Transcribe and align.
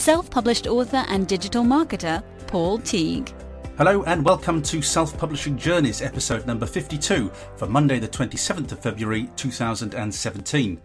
self-published 0.00 0.66
author 0.66 1.04
and 1.08 1.28
digital 1.28 1.62
marketer, 1.62 2.22
Paul 2.46 2.78
Teague. 2.78 3.34
Hello 3.76 4.02
and 4.04 4.24
welcome 4.24 4.62
to 4.62 4.80
Self 4.80 5.16
Publishing 5.18 5.58
Journeys, 5.58 6.00
episode 6.00 6.46
number 6.46 6.64
52 6.64 7.30
for 7.56 7.66
Monday, 7.66 7.98
the 7.98 8.08
27th 8.08 8.72
of 8.72 8.80
February 8.80 9.28
2017. 9.36 10.80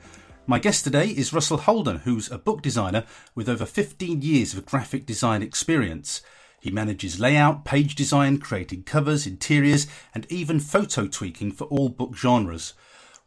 My 0.47 0.59
guest 0.59 0.83
today 0.83 1.07
is 1.07 1.31
Russell 1.31 1.57
Holden, 1.57 1.99
who's 1.99 2.29
a 2.29 2.37
book 2.37 2.61
designer 2.61 3.05
with 3.33 3.47
over 3.47 3.65
15 3.65 4.21
years 4.21 4.53
of 4.53 4.65
graphic 4.65 5.05
design 5.05 5.41
experience. 5.41 6.21
He 6.59 6.69
manages 6.69 7.19
layout, 7.19 7.63
page 7.63 7.95
design, 7.95 8.37
creating 8.39 8.83
covers, 8.83 9.25
interiors, 9.25 9.87
and 10.13 10.29
even 10.29 10.59
photo 10.59 11.07
tweaking 11.07 11.53
for 11.53 11.65
all 11.65 11.87
book 11.87 12.17
genres. 12.17 12.73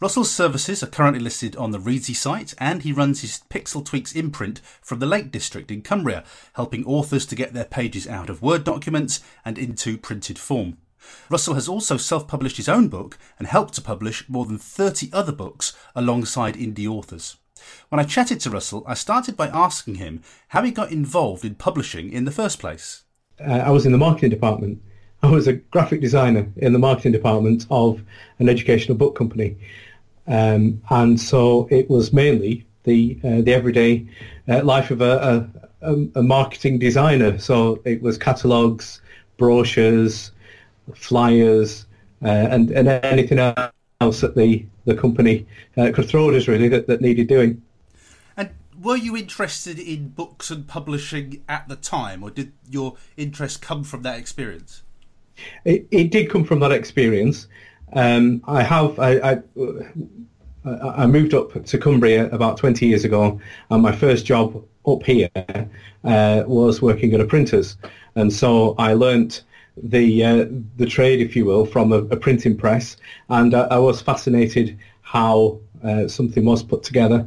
Russell's 0.01 0.31
services 0.31 0.81
are 0.81 0.87
currently 0.87 1.19
listed 1.19 1.57
on 1.57 1.73
the 1.73 1.79
Reedsy 1.79 2.15
site, 2.15 2.55
and 2.59 2.83
he 2.83 2.93
runs 2.93 3.23
his 3.23 3.43
Pixel 3.51 3.85
Tweaks 3.85 4.15
imprint 4.15 4.61
from 4.81 5.01
the 5.01 5.07
Lake 5.07 5.33
District 5.33 5.73
in 5.73 5.83
Cumbria, 5.83 6.23
helping 6.53 6.85
authors 6.87 7.27
to 7.27 7.35
get 7.35 7.53
their 7.53 7.65
pages 7.65 8.07
out 8.07 8.31
of 8.31 8.41
Word 8.41 8.63
documents 8.63 9.21
and 9.45 9.59
into 9.59 9.99
printed 9.99 10.39
form. 10.39 10.77
Russell 11.29 11.55
has 11.55 11.67
also 11.67 11.97
self 11.97 12.29
published 12.29 12.59
his 12.59 12.69
own 12.69 12.87
book 12.87 13.19
and 13.41 13.49
helped 13.49 13.75
to 13.75 13.81
publish 13.81 14.29
more 14.29 14.45
than 14.45 14.57
30 14.57 15.11
other 15.13 15.33
books 15.33 15.77
alongside 15.97 16.55
indie 16.55 16.87
authors. 16.87 17.37
When 17.89 17.99
I 17.99 18.05
chatted 18.05 18.39
to 18.43 18.51
Russell, 18.51 18.85
I 18.87 18.95
started 18.95 19.37
by 19.37 19.49
asking 19.49 19.97
him 19.97 20.23
how 20.49 20.63
he 20.63 20.71
got 20.71 20.93
involved 20.93 21.45
in 21.45 21.57
publishing 21.57 22.13
in 22.13 22.25
the 22.25 22.31
first 22.31 22.61
place. 22.61 23.03
Uh, 23.45 23.51
I 23.53 23.71
was 23.71 23.85
in 23.85 23.91
the 23.91 23.99
marketing 23.99 24.31
department. 24.31 24.81
I 25.25 25.31
was 25.31 25.49
a 25.49 25.55
graphic 25.55 26.01
designer 26.01 26.49
in 26.57 26.73
the 26.73 26.79
marketing 26.79 27.11
department 27.11 27.67
of 27.69 28.01
an 28.39 28.49
educational 28.49 28.97
book 28.97 29.17
company. 29.17 29.57
Um, 30.29 30.83
and 30.91 31.21
so 31.21 31.67
it 31.71 31.89
was 31.89 32.13
mainly 32.13 32.67
the 32.85 33.19
uh, 33.25 33.41
the 33.41 33.55
everyday 33.55 34.07
uh, 34.49 34.63
life 34.63 34.91
of 34.91 35.01
a, 35.01 35.49
a, 35.83 35.95
a, 36.15 36.23
marketing 36.23 36.79
designer. 36.79 37.39
So 37.39 37.81
it 37.85 38.03
was 38.03 38.19
catalogs, 38.19 39.01
brochures, 39.37 40.33
flyers, 40.95 41.87
uh, 42.23 42.29
and, 42.29 42.71
and 42.71 42.89
anything 42.89 43.39
else 43.39 44.21
that 44.21 44.35
the, 44.35 44.65
the 44.85 44.95
company 44.95 45.47
uh, 45.77 45.91
could 45.95 46.09
throw 46.09 46.29
at 46.29 46.35
us 46.35 46.49
really 46.49 46.69
that, 46.69 46.87
that 46.87 47.01
needed 47.01 47.29
doing. 47.29 47.63
And 48.37 48.51
were 48.81 48.97
you 48.97 49.17
interested 49.17 49.79
in 49.79 50.09
books 50.09 50.51
and 50.51 50.67
publishing 50.67 51.43
at 51.49 51.69
the 51.69 51.77
time, 51.77 52.23
or 52.23 52.31
did 52.31 52.53
your 52.69 52.97
interest 53.17 53.63
come 53.63 53.85
from 53.85 54.03
that 54.03 54.19
experience? 54.19 54.83
It, 55.65 55.87
it 55.91 56.11
did 56.11 56.31
come 56.31 56.45
from 56.45 56.61
that 56.61 56.73
experience. 56.73 57.47
Um, 57.93 58.43
I 58.47 58.63
have 58.63 58.99
I, 58.99 59.13
I, 59.15 59.39
I 60.65 61.07
moved 61.07 61.35
up 61.35 61.65
to 61.65 61.79
Cumbria 61.79 62.29
about 62.31 62.57
20 62.59 62.87
years 62.87 63.05
ago, 63.05 63.41
and 63.71 63.83
my 63.83 63.93
first 63.93 64.27
job 64.27 64.63
up 64.87 65.03
here 65.03 65.31
uh, 66.05 66.45
was 66.47 66.83
working 66.83 67.15
at 67.15 67.21
a 67.21 67.25
printer's, 67.25 67.77
and 68.15 68.33
so 68.33 68.75
I 68.79 68.93
learnt 68.95 69.45
the 69.77 70.25
uh, 70.25 70.47
the 70.77 70.87
trade, 70.87 71.21
if 71.21 71.37
you 71.37 71.45
will, 71.45 71.65
from 71.65 71.93
a, 71.93 71.99
a 71.99 72.17
printing 72.17 72.57
press, 72.57 72.97
and 73.29 73.55
I, 73.55 73.63
I 73.63 73.79
was 73.79 74.01
fascinated 74.01 74.79
how 75.03 75.59
uh, 75.83 76.09
something 76.09 76.45
was 76.45 76.63
put 76.63 76.83
together. 76.83 77.27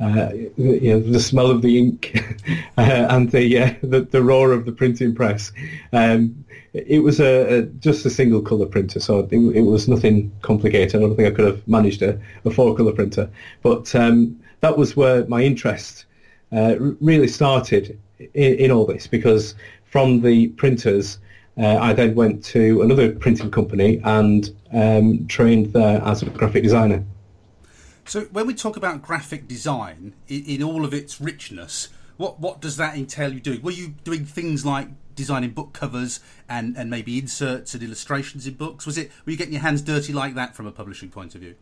Uh, 0.00 0.32
you 0.56 0.94
know, 0.94 0.98
the 0.98 1.20
smell 1.20 1.48
of 1.48 1.62
the 1.62 1.78
ink 1.78 2.18
uh, 2.76 3.06
and 3.08 3.30
the, 3.30 3.56
uh, 3.56 3.72
the, 3.84 4.00
the 4.00 4.20
roar 4.20 4.50
of 4.50 4.64
the 4.64 4.72
printing 4.72 5.14
press. 5.14 5.52
Um, 5.92 6.41
it 6.74 7.02
was 7.02 7.20
a, 7.20 7.58
a, 7.58 7.62
just 7.62 8.06
a 8.06 8.10
single 8.10 8.40
color 8.40 8.66
printer, 8.66 8.98
so 8.98 9.20
it, 9.20 9.32
it, 9.32 9.62
was 9.62 9.88
nothing 9.88 10.32
complicated. 10.40 10.96
I 10.96 11.00
don't 11.00 11.16
think 11.16 11.28
I 11.28 11.34
could 11.34 11.44
have 11.44 11.66
managed 11.68 12.00
a, 12.02 12.18
a 12.44 12.50
four 12.50 12.74
color 12.74 12.92
printer, 12.92 13.28
but 13.62 13.94
um, 13.94 14.40
that 14.60 14.78
was 14.78 14.96
where 14.96 15.26
my 15.26 15.42
interest 15.42 16.06
uh, 16.50 16.76
really 16.78 17.28
started 17.28 17.98
in, 18.18 18.54
in, 18.54 18.70
all 18.70 18.86
this 18.86 19.06
because 19.06 19.54
from 19.84 20.22
the 20.22 20.48
printers. 20.48 21.18
Uh, 21.58 21.76
I 21.76 21.92
then 21.92 22.14
went 22.14 22.42
to 22.44 22.80
another 22.80 23.14
printing 23.14 23.50
company 23.50 24.00
and 24.04 24.48
um, 24.72 25.26
trained 25.26 25.74
there 25.74 26.00
as 26.02 26.22
a 26.22 26.30
graphic 26.30 26.62
designer. 26.62 27.04
So 28.06 28.22
when 28.32 28.46
we 28.46 28.54
talk 28.54 28.78
about 28.78 29.02
graphic 29.02 29.48
design 29.48 30.14
in, 30.28 30.44
in, 30.46 30.62
all 30.62 30.82
of 30.82 30.94
its 30.94 31.20
richness, 31.20 31.90
what 32.16 32.40
what 32.40 32.62
does 32.62 32.78
that 32.78 32.96
entail 32.96 33.34
you 33.34 33.40
doing? 33.40 33.60
Were 33.60 33.70
you 33.70 33.88
doing 34.02 34.24
things 34.24 34.64
like 34.64 34.88
designing 35.22 35.50
book 35.50 35.72
covers 35.72 36.18
and, 36.48 36.76
and 36.76 36.90
maybe 36.90 37.16
inserts 37.16 37.74
and 37.74 37.82
illustrations 37.82 38.46
in 38.46 38.54
books? 38.54 38.84
Was 38.84 38.98
it 38.98 39.10
were 39.24 39.30
you 39.32 39.38
getting 39.38 39.52
your 39.52 39.62
hands 39.62 39.80
dirty 39.80 40.12
like 40.12 40.34
that 40.34 40.56
from 40.56 40.66
a 40.66 40.72
publishing 40.72 41.10
point 41.10 41.34
of 41.36 41.40
view? 41.40 41.54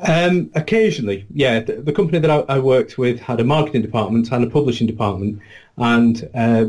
Um, 0.00 0.50
occasionally, 0.54 1.26
yeah. 1.30 1.60
The, 1.60 1.74
the 1.74 1.92
company 1.92 2.18
that 2.18 2.30
I, 2.30 2.56
I, 2.56 2.58
worked 2.58 2.98
with 2.98 3.20
had 3.20 3.40
a 3.40 3.44
marketing 3.44 3.82
department 3.82 4.30
and 4.30 4.44
a 4.44 4.50
publishing 4.50 4.86
department, 4.86 5.40
and 5.76 6.28
uh, 6.34 6.66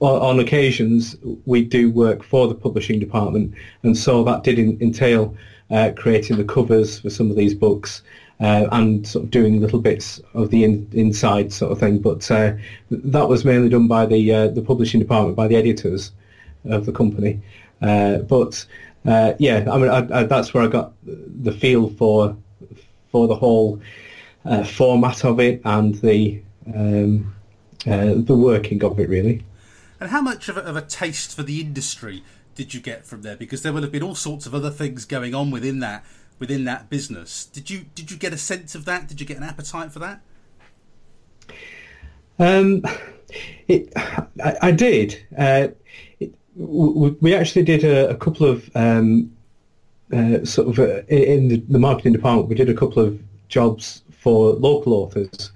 on 0.00 0.38
occasions 0.40 1.16
we 1.46 1.64
do 1.64 1.90
work 1.90 2.22
for 2.22 2.48
the 2.48 2.54
publishing 2.54 2.98
department, 2.98 3.54
and 3.82 3.96
so 3.96 4.24
that 4.24 4.42
did 4.42 4.58
in, 4.58 4.78
entail 4.80 5.34
uh, 5.70 5.90
creating 5.96 6.36
the 6.36 6.44
covers 6.44 7.00
for 7.00 7.10
some 7.10 7.30
of 7.30 7.36
these 7.36 7.54
books 7.54 8.02
uh, 8.42 8.68
and 8.72 9.06
sort 9.06 9.24
of 9.24 9.30
doing 9.30 9.60
little 9.60 9.80
bits 9.80 10.20
of 10.34 10.50
the 10.50 10.64
in, 10.64 10.88
inside 10.92 11.52
sort 11.52 11.70
of 11.70 11.78
thing. 11.78 12.00
But 12.00 12.28
uh, 12.30 12.54
that 12.90 13.28
was 13.28 13.44
mainly 13.44 13.68
done 13.68 13.86
by 13.86 14.04
the 14.04 14.34
uh, 14.34 14.48
the 14.48 14.62
publishing 14.62 15.00
department, 15.00 15.36
by 15.36 15.46
the 15.46 15.56
editors 15.56 16.10
of 16.64 16.84
the 16.84 16.92
company. 16.92 17.40
Uh, 17.80 18.18
but 18.18 18.66
uh, 19.06 19.34
yeah, 19.38 19.64
I 19.70 19.78
mean 19.78 19.90
I, 19.90 20.20
I, 20.20 20.22
that's 20.24 20.52
where 20.52 20.64
I 20.64 20.66
got 20.66 20.92
the 21.04 21.52
feel 21.52 21.90
for 21.90 22.36
for 23.12 23.28
the 23.28 23.36
whole 23.36 23.80
format 24.64 25.24
of 25.24 25.38
it 25.38 25.60
and 25.64 25.94
the 25.96 26.42
um, 26.74 27.32
the 27.84 28.36
working 28.36 28.82
of 28.82 28.98
it 28.98 29.08
really. 29.08 29.44
And 30.00 30.10
how 30.10 30.20
much 30.20 30.48
of 30.48 30.56
a, 30.56 30.62
of 30.62 30.74
a 30.74 30.82
taste 30.82 31.36
for 31.36 31.44
the 31.44 31.60
industry 31.60 32.24
did 32.56 32.74
you 32.74 32.80
get 32.80 33.06
from 33.06 33.22
there? 33.22 33.36
Because 33.36 33.62
there 33.62 33.72
will 33.72 33.82
have 33.82 33.92
been 33.92 34.02
all 34.02 34.16
sorts 34.16 34.46
of 34.46 34.54
other 34.54 34.70
things 34.70 35.04
going 35.04 35.32
on 35.32 35.52
within 35.52 35.78
that 35.78 36.04
within 36.42 36.64
that 36.64 36.90
business. 36.90 37.44
Did 37.44 37.70
you 37.70 37.84
did 37.94 38.10
you 38.10 38.16
get 38.16 38.32
a 38.32 38.36
sense 38.36 38.74
of 38.74 38.84
that? 38.86 39.06
Did 39.06 39.20
you 39.20 39.26
get 39.26 39.36
an 39.36 39.44
appetite 39.44 39.92
for 39.92 40.00
that? 40.00 40.20
Um, 42.36 42.82
it, 43.68 43.92
I, 43.96 44.56
I 44.60 44.70
did. 44.72 45.24
Uh, 45.38 45.68
it, 46.18 46.34
we 46.56 47.32
actually 47.32 47.62
did 47.62 47.84
a, 47.84 48.10
a 48.10 48.16
couple 48.16 48.44
of 48.44 48.68
um, 48.74 49.32
uh, 50.12 50.44
sort 50.44 50.66
of 50.66 50.78
uh, 50.80 51.02
in 51.06 51.46
the, 51.46 51.56
the, 51.68 51.78
marketing 51.78 52.12
department. 52.12 52.48
We 52.48 52.56
did 52.56 52.68
a 52.68 52.74
couple 52.74 53.00
of 53.04 53.20
jobs 53.46 54.02
for 54.10 54.54
local 54.54 54.94
authors 54.94 55.52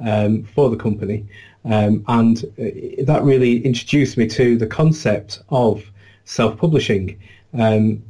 um, 0.00 0.44
for 0.44 0.70
the 0.70 0.78
company, 0.78 1.26
um, 1.66 2.06
and 2.08 2.42
uh, 2.58 3.04
that 3.04 3.20
really 3.22 3.62
introduced 3.66 4.16
me 4.16 4.26
to 4.28 4.56
the 4.56 4.66
concept 4.66 5.42
of 5.50 5.84
self-publishing, 6.24 7.20
um, 7.52 8.02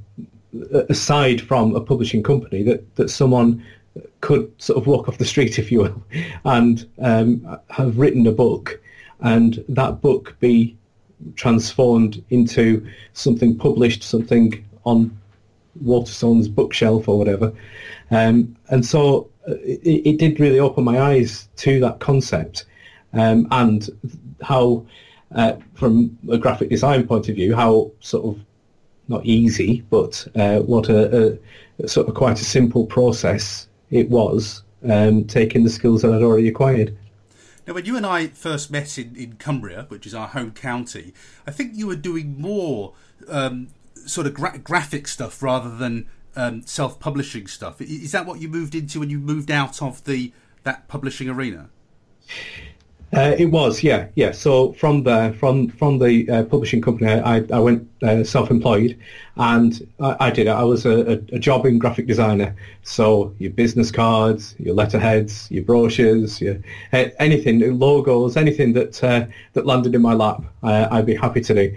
aside 0.89 1.41
from 1.41 1.75
a 1.75 1.81
publishing 1.81 2.23
company, 2.23 2.63
that, 2.63 2.97
that 2.97 3.11
someone 3.11 3.65
could 4.21 4.51
sort 4.61 4.79
of 4.79 4.87
walk 4.87 5.09
off 5.09 5.19
the 5.19 5.25
street, 5.25 5.59
if 5.59 5.71
you 5.71 5.81
will, 5.81 6.03
and 6.45 6.89
um, 7.01 7.59
have 7.71 7.99
written 7.99 8.27
a 8.27 8.33
book, 8.33 8.81
and 9.21 9.65
that 9.69 10.01
book 10.01 10.37
be 10.41 10.77
transformed 11.37 12.23
into 12.31 12.87
something 13.13 13.57
published, 13.57 14.03
something 14.03 14.65
on 14.85 15.17
Waterstone's 15.81 16.49
bookshelf 16.49 17.09
or 17.09 17.19
whatever. 17.19 17.53
Um, 18.11 18.57
and 18.69 18.85
so 18.85 19.31
uh, 19.49 19.55
it, 19.63 20.07
it, 20.07 20.19
did 20.19 20.41
really 20.41 20.59
open 20.59 20.85
my 20.85 21.01
eyes 21.01 21.49
to 21.57 21.81
that 21.81 22.01
concept 22.01 22.67
um, 23.13 23.47
and 23.51 23.89
how 24.43 24.85
uh, 25.35 25.55
from 25.75 26.17
a 26.31 26.37
graphic 26.37 26.69
design 26.69 27.07
point 27.07 27.29
of 27.29 27.37
view, 27.37 27.55
how 27.55 27.91
sort 28.01 28.25
of 28.25 28.45
not 29.09 29.25
easy, 29.27 29.83
but 29.91 30.27
uh, 30.35 30.61
what 30.61 30.89
a, 30.89 31.39
a, 31.79 31.89
sort 31.89 32.09
of 32.09 32.15
quite 32.15 32.41
a 32.41 32.45
simple 32.45 32.87
process 32.87 33.69
it 33.91 34.09
was 34.09 34.63
um, 34.89 35.25
taking 35.25 35.65
the 35.65 35.71
skills 35.71 36.03
that 36.03 36.13
I'd 36.13 36.23
already 36.23 36.49
acquired. 36.49 36.97
Now, 37.67 37.75
when 37.75 37.85
you 37.85 37.97
and 37.97 38.05
I 38.05 38.29
first 38.29 38.71
met 38.71 38.99
in, 38.99 39.15
in 39.15 39.35
Cumbria, 39.35 39.87
which 39.89 40.07
is 40.07 40.15
our 40.15 40.29
home 40.29 40.51
county, 40.53 41.15
I 41.47 41.53
think 41.53 41.73
you 41.75 41.87
were 41.87 41.97
doing 41.97 42.41
more 42.41 42.95
um, 43.29 43.69
sort 44.07 44.27
of 44.27 44.35
gra- 44.35 44.59
graphic 44.59 45.07
stuff 45.07 45.43
rather 45.43 45.71
than 45.77 46.09
um, 46.35 46.63
self-publishing 46.63 47.47
stuff. 47.47 47.81
Is 47.81 48.13
that 48.13 48.27
what 48.27 48.41
you 48.41 48.49
moved 48.49 48.75
into 48.75 48.99
when 49.01 49.11
you 49.11 49.19
moved 49.19 49.51
out 49.51 49.81
of 49.81 50.03
the 50.05 50.33
that 50.65 50.89
publishing 50.89 51.29
arena? 51.29 51.69
Uh, 53.15 53.35
it 53.39 53.47
was, 53.47 53.83
yeah, 53.83 54.07
yeah. 54.15 54.33
So 54.33 54.73
from 54.73 55.03
the 55.03 55.37
from 55.39 55.69
from 55.69 55.99
the 55.99 56.31
uh, 56.31 56.45
publishing 56.45 56.81
company, 56.81 57.11
I, 57.11 57.45
I 57.53 57.59
went 57.59 57.87
uh, 58.03 58.25
self-employed, 58.25 58.99
and 59.37 59.87
I, 60.01 60.17
I, 60.19 60.31
did. 60.31 60.49
I 60.49 60.63
was 60.63 60.87
a, 60.87 61.23
a, 61.31 61.39
jobbing 61.39 61.79
graphic 61.79 62.07
designer. 62.07 62.57
So 62.85 63.35
your 63.39 63.51
business 63.51 63.91
cards, 63.91 64.55
your 64.59 64.75
letterheads, 64.75 65.51
your 65.51 65.63
brochures, 65.63 66.41
your 66.41 66.57
anything, 66.93 67.79
logos, 67.79 68.39
anything 68.39 68.73
that 68.73 69.05
uh, 69.05 69.27
that 69.53 69.67
landed 69.67 69.95
in 69.95 70.01
my 70.01 70.15
lap, 70.15 70.43
I'd 70.63 71.05
be 71.05 71.15
happy 71.15 71.43
to 71.43 71.55
do. 71.55 71.77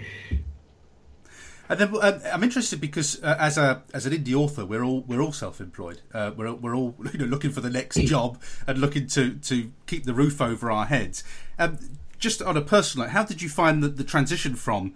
And 1.68 1.80
then 1.80 1.96
uh, 1.96 2.20
I'm 2.32 2.42
interested 2.42 2.80
because 2.80 3.22
uh, 3.22 3.36
as 3.38 3.58
a 3.58 3.82
as 3.92 4.06
an 4.06 4.12
indie 4.12 4.34
author, 4.34 4.64
we're 4.64 4.84
all 4.84 5.02
we're 5.02 5.20
all 5.20 5.32
self-employed. 5.32 6.00
Uh, 6.12 6.32
we're 6.36 6.52
we're 6.52 6.76
all 6.76 6.94
you 7.12 7.18
know 7.18 7.26
looking 7.26 7.50
for 7.50 7.60
the 7.60 7.70
next 7.70 8.00
job 8.02 8.40
and 8.66 8.78
looking 8.78 9.06
to 9.08 9.34
to 9.34 9.72
keep 9.86 10.04
the 10.04 10.14
roof 10.14 10.40
over 10.40 10.70
our 10.70 10.86
heads. 10.86 11.24
Um, 11.58 11.78
just 12.18 12.40
on 12.40 12.56
a 12.56 12.62
personal, 12.62 13.06
note, 13.06 13.12
how 13.12 13.24
did 13.24 13.42
you 13.42 13.48
find 13.48 13.82
the, 13.82 13.88
the 13.88 14.04
transition 14.04 14.54
from 14.54 14.94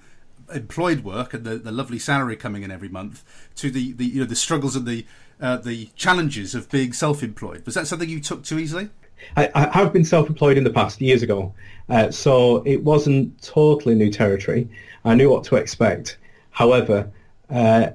employed 0.52 1.04
work 1.04 1.34
and 1.34 1.44
the, 1.44 1.58
the 1.58 1.70
lovely 1.70 1.98
salary 1.98 2.34
coming 2.36 2.62
in 2.62 2.70
every 2.70 2.88
month 2.88 3.22
to 3.56 3.70
the, 3.70 3.92
the 3.92 4.04
you 4.04 4.20
know 4.20 4.26
the 4.26 4.36
struggles 4.36 4.76
and 4.76 4.86
the 4.86 5.06
uh, 5.40 5.56
the 5.56 5.86
challenges 5.96 6.54
of 6.54 6.70
being 6.70 6.92
self-employed? 6.92 7.64
Was 7.66 7.74
that 7.74 7.86
something 7.86 8.08
you 8.08 8.20
took 8.20 8.44
too 8.44 8.58
easily? 8.58 8.90
I, 9.36 9.50
I 9.54 9.78
have 9.78 9.92
been 9.92 10.04
self-employed 10.04 10.56
in 10.56 10.64
the 10.64 10.72
past 10.72 11.00
years 11.00 11.22
ago, 11.22 11.52
uh, 11.88 12.10
so 12.10 12.62
it 12.64 12.82
wasn't 12.82 13.40
totally 13.42 13.94
new 13.94 14.10
territory. 14.10 14.68
I 15.04 15.14
knew 15.14 15.30
what 15.30 15.44
to 15.44 15.56
expect. 15.56 16.18
However, 16.50 17.10
uh, 17.50 17.90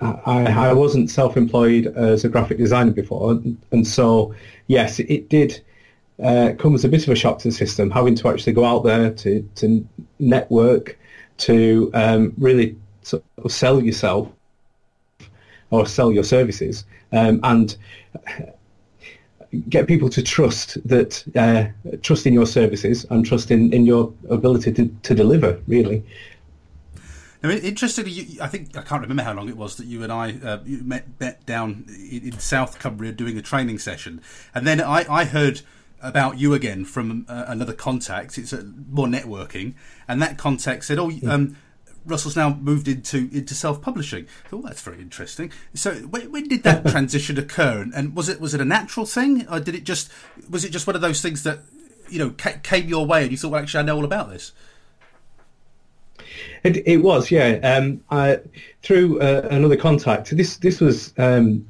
I, 0.00 0.46
I, 0.46 0.72
wasn't 0.72 1.08
self-employed 1.08 1.86
as 1.96 2.24
a 2.24 2.28
graphic 2.28 2.58
designer 2.58 2.90
before, 2.90 3.40
and 3.70 3.86
so 3.86 4.34
yes, 4.66 4.98
it 4.98 5.28
did 5.28 5.60
uh, 6.22 6.52
come 6.58 6.74
as 6.74 6.84
a 6.84 6.88
bit 6.88 7.04
of 7.04 7.12
a 7.12 7.14
shock 7.14 7.38
to 7.40 7.48
the 7.48 7.54
system, 7.54 7.90
having 7.90 8.16
to 8.16 8.28
actually 8.28 8.52
go 8.52 8.64
out 8.64 8.82
there 8.82 9.10
to, 9.12 9.48
to 9.54 9.86
network, 10.18 10.98
to 11.38 11.90
um, 11.94 12.32
really 12.38 12.76
sort 13.02 13.22
of 13.44 13.52
sell 13.52 13.80
yourself 13.80 14.28
or 15.70 15.86
sell 15.86 16.10
your 16.10 16.24
services, 16.24 16.84
um, 17.12 17.38
and 17.44 17.76
get 19.68 19.86
people 19.86 20.08
to 20.10 20.22
trust 20.22 20.76
that 20.86 21.24
uh, 21.36 21.66
trust 22.02 22.26
in 22.26 22.34
your 22.34 22.46
services 22.46 23.06
and 23.10 23.24
trust 23.24 23.50
in, 23.50 23.72
in 23.72 23.86
your 23.86 24.12
ability 24.28 24.72
to, 24.72 24.88
to 25.02 25.14
deliver 25.14 25.60
really 25.66 26.04
now, 27.42 27.50
interestingly, 27.50 28.10
you, 28.10 28.42
I 28.42 28.48
think 28.48 28.76
I 28.76 28.82
can't 28.82 29.00
remember 29.00 29.22
how 29.22 29.32
long 29.32 29.48
it 29.48 29.56
was 29.56 29.76
that 29.76 29.86
you 29.86 30.02
and 30.02 30.12
I 30.12 30.32
uh, 30.44 30.58
you 30.64 30.78
met, 30.82 31.06
met 31.20 31.46
down 31.46 31.84
in, 31.88 32.32
in, 32.32 32.38
South 32.40 32.78
Cumbria 32.80 33.12
doing 33.12 33.38
a 33.38 33.42
training 33.42 33.78
session, 33.78 34.20
and 34.54 34.66
then 34.66 34.80
I, 34.80 35.06
I 35.08 35.24
heard 35.24 35.60
about 36.00 36.38
you 36.38 36.52
again 36.52 36.84
from 36.84 37.26
uh, 37.28 37.44
another 37.46 37.72
contact. 37.72 38.38
It's 38.38 38.52
uh, 38.52 38.64
more 38.90 39.06
networking, 39.06 39.74
and 40.08 40.20
that 40.20 40.36
contact 40.36 40.84
said, 40.84 40.98
"Oh, 40.98 41.12
um, 41.28 41.56
Russell's 42.04 42.34
now 42.34 42.54
moved 42.54 42.88
into 42.88 43.28
into 43.32 43.54
self 43.54 43.80
publishing." 43.80 44.26
Oh, 44.52 44.62
that's 44.62 44.82
very 44.82 45.00
interesting. 45.00 45.52
So, 45.74 45.94
when, 45.94 46.32
when 46.32 46.48
did 46.48 46.64
that 46.64 46.86
transition 46.88 47.38
occur, 47.38 47.80
and, 47.82 47.94
and, 47.94 48.16
was 48.16 48.28
it 48.28 48.40
was 48.40 48.52
it 48.52 48.60
a 48.60 48.64
natural 48.64 49.06
thing, 49.06 49.46
or 49.48 49.60
did 49.60 49.76
it 49.76 49.84
just 49.84 50.10
was 50.50 50.64
it 50.64 50.70
just 50.70 50.88
one 50.88 50.96
of 50.96 51.02
those 51.02 51.22
things 51.22 51.44
that 51.44 51.60
you 52.08 52.18
know 52.18 52.30
came 52.30 52.88
your 52.88 53.06
way, 53.06 53.22
and 53.22 53.30
you 53.30 53.38
thought, 53.38 53.52
"Well, 53.52 53.62
actually, 53.62 53.80
I 53.80 53.84
know 53.84 53.96
all 53.96 54.04
about 54.04 54.28
this." 54.30 54.50
It, 56.64 56.86
it 56.86 56.98
was, 56.98 57.30
yeah. 57.30 57.58
Um, 57.62 58.00
I, 58.10 58.40
through 58.82 59.20
uh, 59.20 59.48
another 59.50 59.76
contact. 59.76 60.36
This 60.36 60.56
this 60.56 60.80
was 60.80 61.12
um, 61.18 61.66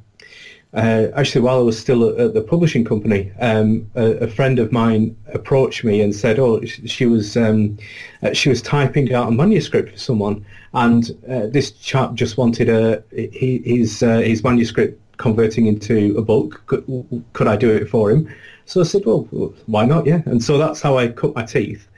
uh, 0.75 1.06
actually 1.17 1.40
while 1.40 1.58
I 1.58 1.62
was 1.62 1.79
still 1.79 2.08
at, 2.08 2.19
at 2.19 2.35
the 2.35 2.43
publishing 2.43 2.85
company. 2.85 3.32
Um, 3.40 3.90
a, 3.94 4.05
a, 4.19 4.29
friend 4.29 4.58
of 4.58 4.70
mine 4.70 5.17
approached 5.32 5.85
me 5.85 6.00
and 6.00 6.14
said, 6.14 6.38
"Oh, 6.38 6.62
she 6.64 7.06
was 7.06 7.37
um, 7.37 7.79
uh, 8.23 8.32
she 8.32 8.49
was 8.49 8.61
typing 8.61 9.12
out 9.12 9.29
a 9.29 9.31
manuscript 9.31 9.93
for 9.93 9.99
someone, 9.99 10.44
and 10.75 11.11
uh, 11.29 11.46
this 11.46 11.70
chap 11.73 12.14
just 12.14 12.37
wanted 12.37 12.69
a 12.69 13.02
his 13.11 14.02
uh, 14.02 14.19
his 14.19 14.44
manuscript 14.44 15.00
converting 15.17 15.67
into 15.67 16.14
a 16.17 16.23
book. 16.23 16.62
Could, 16.67 17.25
could 17.32 17.49
I 17.49 17.56
do 17.56 17.70
it 17.70 17.88
for 17.88 18.11
him?" 18.11 18.29
So 18.67 18.81
I 18.81 18.84
said, 18.84 19.06
"Well, 19.06 19.23
why 19.67 19.87
not? 19.87 20.06
Yeah." 20.06 20.23
And 20.26 20.43
so 20.43 20.58
that's 20.58 20.82
how 20.82 20.99
I 20.99 21.08
cut 21.08 21.34
my 21.34 21.44
teeth. 21.44 21.88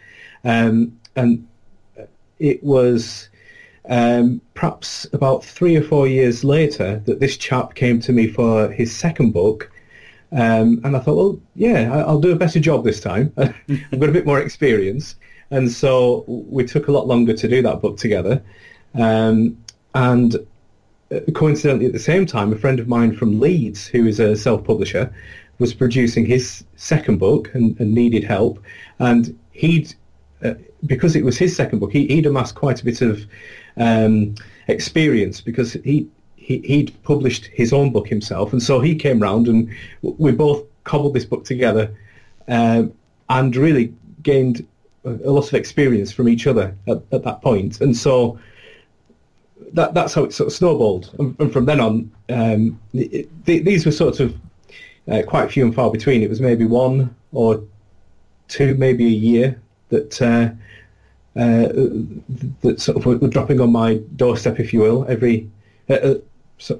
Um, 0.44 0.96
and 1.16 1.46
it 2.40 2.62
was 2.64 3.28
um, 3.88 4.40
perhaps 4.54 5.06
about 5.12 5.44
three 5.44 5.76
or 5.76 5.82
four 5.82 6.08
years 6.08 6.42
later 6.42 7.02
that 7.06 7.20
this 7.20 7.36
chap 7.36 7.74
came 7.74 8.00
to 8.00 8.12
me 8.12 8.26
for 8.26 8.70
his 8.72 8.94
second 8.94 9.32
book. 9.32 9.70
Um, 10.32 10.80
and 10.84 10.96
I 10.96 11.00
thought, 11.00 11.16
well, 11.16 11.40
yeah, 11.54 11.92
I'll 12.06 12.20
do 12.20 12.32
a 12.32 12.36
better 12.36 12.60
job 12.60 12.84
this 12.84 13.00
time. 13.00 13.32
I've 13.38 14.00
got 14.00 14.08
a 14.08 14.12
bit 14.12 14.26
more 14.26 14.40
experience. 14.40 15.16
And 15.50 15.70
so 15.70 16.24
we 16.26 16.64
took 16.64 16.88
a 16.88 16.92
lot 16.92 17.06
longer 17.06 17.34
to 17.34 17.48
do 17.48 17.62
that 17.62 17.80
book 17.82 17.98
together. 17.98 18.42
Um, 18.94 19.58
and 19.94 20.36
uh, 21.10 21.20
coincidentally, 21.34 21.86
at 21.86 21.92
the 21.92 21.98
same 21.98 22.26
time, 22.26 22.52
a 22.52 22.56
friend 22.56 22.78
of 22.78 22.86
mine 22.86 23.16
from 23.16 23.40
Leeds, 23.40 23.86
who 23.86 24.06
is 24.06 24.20
a 24.20 24.36
self-publisher, 24.36 25.12
was 25.58 25.74
producing 25.74 26.24
his 26.24 26.64
second 26.76 27.18
book 27.18 27.52
and, 27.54 27.78
and 27.80 27.92
needed 27.92 28.22
help. 28.22 28.62
And 29.00 29.36
he'd 29.50 29.92
uh, 30.44 30.54
because 30.86 31.16
it 31.16 31.24
was 31.24 31.36
his 31.36 31.54
second 31.54 31.78
book, 31.78 31.92
he, 31.92 32.14
would 32.14 32.26
amassed 32.26 32.54
quite 32.54 32.80
a 32.80 32.84
bit 32.84 33.00
of 33.00 33.26
um, 33.76 34.34
experience 34.68 35.40
because 35.40 35.74
he, 35.84 36.08
he 36.36 36.82
would 36.82 37.02
published 37.02 37.46
his 37.46 37.72
own 37.72 37.90
book 37.90 38.08
himself, 38.08 38.52
and 38.52 38.62
so 38.62 38.80
he 38.80 38.94
came 38.94 39.20
round 39.20 39.48
and 39.48 39.70
we 40.02 40.32
both 40.32 40.64
cobbled 40.84 41.14
this 41.14 41.24
book 41.24 41.44
together 41.44 41.94
uh, 42.48 42.84
and 43.28 43.56
really 43.56 43.92
gained 44.22 44.66
a, 45.04 45.10
lot 45.10 45.46
of 45.46 45.54
experience 45.54 46.12
from 46.12 46.28
each 46.28 46.46
other 46.46 46.74
at, 46.88 47.02
at 47.12 47.24
that 47.24 47.42
point. 47.42 47.80
and 47.80 47.96
so. 47.96 48.38
That, 49.74 49.94
that's 49.94 50.14
how 50.14 50.24
it 50.24 50.32
sort 50.32 50.48
of 50.48 50.52
snowballed, 50.52 51.14
and, 51.20 51.36
and 51.38 51.52
from 51.52 51.66
then 51.66 51.78
on, 51.78 52.10
um, 52.28 52.80
it, 52.92 53.28
these 53.44 53.86
were 53.86 53.92
sort 53.92 54.18
of 54.18 54.36
uh, 55.08 55.22
quite 55.26 55.52
few 55.52 55.64
and 55.64 55.72
far 55.72 55.92
between. 55.92 56.22
It 56.22 56.28
was 56.28 56.40
maybe 56.40 56.64
one 56.64 57.14
or 57.30 57.62
two, 58.48 58.74
maybe 58.74 59.06
a 59.06 59.10
year 59.10 59.60
that 59.90 60.20
uh, 60.20 60.50
uh, 61.36 61.68
that 62.62 62.80
sort 62.80 62.96
of 62.96 63.06
were, 63.06 63.28
dropping 63.28 63.60
on 63.60 63.70
my 63.70 64.00
doorstep, 64.16 64.58
if 64.58 64.72
you 64.72 64.80
will, 64.80 65.06
every 65.08 65.48
uh, 65.88 65.94
uh 65.94 66.14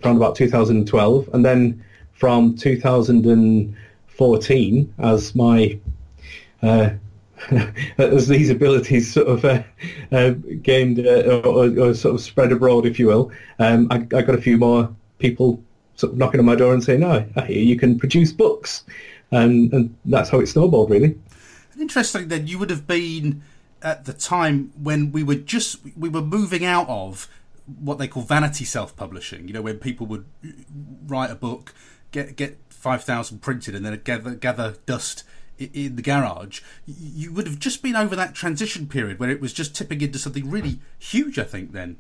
around 0.05 0.17
about 0.17 0.37
2012, 0.37 1.31
and 1.33 1.45
then 1.45 1.85
from 2.13 2.57
2014, 2.57 4.95
as 4.99 5.35
my 5.35 5.79
uh, 6.63 6.91
as 7.99 8.29
these 8.29 8.51
abilities 8.51 9.11
sort 9.11 9.29
of 9.29 9.45
uh, 9.45 9.63
uh, 10.13 10.31
gained 10.63 10.99
or, 10.99 11.81
or, 11.81 11.95
sort 11.95 12.15
of 12.15 12.21
spread 12.21 12.53
abroad, 12.53 12.85
if 12.85 12.99
you 12.99 13.07
will, 13.07 13.33
um, 13.59 13.89
I, 13.91 13.97
I, 13.97 14.23
got 14.23 14.35
a 14.35 14.41
few 14.41 14.59
more 14.59 14.95
people 15.19 15.63
sort 15.97 16.13
of 16.13 16.19
knocking 16.19 16.41
on 16.41 16.47
my 16.47 16.55
door 16.55 16.75
and 16.75 16.85
saying, 16.85 17.01
"No, 17.01 17.21
hear 17.47 17.63
you 17.63 17.77
can 17.77 17.99
produce 17.99 18.33
books," 18.33 18.85
and, 19.31 19.73
and 19.73 19.97
that's 20.05 20.29
how 20.29 20.41
it 20.41 20.49
snowballed, 20.49 20.91
really. 20.91 21.19
Interesting. 21.79 22.29
Then 22.29 22.47
you 22.47 22.59
would 22.59 22.69
have 22.69 22.87
been 22.87 23.43
at 23.83 24.05
the 24.05 24.13
time 24.13 24.73
when 24.81 25.13
we 25.13 25.23
were 25.23 25.35
just 25.35 25.79
we 25.97 26.09
were 26.09 26.23
moving 26.23 26.65
out 26.65 26.89
of 26.89 27.29
what 27.79 27.99
they 27.99 28.09
call 28.09 28.23
vanity 28.23 28.65
self-publishing. 28.65 29.47
You 29.47 29.55
know, 29.55 29.63
when 29.63 29.79
people 29.79 30.07
would 30.07 30.25
write 31.07 31.31
a 31.31 31.35
book, 31.35 31.75
get 32.11 32.37
get 32.37 32.59
five 32.69 33.05
thousand 33.05 33.41
printed, 33.41 33.75
and 33.75 33.85
then 33.85 34.01
gather 34.05 34.35
gather 34.35 34.77
dust 34.87 35.25
in 35.59 35.97
the 35.97 36.03
garage. 36.03 36.61
You 36.87 37.33
would 37.33 37.47
have 37.47 37.59
just 37.59 37.83
been 37.83 37.97
over 37.97 38.17
that 38.17 38.35
transition 38.35 38.87
period 38.87 39.19
where 39.19 39.31
it 39.31 39.41
was 39.41 39.53
just 39.53 39.75
tipping 39.75 40.01
into 40.01 40.19
something 40.19 40.51
really 40.51 40.81
huge. 40.99 41.39
I 41.39 41.45
think 41.45 41.73
then. 41.73 41.97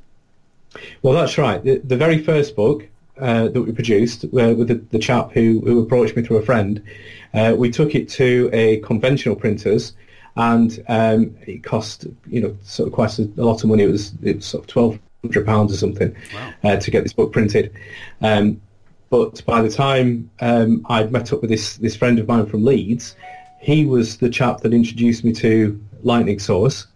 Well, 1.02 1.14
that's 1.14 1.36
right. 1.36 1.62
The, 1.62 1.78
the 1.78 1.96
very 1.96 2.22
first 2.22 2.54
book 2.54 2.88
uh, 3.18 3.48
that 3.48 3.60
we 3.60 3.72
produced 3.72 4.24
uh, 4.24 4.28
with 4.56 4.68
the, 4.68 4.74
the, 4.90 4.98
chap 4.98 5.32
who, 5.32 5.60
who 5.64 5.82
approached 5.82 6.16
me 6.16 6.22
through 6.22 6.36
a 6.36 6.42
friend, 6.42 6.82
uh, 7.34 7.54
we 7.58 7.70
took 7.70 7.94
it 7.96 8.08
to 8.10 8.48
a 8.52 8.78
conventional 8.78 9.34
printers 9.34 9.94
and 10.36 10.82
um, 10.88 11.36
it 11.46 11.62
cost 11.62 12.06
you 12.26 12.40
know 12.40 12.56
sort 12.62 12.88
of 12.88 12.92
quite 12.92 13.18
a, 13.18 13.22
a, 13.22 13.44
lot 13.44 13.62
of 13.62 13.70
money. 13.70 13.84
It 13.84 13.90
was 13.90 14.12
it 14.22 14.36
was 14.36 14.46
sort 14.46 14.64
of 14.64 14.68
twelve 14.68 14.98
hundred 15.22 15.46
pounds 15.46 15.72
or 15.72 15.76
something 15.76 16.14
wow. 16.34 16.52
uh, 16.64 16.76
to 16.76 16.90
get 16.90 17.02
this 17.02 17.12
book 17.12 17.32
printed. 17.32 17.72
Um, 18.20 18.60
but 19.10 19.44
by 19.44 19.60
the 19.60 19.70
time 19.70 20.30
um, 20.40 20.86
I'd 20.88 21.12
met 21.12 21.32
up 21.32 21.40
with 21.40 21.50
this 21.50 21.76
this 21.78 21.96
friend 21.96 22.18
of 22.18 22.28
mine 22.28 22.46
from 22.46 22.64
Leeds, 22.64 23.16
he 23.60 23.84
was 23.84 24.18
the 24.18 24.30
chap 24.30 24.60
that 24.60 24.72
introduced 24.72 25.24
me 25.24 25.32
to 25.34 25.80
Lightning 26.02 26.38
Source, 26.38 26.86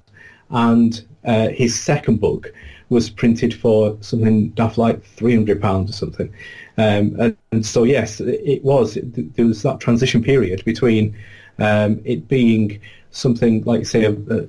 and 0.50 1.04
uh, 1.24 1.48
his 1.48 1.78
second 1.78 2.20
book 2.20 2.52
was 2.88 3.10
printed 3.10 3.54
for 3.54 3.96
something 4.00 4.50
daft 4.50 4.78
like 4.78 5.02
three 5.04 5.34
hundred 5.34 5.60
pounds 5.60 5.90
or 5.90 5.94
something. 5.94 6.32
Um, 6.76 7.16
and, 7.20 7.36
and, 7.52 7.66
so 7.66 7.84
yes, 7.84 8.20
it, 8.20 8.40
it 8.44 8.64
was. 8.64 8.96
It, 8.96 9.36
there 9.36 9.46
was 9.46 9.62
that 9.62 9.80
transition 9.80 10.22
period 10.22 10.64
between 10.64 11.16
um, 11.58 12.00
it 12.04 12.28
being 12.28 12.80
something 13.14 13.62
like 13.64 13.86
say 13.86 14.04
a, 14.04 14.12
a 14.12 14.48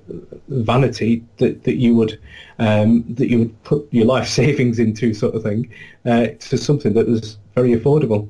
vanity 0.50 1.24
that, 1.38 1.63
that 1.63 1.75
you 1.75 1.95
would 1.95 2.19
um, 2.60 3.03
that 3.15 3.29
you 3.29 3.39
would 3.39 3.63
put 3.63 3.88
your 3.91 4.05
life 4.05 4.27
savings 4.39 4.79
into 4.79 5.13
sort 5.13 5.36
of 5.36 5.43
thing 5.43 5.72
uh, 6.05 6.27
to 6.39 6.57
something 6.57 6.93
that 6.93 7.07
was 7.07 7.38
very 7.53 7.72
affordable. 7.75 8.27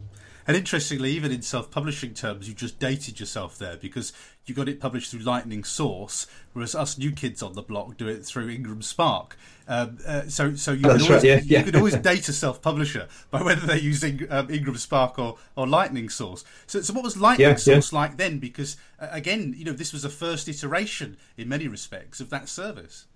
And 0.47 0.55
interestingly, 0.55 1.11
even 1.11 1.31
in 1.31 1.41
self-publishing 1.41 2.13
terms, 2.13 2.47
you 2.47 2.53
just 2.53 2.79
dated 2.79 3.19
yourself 3.19 3.57
there 3.57 3.77
because 3.77 4.13
you 4.45 4.53
got 4.53 4.69
it 4.69 4.79
published 4.79 5.09
through 5.09 5.21
Lightning 5.21 5.63
Source, 5.63 6.27
whereas 6.53 6.75
us 6.75 6.99
new 6.99 7.11
kids 7.11 7.41
on 7.41 7.53
the 7.53 7.63
block 7.63 7.97
do 7.97 8.07
it 8.07 8.23
through 8.25 8.49
Ingram 8.49 8.83
Spark. 8.83 9.37
Um, 9.67 9.97
uh, 10.05 10.27
so, 10.27 10.53
so 10.53 10.73
you 10.73 10.81
can, 10.81 10.91
always, 10.91 11.09
right, 11.09 11.23
yeah, 11.23 11.41
yeah. 11.43 11.59
you 11.59 11.65
can 11.65 11.75
always 11.77 11.95
date 12.11 12.29
a 12.29 12.33
self-publisher 12.33 13.07
by 13.31 13.41
whether 13.41 13.65
they're 13.65 13.77
using 13.77 14.27
um, 14.29 14.51
Ingram 14.51 14.77
Spark 14.77 15.17
or, 15.17 15.37
or 15.55 15.65
Lightning 15.65 16.09
Source. 16.09 16.45
So, 16.67 16.81
so 16.81 16.93
what 16.93 17.03
was 17.03 17.17
Lightning 17.17 17.47
yeah, 17.47 17.55
Source 17.55 17.91
like 17.91 18.17
then? 18.17 18.37
Because 18.37 18.77
uh, 18.99 19.07
again, 19.09 19.55
you 19.57 19.65
know, 19.65 19.73
this 19.73 19.91
was 19.91 20.05
a 20.05 20.09
first 20.09 20.47
iteration 20.47 21.17
in 21.37 21.49
many 21.49 21.67
respects 21.67 22.19
of 22.19 22.29
that 22.29 22.49
service. 22.49 23.07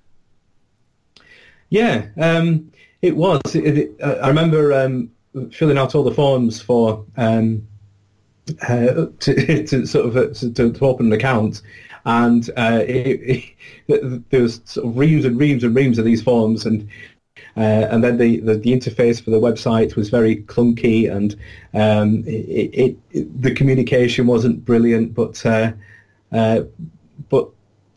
Yeah, 1.69 2.07
um, 2.19 2.71
it 3.03 3.15
was. 3.15 3.41
It, 3.53 3.77
it, 3.77 4.01
uh, 4.01 4.15
I 4.23 4.29
remember 4.29 4.73
um, 4.73 5.11
filling 5.51 5.77
out 5.77 5.95
all 5.95 6.03
the 6.03 6.13
forms 6.13 6.61
for 6.61 7.05
um, 7.17 7.67
uh, 8.67 9.07
to, 9.19 9.63
to, 9.67 9.85
sort 9.85 10.05
of 10.05 10.17
uh, 10.17 10.33
to, 10.33 10.71
to, 10.71 10.85
open 10.85 11.07
an 11.07 11.13
account, 11.13 11.61
and 12.05 12.49
uh, 12.57 12.83
it, 12.87 13.55
it, 13.87 14.29
there 14.29 14.41
was 14.41 14.61
sort 14.65 14.87
of 14.87 14.97
reams 14.97 15.25
and 15.25 15.39
reams 15.39 15.63
and 15.63 15.75
reams 15.75 15.97
of 15.97 16.05
these 16.05 16.21
forms, 16.21 16.65
and 16.65 16.87
uh, 17.57 17.87
and 17.91 18.03
then 18.03 18.17
the, 18.17 18.39
the, 18.39 18.55
the, 18.55 18.71
interface 18.71 19.21
for 19.21 19.31
the 19.31 19.39
website 19.39 19.95
was 19.95 20.09
very 20.09 20.37
clunky, 20.43 21.11
and 21.11 21.33
um, 21.73 22.23
it, 22.25 22.97
the 23.41 23.53
communication 23.53 24.27
wasn't 24.27 24.63
brilliant, 24.65 25.13
but 25.13 25.45
uh, 25.45 25.71
uh, 26.31 26.61
but 27.29 27.49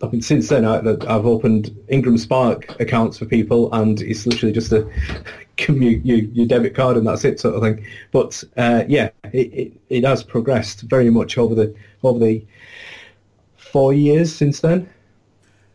I 0.02 0.09
mean, 0.09 0.21
since 0.21 0.49
then 0.49 0.64
I, 0.64 0.76
have 0.76 1.26
opened 1.26 1.76
Ingram 1.88 2.18
Spark 2.18 2.80
accounts 2.80 3.18
for 3.18 3.25
people, 3.25 3.73
and 3.73 4.00
it's 4.00 4.26
literally 4.26 4.52
just 4.52 4.73
a 4.73 4.88
me 5.68 6.00
your, 6.02 6.18
your 6.18 6.47
debit 6.47 6.75
card 6.75 6.97
and 6.97 7.06
that's 7.06 7.25
it 7.25 7.38
sort 7.38 7.54
of 7.54 7.62
thing. 7.62 7.87
But 8.11 8.42
uh, 8.56 8.85
yeah, 8.88 9.11
it, 9.32 9.52
it, 9.52 9.73
it 9.88 10.04
has 10.04 10.25
progressed 10.25 10.82
very 10.82 11.09
much 11.11 11.38
over 11.38 11.54
the 11.54 11.75
over 12.02 12.18
the 12.18 12.44
four 13.56 13.92
years 13.92 14.35
since 14.35 14.61
then. 14.61 14.88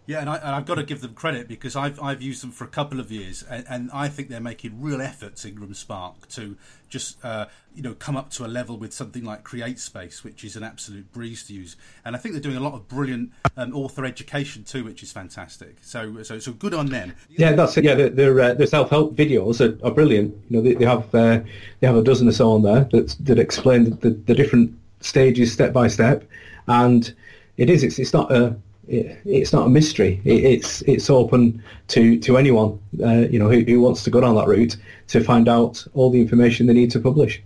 Yeah, 0.07 0.21
and, 0.21 0.29
I, 0.29 0.55
have 0.55 0.65
got 0.65 0.75
to 0.75 0.83
give 0.83 1.01
them 1.01 1.13
credit 1.13 1.49
because 1.49 1.75
I've 1.75 2.01
I've 2.01 2.21
used 2.21 2.41
them 2.41 2.51
for 2.51 2.63
a 2.63 2.69
couple 2.69 3.01
of 3.01 3.11
years, 3.11 3.43
and, 3.43 3.65
and 3.69 3.91
I 3.91 4.07
think 4.07 4.29
they're 4.29 4.39
making 4.39 4.81
real 4.81 5.01
efforts, 5.01 5.43
Ingram 5.43 5.73
Spark, 5.73 6.29
to 6.29 6.55
just 6.87 7.23
uh, 7.25 7.47
you 7.75 7.83
know 7.83 7.93
come 7.93 8.15
up 8.15 8.29
to 8.31 8.45
a 8.45 8.47
level 8.47 8.77
with 8.77 8.93
something 8.93 9.25
like 9.25 9.43
CreateSpace, 9.43 10.23
which 10.23 10.45
is 10.45 10.55
an 10.55 10.63
absolute 10.63 11.11
breeze 11.11 11.43
to 11.47 11.53
use. 11.53 11.75
And 12.05 12.15
I 12.15 12.19
think 12.19 12.33
they're 12.33 12.41
doing 12.41 12.55
a 12.55 12.61
lot 12.61 12.73
of 12.73 12.87
brilliant 12.87 13.33
um, 13.57 13.75
author 13.75 14.05
education 14.05 14.63
too, 14.63 14.85
which 14.85 15.03
is 15.03 15.11
fantastic. 15.11 15.79
So 15.81 16.23
so 16.23 16.39
so 16.39 16.53
good 16.53 16.73
on 16.73 16.85
them. 16.85 17.13
Yeah, 17.29 17.51
that's 17.51 17.75
it. 17.75 17.83
Yeah, 17.83 17.95
their, 17.95 18.39
uh, 18.39 18.53
their 18.53 18.67
self 18.67 18.89
help 18.89 19.13
videos 19.13 19.59
are, 19.59 19.85
are, 19.85 19.91
brilliant. 19.91 20.33
You 20.49 20.57
know, 20.57 20.63
they, 20.63 20.75
they 20.75 20.85
have 20.85 21.13
uh, 21.13 21.41
they 21.81 21.87
have 21.87 21.97
a 21.97 22.03
dozen 22.03 22.29
or 22.29 22.31
so 22.31 22.51
on 22.51 22.61
there 22.61 22.87
that 22.93 23.13
that 23.25 23.39
explain 23.39 23.83
the, 23.83 23.89
the, 23.89 24.09
the 24.11 24.33
different 24.33 24.73
stages 25.01 25.51
step 25.51 25.73
by 25.73 25.89
step, 25.89 26.23
and 26.69 27.13
it 27.57 27.69
is 27.69 27.83
it's, 27.83 27.99
it's 27.99 28.13
not 28.13 28.31
a 28.31 28.55
it, 28.87 29.19
it's 29.25 29.53
not 29.53 29.67
a 29.67 29.69
mystery. 29.69 30.21
It, 30.23 30.43
it's 30.43 30.81
it's 30.83 31.09
open 31.09 31.63
to 31.89 32.19
to 32.19 32.37
anyone 32.37 32.79
uh, 33.03 33.27
you 33.29 33.39
know 33.39 33.49
who, 33.49 33.61
who 33.61 33.81
wants 33.81 34.03
to 34.03 34.09
go 34.09 34.21
down 34.21 34.35
that 34.35 34.47
route 34.47 34.77
to 35.07 35.23
find 35.23 35.47
out 35.47 35.85
all 35.93 36.09
the 36.09 36.21
information 36.21 36.67
they 36.67 36.73
need 36.73 36.91
to 36.91 36.99
publish. 36.99 37.41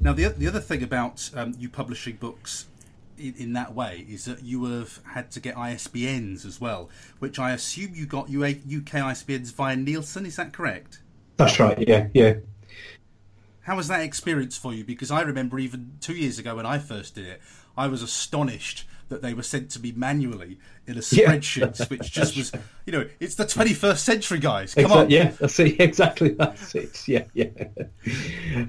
Now, 0.00 0.12
the 0.12 0.28
the 0.28 0.46
other 0.46 0.60
thing 0.60 0.82
about 0.82 1.30
um, 1.34 1.54
you 1.58 1.68
publishing 1.68 2.16
books 2.16 2.66
in, 3.18 3.34
in, 3.38 3.52
that 3.54 3.74
way 3.74 4.06
is 4.08 4.26
that 4.26 4.42
you 4.42 4.64
have 4.66 5.00
had 5.14 5.30
to 5.32 5.40
get 5.40 5.54
ISBNs 5.54 6.44
as 6.44 6.60
well, 6.60 6.90
which 7.18 7.38
I 7.38 7.52
assume 7.52 7.94
you 7.94 8.06
got 8.06 8.26
UK 8.26 9.00
ISBNs 9.02 9.52
via 9.54 9.76
Nielsen. 9.76 10.26
Is 10.26 10.36
that 10.36 10.52
correct? 10.52 11.00
That's 11.38 11.58
right. 11.58 11.86
Yeah, 11.86 12.08
yeah. 12.12 12.34
How 13.62 13.76
was 13.76 13.88
that 13.88 14.02
experience 14.02 14.56
for 14.56 14.72
you? 14.72 14.84
Because 14.84 15.10
I 15.10 15.22
remember 15.22 15.58
even 15.58 15.92
two 16.00 16.14
years 16.14 16.38
ago 16.38 16.56
when 16.56 16.66
I 16.66 16.78
first 16.78 17.14
did 17.14 17.26
it, 17.26 17.40
I 17.76 17.88
was 17.88 18.02
astonished 18.02 18.84
that 19.08 19.22
they 19.22 19.34
were 19.34 19.42
sent 19.42 19.70
to 19.70 19.80
me 19.80 19.92
manually 19.92 20.58
in 20.86 20.96
a 20.96 21.00
spreadsheet, 21.00 21.78
yeah. 21.78 21.86
which 21.88 22.12
just 22.12 22.36
was, 22.36 22.52
you 22.86 22.92
know, 22.92 23.06
it's 23.20 23.36
the 23.36 23.44
21st 23.44 23.98
century, 23.98 24.38
guys. 24.38 24.74
Come 24.74 24.84
exactly, 24.84 25.04
on. 25.04 25.10
Yeah, 25.10 25.30
that's 25.38 25.58
it. 25.60 25.80
Exactly. 25.80 26.28
That's 26.30 26.74
it. 26.74 27.08
Yeah, 27.08 27.24
yeah. 27.34 27.50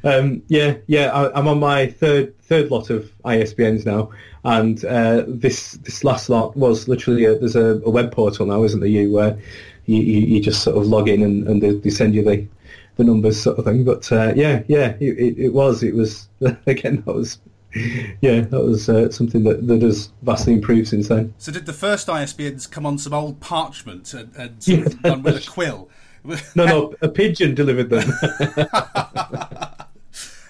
Um, 0.03 0.43
yeah, 0.47 0.75
yeah. 0.87 1.11
I, 1.11 1.39
am 1.39 1.47
on 1.47 1.59
my 1.59 1.87
third 1.87 2.37
third 2.41 2.69
lot 2.71 2.89
of 2.89 3.11
ISBNs 3.25 3.85
now, 3.85 4.11
and 4.43 4.83
uh, 4.85 5.23
this 5.27 5.73
this 5.73 6.03
last 6.03 6.29
lot 6.29 6.55
was 6.55 6.87
literally 6.87 7.25
a, 7.25 7.37
there's 7.37 7.55
a, 7.55 7.81
a, 7.85 7.89
web 7.89 8.11
portal 8.11 8.45
now, 8.45 8.63
isn't 8.63 8.79
there? 8.79 8.89
You 8.89 9.11
where 9.11 9.37
you, 9.85 10.01
you, 10.01 10.19
you, 10.19 10.41
just 10.41 10.63
sort 10.63 10.77
of 10.77 10.85
log 10.85 11.09
in 11.09 11.23
and, 11.23 11.47
and 11.47 11.61
they, 11.61 11.71
they 11.71 11.89
send 11.89 12.13
you 12.13 12.23
the 12.23 12.47
the 12.97 13.03
numbers 13.03 13.41
sort 13.41 13.57
of 13.57 13.65
thing. 13.65 13.83
But 13.83 14.11
uh, 14.11 14.33
yeah, 14.35 14.63
yeah, 14.67 14.95
it, 14.99 15.17
it, 15.17 15.39
it 15.39 15.53
was. 15.53 15.83
It 15.83 15.95
was 15.95 16.27
again 16.67 17.03
that 17.05 17.13
was 17.13 17.39
yeah, 18.21 18.41
that 18.41 18.63
was 18.63 18.89
uh, 18.89 19.09
something 19.11 19.43
that, 19.43 19.67
that 19.67 19.81
has 19.81 20.11
vastly 20.21 20.53
improved 20.53 20.87
since 20.87 21.07
then. 21.07 21.33
So, 21.37 21.51
did 21.51 21.65
the 21.65 21.73
first 21.73 22.07
ISBNs 22.07 22.69
come 22.69 22.85
on 22.85 22.97
some 22.97 23.13
old 23.13 23.39
parchment 23.39 24.13
and, 24.13 24.35
and 24.35 24.63
sort 24.63 24.87
of 24.87 25.01
done 25.01 25.23
with 25.23 25.47
a 25.47 25.49
quill? 25.49 25.89
no, 26.55 26.65
no, 26.65 26.95
a 27.01 27.09
pigeon 27.09 27.55
delivered 27.55 27.89
them. 27.89 28.11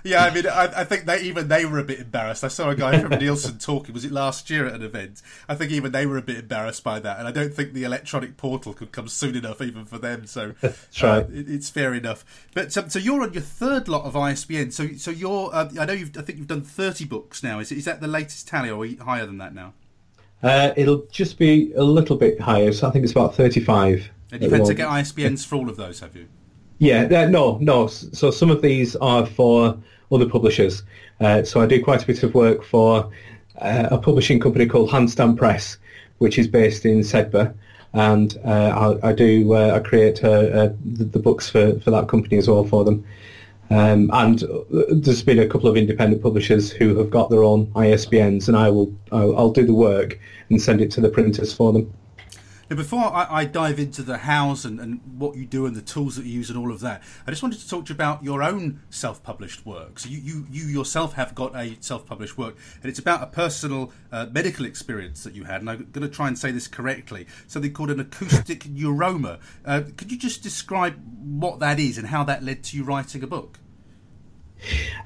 yeah, 0.08 0.24
I 0.24 0.34
mean, 0.34 0.48
I, 0.48 0.82
I, 0.82 0.84
think 0.84 1.06
they 1.06 1.22
even 1.22 1.48
they 1.48 1.66
were 1.66 1.80
a 1.80 1.84
bit 1.84 2.00
embarrassed. 2.00 2.44
I 2.44 2.48
saw 2.48 2.70
a 2.70 2.76
guy 2.76 3.00
from 3.00 3.20
Nielsen 3.20 3.58
talking. 3.60 3.94
Was 3.94 4.06
it 4.06 4.12
last 4.12 4.50
year 4.50 4.66
at 4.66 4.74
an 4.74 4.82
event? 4.82 5.22
I 5.50 5.56
think 5.56 5.72
even 5.72 5.92
they 5.92 6.06
were 6.06 6.18
a 6.18 6.22
bit 6.22 6.38
embarrassed 6.38 6.84
by 6.84 7.00
that, 7.00 7.20
and 7.20 7.28
I 7.28 7.32
don't 7.32 7.54
think 7.54 7.74
the 7.74 7.84
electronic 7.84 8.38
portal 8.38 8.74
could 8.74 8.92
come 8.92 9.08
soon 9.08 9.36
enough 9.36 9.62
even 9.62 9.86
for 9.86 9.98
them. 9.98 10.26
So 10.26 10.54
That's 10.62 11.04
right. 11.04 11.26
Uh, 11.26 11.28
it, 11.32 11.50
it's 11.50 11.70
fair 11.70 11.94
enough. 11.94 12.26
But 12.54 12.76
um, 12.78 12.90
so 12.90 13.00
you're 13.00 13.22
on 13.22 13.34
your 13.34 13.44
third 13.44 13.88
lot 13.88 14.06
of 14.06 14.16
ISBN. 14.16 14.72
So 14.72 14.94
so 14.94 15.12
you're 15.12 15.54
uh, 15.54 15.70
I 15.80 15.86
know 15.86 15.94
you've 15.94 16.18
I 16.18 16.22
think 16.22 16.38
you've 16.40 16.48
done 16.48 16.62
thirty 16.62 17.06
books 17.06 17.44
now. 17.44 17.60
Is 17.60 17.72
is 17.72 17.86
that 17.86 18.00
the 18.02 18.08
latest 18.08 18.48
tally, 18.48 18.70
or 18.70 18.88
higher 19.04 19.26
than 19.26 19.38
that 19.40 19.54
now? 19.54 19.74
Uh, 20.42 20.72
it'll 20.78 21.06
just 21.12 21.38
be 21.38 21.74
a 21.74 21.84
little 21.84 22.16
bit 22.16 22.40
higher. 22.40 22.72
So 22.72 22.88
I 22.88 22.92
think 22.92 23.04
it's 23.04 23.12
about 23.12 23.36
thirty-five. 23.36 24.10
And 24.32 24.42
you've 24.42 24.52
had 24.52 24.66
to 24.66 24.74
get 24.74 24.88
ISBNs 24.88 25.46
for 25.46 25.56
all 25.56 25.70
of 25.70 25.78
those, 25.78 26.02
have 26.02 26.16
you? 26.16 26.28
Yeah, 26.80 27.04
uh, 27.04 27.28
no, 27.28 27.58
no. 27.60 27.88
So 27.88 28.30
some 28.30 28.50
of 28.50 28.62
these 28.62 28.96
are 28.98 29.26
for 29.26 29.78
other 30.12 30.28
publishers. 30.28 30.84
Uh, 31.20 31.44
so 31.44 31.62
I 31.62 31.66
do 31.66 31.84
quite 31.84 32.04
a 32.04 32.08
bit 32.08 32.24
of 32.24 32.34
work 32.34 32.64
for 32.64 33.12
uh, 33.60 33.88
a 33.92 33.98
publishing 33.98 34.40
company 34.40 34.66
called 34.66 34.90
Handstand 34.90 35.38
Press, 35.38 35.78
which 36.20 36.38
is 36.38 36.48
based 36.48 36.86
in 36.86 37.00
Sedbergh, 37.00 37.54
and 37.94 38.38
uh, 38.46 38.98
I, 39.04 39.10
I, 39.10 39.14
do 39.14 39.54
uh, 39.54 39.76
I 39.76 39.80
create 39.80 40.24
uh, 40.24 40.30
uh, 40.30 40.70
the, 40.86 41.06
the, 41.06 41.20
books 41.20 41.50
for, 41.50 41.80
for 41.80 41.92
that 41.92 42.08
company 42.08 42.38
as 42.38 42.48
well 42.48 42.64
for 42.66 42.84
them. 42.84 43.06
Um, 43.70 44.10
and 44.14 44.44
there's 44.92 45.24
been 45.24 45.40
a 45.40 45.48
couple 45.48 45.70
of 45.70 45.76
independent 45.76 46.22
publishers 46.22 46.72
who 46.72 46.98
have 46.98 47.10
got 47.10 47.30
their 47.30 47.44
own 47.44 47.68
ISBNs, 47.68 48.48
and 48.48 48.56
I 48.56 48.70
will 48.70 48.94
I'll, 49.12 49.38
I'll 49.38 49.52
do 49.52 49.66
the 49.66 49.74
work 49.74 50.20
and 50.50 50.62
send 50.62 50.80
it 50.82 50.92
to 50.92 51.02
the 51.02 51.10
printers 51.10 51.54
for 51.54 51.74
them. 51.74 51.92
Now, 52.70 52.76
before 52.76 53.14
I, 53.14 53.28
I, 53.30 53.46
dive 53.46 53.80
into 53.80 54.02
the 54.02 54.18
hows 54.18 54.66
and, 54.66 54.80
and, 54.80 55.00
what 55.18 55.38
you 55.38 55.46
do 55.46 55.66
and 55.66 55.76
the 55.76 55.82
tools 55.82 56.18
that 56.18 56.26
you 56.26 56.34
use 56.34 56.50
and 56.50 56.60
all 56.60 56.72
of 56.72 56.82
that, 56.82 57.02
I 57.26 57.32
just 57.32 57.42
wanted 57.42 57.60
to 57.60 57.70
talk 57.70 57.86
to 57.86 57.90
you 57.90 57.96
about 57.96 58.24
your 58.24 58.44
own 58.44 58.82
self-published 58.90 59.66
work. 59.66 60.00
So 60.00 60.10
you, 60.10 60.18
you, 60.20 60.46
you 60.52 60.66
yourself 60.66 61.14
have 61.14 61.34
got 61.34 61.56
a 61.56 61.78
self-published 61.80 62.38
work, 62.38 62.58
and 62.82 62.90
it's 62.90 63.00
about 63.00 63.24
a 63.24 63.28
personal 63.28 63.94
uh, 64.12 64.28
medical 64.32 64.66
experience 64.66 65.24
that 65.24 65.34
you 65.34 65.46
had. 65.46 65.62
And 65.62 65.70
I'm 65.70 65.90
going 65.92 66.08
to 66.08 66.14
try 66.14 66.28
and 66.28 66.38
say 66.38 66.52
this 66.52 66.68
correctly. 66.68 67.26
Something 67.48 67.72
called 67.72 67.92
an 67.92 68.02
acoustic 68.02 68.60
neuroma. 68.66 69.40
Uh, 69.66 69.84
could 69.96 70.12
you 70.12 70.18
just 70.18 70.44
describe 70.44 71.02
what 71.24 71.60
that 71.60 71.80
is 71.80 71.98
and 71.98 72.08
how 72.08 72.26
that 72.26 72.44
led 72.44 72.64
to 72.66 72.78
you 72.78 72.84
writing 72.84 73.24
a 73.24 73.28
book? 73.28 73.60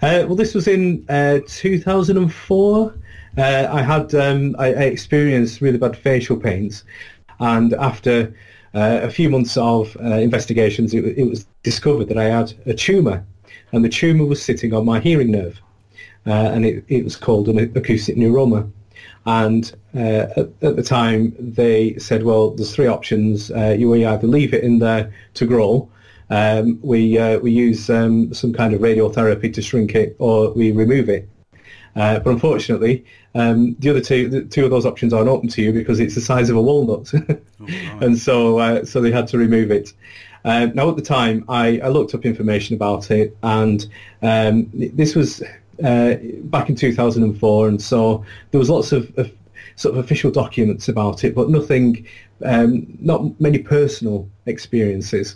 Uh, 0.01 0.25
well, 0.25 0.35
this 0.35 0.55
was 0.55 0.67
in 0.67 1.05
uh, 1.09 1.39
2004. 1.47 2.97
Uh, 3.37 3.67
I 3.71 3.81
had 3.81 4.13
um, 4.15 4.55
I, 4.59 4.67
I, 4.67 4.83
experienced 4.83 5.61
really 5.61 5.77
bad 5.77 5.95
facial 5.95 6.35
pains, 6.35 6.83
and 7.41 7.73
after 7.73 8.33
uh, 8.73 9.01
a 9.03 9.09
few 9.09 9.29
months 9.29 9.57
of 9.57 9.97
uh, 9.99 10.05
investigations, 10.05 10.93
it, 10.93 11.03
it, 11.17 11.25
was 11.25 11.45
discovered 11.63 12.07
that 12.07 12.17
I 12.17 12.25
had 12.25 12.53
a 12.65 12.73
tumour, 12.73 13.25
and 13.73 13.83
the 13.83 13.89
tumour 13.89 14.25
was 14.25 14.41
sitting 14.41 14.73
on 14.73 14.85
my 14.85 14.99
hearing 15.01 15.31
nerve, 15.31 15.59
uh, 16.25 16.31
and 16.53 16.65
it, 16.65 16.85
it, 16.87 17.03
was 17.03 17.17
called 17.17 17.49
an 17.49 17.59
acoustic 17.75 18.15
neuroma. 18.15 18.71
And 19.25 19.71
uh, 19.93 20.27
at, 20.37 20.49
at, 20.61 20.75
the 20.77 20.83
time, 20.83 21.35
they 21.37 21.97
said, 21.97 22.23
well, 22.23 22.51
there's 22.51 22.73
three 22.73 22.87
options. 22.87 23.51
Uh, 23.51 23.75
you 23.77 23.93
either 23.93 24.27
leave 24.27 24.53
it 24.53 24.63
in 24.63 24.79
there 24.79 25.13
to 25.33 25.45
grow, 25.45 25.89
um, 26.31 26.79
we 26.81 27.19
uh, 27.19 27.39
we 27.39 27.51
use 27.51 27.89
um, 27.89 28.33
some 28.33 28.53
kind 28.53 28.73
of 28.73 28.79
radiotherapy 28.79 29.53
to 29.53 29.61
shrink 29.61 29.95
it, 29.95 30.15
or 30.17 30.51
we 30.53 30.71
remove 30.71 31.09
it. 31.09 31.27
Uh, 31.95 32.19
but 32.19 32.31
unfortunately, 32.31 33.03
um, 33.35 33.75
the 33.79 33.89
other 33.89 34.01
two, 34.01 34.29
the 34.29 34.43
two 34.43 34.63
of 34.63 34.71
those 34.71 34.85
options 34.85 35.13
aren't 35.13 35.29
open 35.29 35.49
to 35.49 35.61
you 35.61 35.73
because 35.73 35.99
it's 35.99 36.15
the 36.15 36.21
size 36.21 36.49
of 36.49 36.55
a 36.55 36.61
walnut, 36.61 37.11
oh, 37.59 37.67
and 37.99 38.17
so 38.17 38.59
uh, 38.59 38.85
so 38.85 39.01
they 39.01 39.11
had 39.11 39.27
to 39.27 39.37
remove 39.37 39.71
it. 39.71 39.93
Uh, 40.43 40.67
now 40.73 40.89
at 40.89 40.95
the 40.95 41.01
time, 41.01 41.45
I, 41.49 41.79
I, 41.79 41.89
looked 41.89 42.15
up 42.15 42.25
information 42.25 42.75
about 42.75 43.11
it, 43.11 43.37
and 43.43 43.85
um, 44.23 44.69
this 44.73 45.15
was 45.15 45.43
uh, 45.83 46.15
back 46.43 46.69
in 46.69 46.75
2004, 46.75 47.67
and 47.67 47.81
so 47.81 48.25
there 48.49 48.59
was 48.59 48.69
lots 48.69 48.91
of, 48.91 49.15
of, 49.19 49.31
sort 49.75 49.95
of 49.95 50.03
official 50.03 50.31
documents 50.31 50.87
about 50.87 51.23
it, 51.23 51.35
but 51.35 51.49
nothing, 51.49 52.05
um, 52.43 52.87
not 52.99 53.39
many 53.39 53.59
personal 53.59 54.27
experiences. 54.47 55.35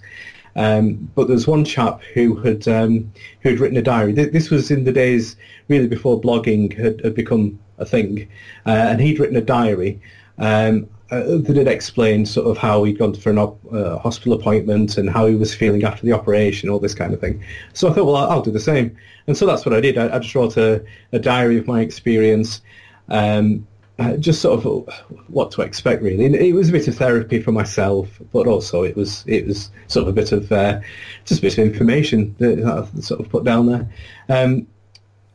Um, 0.56 1.12
but 1.16 1.28
there's 1.28 1.48
one 1.48 1.66
chap 1.66 2.02
who 2.14 2.36
had 2.38 2.68
um, 2.68 3.12
who 3.42 3.50
had 3.50 3.60
written 3.60 3.78
a 3.78 3.82
diary. 3.82 4.14
This 4.14 4.50
was 4.50 4.72
in 4.72 4.86
the 4.86 4.92
days 4.92 5.36
really 5.68 5.88
before 5.88 6.20
blogging 6.20 6.78
had, 6.78 7.02
had 7.02 7.16
become 7.16 7.60
a 7.78 7.86
thing, 7.86 8.28
uh, 8.66 8.70
and 8.70 9.02
he'd 9.02 9.20
written 9.20 9.36
a 9.36 9.42
diary. 9.42 10.00
Um, 10.38 10.88
uh, 11.12 11.38
that 11.38 11.56
had 11.56 11.68
explained 11.68 12.28
sort 12.28 12.48
of 12.48 12.58
how 12.58 12.84
he'd 12.84 12.98
gone 12.98 13.14
for 13.14 13.30
an 13.30 13.38
op- 13.38 13.60
uh, 13.72 13.98
hospital 14.00 14.34
appointment 14.34 14.98
and 14.98 15.10
how 15.10 15.28
he 15.28 15.36
was 15.36 15.54
feeling 15.54 15.84
after 15.84 16.04
the 16.04 16.12
operation, 16.12 16.68
all 16.68 16.80
this 16.80 16.96
kind 16.96 17.14
of 17.14 17.20
thing. 17.20 17.44
So 17.74 17.90
I 17.90 17.94
thought, 17.94 18.06
well, 18.06 18.16
I'll, 18.16 18.32
I'll 18.32 18.42
do 18.42 18.52
the 18.52 18.60
same. 18.60 18.98
And 19.28 19.38
so 19.38 19.46
that's 19.46 19.66
what 19.66 19.76
I 19.76 19.82
did. 19.82 19.98
I, 19.98 20.16
I 20.16 20.20
just 20.20 20.34
wrote 20.34 20.58
a, 20.58 20.84
a, 21.12 21.20
diary 21.20 21.58
of 21.58 21.68
my 21.68 21.82
experience, 21.82 22.62
um, 23.10 23.68
uh, 23.98 24.18
just 24.18 24.42
sort 24.42 24.66
of 24.66 24.90
what 25.28 25.52
to 25.52 25.62
expect, 25.62 26.02
really. 26.02 26.26
And 26.26 26.36
it 26.36 26.54
was 26.54 26.70
a 26.70 26.72
bit 26.72 26.88
of 26.88 26.98
therapy 26.98 27.42
for 27.42 27.52
myself, 27.52 28.10
but 28.34 28.48
also 28.48 28.84
it 28.84 28.96
was 28.96 29.24
it 29.28 29.48
was 29.48 29.72
sort 29.88 30.04
of 30.04 30.10
a 30.10 30.14
bit 30.14 30.32
of 30.32 30.52
uh, 30.52 30.82
just 31.24 31.40
a 31.40 31.42
bit 31.42 31.58
of 31.58 31.66
information 31.66 32.36
that 32.40 32.60
I 32.64 33.00
sort 33.00 33.22
of 33.22 33.30
put 33.30 33.44
down 33.44 33.68
there. 33.68 33.90
Um, 34.28 34.68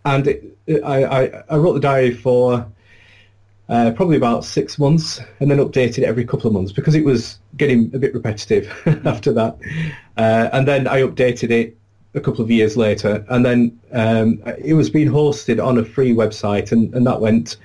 and 0.05 0.27
it, 0.27 0.85
I, 0.85 1.05
I, 1.05 1.43
I 1.51 1.57
wrote 1.57 1.75
the 1.75 1.81
diary 1.81 2.15
for 2.15 2.67
uh, 3.71 3.93
probably 3.93 4.17
about 4.17 4.45
six 4.45 4.79
months, 4.79 5.21
and 5.39 5.51
then 5.51 5.59
updated 5.59 5.99
it 5.99 6.05
every 6.05 6.25
couple 6.25 6.49
of 6.49 6.53
months 6.53 6.73
because 6.73 6.95
it 6.95 7.05
was 7.05 7.39
getting 7.57 7.91
a 7.95 7.99
bit 7.99 8.13
repetitive 8.13 8.71
after 9.07 9.33
that. 9.33 9.57
Uh, 10.17 10.51
and 10.53 10.69
then 10.69 10.87
I 10.87 11.03
updated 11.03 11.51
it 11.51 11.77
a 12.15 12.21
couple 12.21 12.45
of 12.45 12.51
years 12.51 12.77
later, 12.77 13.25
and 13.29 13.47
then 13.47 13.81
um, 13.93 14.43
it 14.59 14.75
was 14.75 14.91
being 14.91 15.09
hosted 15.09 15.65
on 15.65 15.79
a 15.79 15.85
free 15.85 16.13
website, 16.13 16.73
and, 16.73 16.93
and 16.95 17.07
that 17.07 17.21
went 17.21 17.57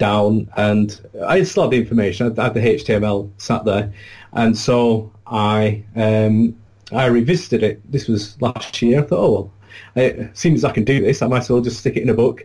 down. 0.00 0.50
And 0.56 1.00
I 1.24 1.44
still 1.44 1.64
had 1.64 1.72
the 1.72 1.78
information, 1.78 2.36
I 2.36 2.44
had 2.44 2.54
the 2.54 2.60
HTML 2.60 3.30
sat 3.38 3.64
there, 3.64 3.92
and 4.32 4.58
so 4.58 5.12
I 5.28 5.84
um, 5.94 6.56
I 6.90 7.06
revisited 7.06 7.62
it. 7.62 7.92
This 7.92 8.08
was 8.08 8.40
last 8.42 8.82
year. 8.82 8.98
I 8.98 9.02
thought, 9.02 9.20
oh 9.20 9.32
well, 9.32 9.52
it 9.94 10.36
seems 10.36 10.64
I 10.64 10.72
can 10.72 10.84
do 10.84 11.00
this. 11.00 11.22
I 11.22 11.28
might 11.28 11.42
as 11.42 11.50
well 11.50 11.60
just 11.60 11.78
stick 11.78 11.96
it 11.96 12.02
in 12.02 12.08
a 12.08 12.14
book. 12.14 12.44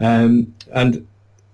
Um, 0.00 0.54
and 0.74 1.06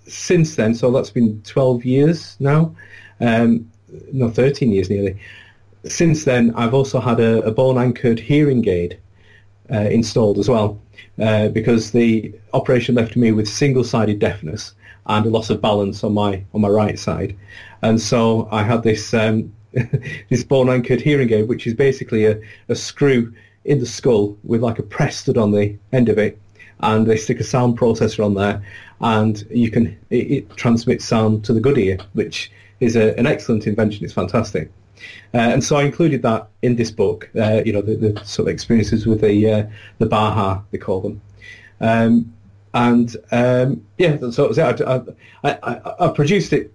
since 0.08 0.56
then, 0.56 0.74
so 0.74 0.90
that's 0.90 1.10
been 1.10 1.40
12 1.42 1.84
years 1.84 2.36
now, 2.40 2.74
um, 3.20 3.70
no, 4.12 4.28
13 4.28 4.72
years 4.72 4.90
nearly. 4.90 5.16
Since 5.84 6.24
then, 6.24 6.52
I've 6.56 6.74
also 6.74 6.98
had 6.98 7.20
a, 7.20 7.42
a 7.42 7.52
bone-anchored 7.52 8.18
hearing 8.18 8.66
aid 8.68 8.98
uh, 9.70 9.88
installed 9.98 10.38
as 10.38 10.48
well, 10.48 10.80
uh, 11.20 11.48
because 11.48 11.92
the 11.92 12.34
operation 12.52 12.96
left 12.96 13.16
me 13.16 13.30
with 13.30 13.48
single-sided 13.48 14.18
deafness 14.18 14.74
and 15.06 15.26
a 15.26 15.28
loss 15.28 15.50
of 15.50 15.60
balance 15.60 16.04
on 16.04 16.14
my 16.14 16.44
on 16.54 16.60
my 16.60 16.68
right 16.68 16.98
side, 16.98 17.36
and 17.82 18.00
so 18.00 18.48
I 18.50 18.62
had 18.62 18.82
this 18.82 19.12
um, 19.14 19.52
this 20.28 20.44
bone-anchored 20.44 21.00
hearing 21.00 21.32
aid, 21.32 21.48
which 21.48 21.66
is 21.66 21.74
basically 21.74 22.26
a, 22.26 22.38
a 22.68 22.74
screw 22.74 23.32
in 23.64 23.78
the 23.78 23.86
skull 23.86 24.36
with 24.44 24.62
like 24.62 24.78
a 24.78 24.82
press 24.82 25.16
stud 25.16 25.38
on 25.38 25.52
the 25.52 25.76
end 25.92 26.08
of 26.08 26.18
it, 26.18 26.38
and 26.80 27.06
they 27.06 27.16
stick 27.16 27.40
a 27.40 27.44
sound 27.44 27.78
processor 27.78 28.24
on 28.24 28.34
there, 28.34 28.62
and 29.00 29.46
you 29.50 29.70
can 29.70 29.98
it, 30.10 30.30
it 30.30 30.56
transmits 30.56 31.04
sound 31.04 31.44
to 31.44 31.52
the 31.52 31.60
good 31.60 31.78
ear, 31.78 31.98
which 32.12 32.50
is 32.80 32.96
a, 32.96 33.18
an 33.18 33.26
excellent 33.26 33.66
invention. 33.66 34.04
It's 34.04 34.14
fantastic. 34.14 34.70
Uh, 35.34 35.38
and 35.38 35.64
so 35.64 35.76
I 35.76 35.82
included 35.82 36.22
that 36.22 36.48
in 36.62 36.76
this 36.76 36.90
book, 36.90 37.28
uh, 37.36 37.62
you 37.64 37.72
know, 37.72 37.82
the, 37.82 37.96
the, 37.96 38.24
sort 38.24 38.48
of 38.48 38.52
experiences 38.52 39.06
with 39.06 39.20
the 39.20 39.50
uh, 39.50 39.66
the 39.98 40.06
Baha, 40.06 40.62
they 40.70 40.78
call 40.78 41.00
them. 41.00 41.20
Um, 41.80 42.32
and 42.74 43.16
um, 43.30 43.84
yeah, 43.98 44.18
so, 44.30 44.52
so 44.52 44.62
I, 45.44 45.48
I, 45.48 45.58
I, 45.62 46.06
I, 46.06 46.08
produced 46.08 46.52
it 46.52 46.72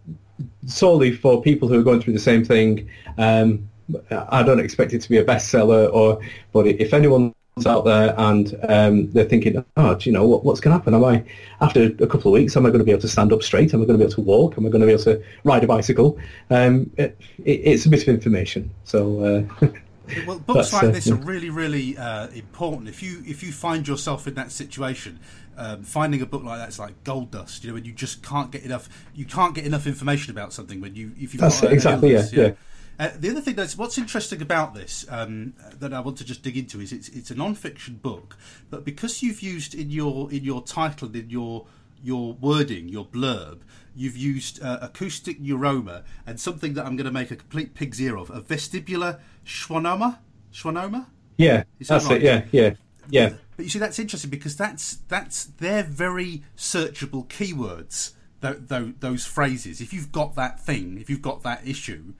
solely 0.65 1.11
for 1.11 1.41
people 1.41 1.67
who 1.67 1.79
are 1.79 1.83
going 1.83 2.01
through 2.01 2.13
the 2.13 2.19
same 2.19 2.45
thing. 2.45 2.89
Um, 3.17 3.67
I 4.11 4.43
don't 4.43 4.59
expect 4.59 4.93
it 4.93 5.01
to 5.01 5.09
be 5.09 5.17
a 5.17 5.23
bestseller, 5.23 5.91
or 5.91 6.19
but 6.51 6.67
if 6.67 6.93
anyone's 6.93 7.33
out 7.65 7.85
there 7.85 8.13
and 8.17 8.55
um, 8.67 9.11
they're 9.11 9.25
thinking, 9.25 9.63
oh, 9.77 9.97
you 10.01 10.11
know, 10.11 10.27
what, 10.27 10.43
what's 10.43 10.59
going 10.59 10.73
to 10.73 10.77
happen? 10.77 10.93
Am 10.93 11.03
I, 11.03 11.23
after 11.61 11.85
a 11.85 12.07
couple 12.07 12.31
of 12.31 12.33
weeks, 12.33 12.55
am 12.55 12.65
I 12.65 12.69
going 12.69 12.79
to 12.79 12.85
be 12.85 12.91
able 12.91 13.01
to 13.01 13.07
stand 13.07 13.33
up 13.33 13.41
straight? 13.41 13.73
Am 13.73 13.81
I 13.81 13.85
going 13.85 13.97
to 13.97 14.05
be 14.05 14.05
able 14.05 14.15
to 14.15 14.21
walk? 14.21 14.57
Am 14.57 14.65
I 14.65 14.69
going 14.69 14.81
to 14.81 14.87
be 14.87 14.93
able 14.93 15.03
to 15.03 15.23
ride 15.43 15.63
a 15.63 15.67
bicycle? 15.67 16.19
Um, 16.49 16.91
it, 16.97 17.17
it, 17.43 17.51
it's 17.51 17.85
a 17.85 17.89
bit 17.89 18.03
of 18.03 18.09
information. 18.09 18.69
So. 18.83 19.47
Uh, 19.61 19.67
well, 20.27 20.39
books 20.39 20.73
like 20.73 20.83
uh, 20.83 20.91
this 20.91 21.09
are 21.09 21.15
really, 21.15 21.49
really 21.49 21.97
uh, 21.97 22.27
important. 22.27 22.89
If 22.89 23.01
you 23.01 23.23
if 23.25 23.43
you 23.43 23.51
find 23.51 23.87
yourself 23.87 24.27
in 24.27 24.35
that 24.35 24.51
situation, 24.51 25.19
um, 25.57 25.83
finding 25.83 26.21
a 26.21 26.25
book 26.25 26.43
like 26.43 26.59
that's 26.59 26.79
like 26.79 27.03
gold 27.03 27.31
dust. 27.31 27.63
You 27.63 27.69
know, 27.69 27.73
when 27.73 27.85
you 27.85 27.91
just 27.91 28.23
can't 28.23 28.51
get 28.51 28.63
enough, 28.63 28.87
you 29.13 29.25
can't 29.25 29.53
get 29.53 29.65
enough 29.65 29.87
information 29.87 30.31
about 30.31 30.53
something. 30.53 30.79
When 30.79 30.95
you 30.95 31.11
if 31.17 31.33
you've 31.33 31.41
that's 31.41 31.61
got 31.61 31.73
exactly 31.73 32.13
illness, 32.13 32.31
yeah, 32.31 32.43
yeah. 32.43 32.53
Uh, 32.99 33.11
the 33.19 33.29
other 33.29 33.41
thing 33.41 33.55
that's 33.55 33.77
what's 33.77 33.97
interesting 33.97 34.41
about 34.41 34.73
this 34.73 35.05
um, 35.09 35.53
that 35.77 35.93
I 35.93 35.99
want 35.99 36.17
to 36.17 36.25
just 36.25 36.41
dig 36.41 36.57
into 36.57 36.79
is 36.79 36.91
it's 36.91 37.09
it's 37.09 37.31
a 37.31 37.35
non-fiction 37.35 37.95
book, 38.01 38.37
but 38.69 38.85
because 38.85 39.21
you've 39.21 39.41
used 39.41 39.75
in 39.75 39.89
your 39.89 40.31
in 40.31 40.43
your 40.43 40.63
title 40.63 41.13
in 41.15 41.29
your 41.29 41.65
your 42.03 42.33
wording, 42.33 42.89
your 42.89 43.05
blurb, 43.05 43.59
you've 43.95 44.17
used 44.17 44.61
uh, 44.63 44.79
acoustic 44.81 45.41
neuroma 45.41 46.03
and 46.25 46.39
something 46.39 46.73
that 46.75 46.85
I'm 46.85 46.95
going 46.95 47.05
to 47.05 47.11
make 47.11 47.31
a 47.31 47.35
complete 47.35 47.73
pig's 47.73 47.99
ear 48.01 48.17
of, 48.17 48.29
a 48.29 48.41
vestibular 48.41 49.19
schwannoma. 49.45 50.19
Schwannoma? 50.53 51.07
Yeah, 51.37 51.63
that 51.79 51.87
that's 51.87 52.05
right? 52.05 52.17
it. 52.17 52.23
Yeah, 52.23 52.45
yeah, 52.51 52.73
yeah. 53.09 53.33
But 53.57 53.65
you 53.65 53.69
see, 53.69 53.79
that's 53.79 53.99
interesting 53.99 54.29
because 54.29 54.55
that's 54.55 54.99
that's 55.09 55.45
they're 55.45 55.83
very 55.83 56.43
searchable 56.55 57.27
keywords. 57.27 58.13
Th- 58.39 58.93
those 58.99 59.25
phrases. 59.25 59.81
If 59.81 59.91
you've 59.91 60.11
got 60.11 60.35
that 60.35 60.59
thing, 60.59 60.99
if 61.01 61.09
you've 61.09 61.23
got 61.23 61.41
that 61.41 61.67
issue, 61.67 62.13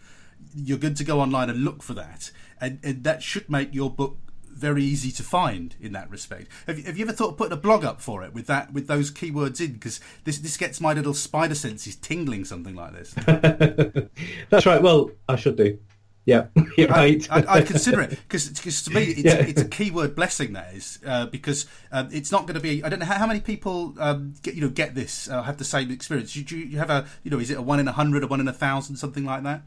you're 0.56 0.80
good 0.80 0.96
to 0.98 1.04
go 1.04 1.22
online 1.22 1.52
and 1.52 1.64
look 1.64 1.84
for 1.84 1.94
that, 1.94 2.32
and, 2.60 2.80
and 2.84 3.04
that 3.04 3.22
should 3.22 3.50
make 3.52 3.72
your 3.72 3.92
book 3.92 4.18
very 4.50 4.84
easy 4.84 5.12
to 5.12 5.22
find 5.22 5.76
in 5.80 5.94
that 5.94 6.10
respect. 6.10 6.50
Have 6.66 6.80
you, 6.80 6.86
have 6.86 6.98
you 6.98 7.06
ever 7.06 7.14
thought 7.14 7.30
of 7.30 7.38
putting 7.38 7.54
a 7.54 7.62
blog 7.62 7.86
up 7.86 8.02
for 8.02 8.24
it 8.24 8.34
with 8.34 8.48
that 8.48 8.74
with 8.74 8.88
those 8.88 9.12
keywords 9.12 9.62
in? 9.62 9.74
Because 9.74 10.00
this 10.24 10.40
this 10.40 10.58
gets 10.58 10.82
my 10.82 10.94
little 10.94 11.14
spider 11.14 11.56
senses 11.56 11.96
tingling. 11.96 12.46
Something 12.46 12.76
like 12.76 12.94
this. 12.94 13.14
That's 14.50 14.66
right. 14.66 14.82
Well, 14.82 15.12
I 15.30 15.36
should 15.36 15.56
do. 15.56 15.78
Yeah, 16.28 16.48
you're 16.78 16.90
right. 16.90 17.26
I, 17.32 17.40
I, 17.40 17.54
I 17.54 17.62
consider 17.62 18.02
it 18.02 18.10
because 18.10 18.50
to 18.50 18.92
me 18.92 19.02
it's, 19.06 19.20
yeah. 19.22 19.36
it's, 19.36 19.62
a 19.62 19.68
keyword 19.68 20.14
blessing. 20.14 20.52
That 20.54 20.74
is 20.74 21.00
uh, 21.08 21.28
because 21.28 21.68
um, 21.90 22.10
it's 22.12 22.34
not 22.34 22.42
going 22.42 22.56
to 22.56 22.60
be. 22.60 22.84
I 22.84 22.90
don't 22.90 23.00
know 23.00 23.06
how, 23.06 23.16
how 23.16 23.28
many 23.28 23.40
people 23.40 23.96
um, 23.98 24.34
get 24.44 24.54
you 24.54 24.60
know 24.60 24.68
get 24.68 24.94
this 24.94 25.30
uh, 25.30 25.42
have 25.44 25.56
the 25.56 25.64
same 25.64 25.90
experience. 25.90 26.36
You, 26.36 26.44
you, 26.50 26.58
you 26.58 26.78
have 26.80 26.90
a 26.90 27.08
you 27.24 27.32
know 27.32 27.40
is 27.40 27.50
it 27.50 27.58
a 27.58 27.62
one 27.62 27.80
in 27.80 27.88
a 27.88 27.94
hundred, 27.94 28.26
a 28.26 28.28
one 28.28 28.42
in 28.42 28.48
a 28.50 28.54
thousand, 28.54 28.98
something 28.98 29.24
like 29.24 29.44
that? 29.44 29.62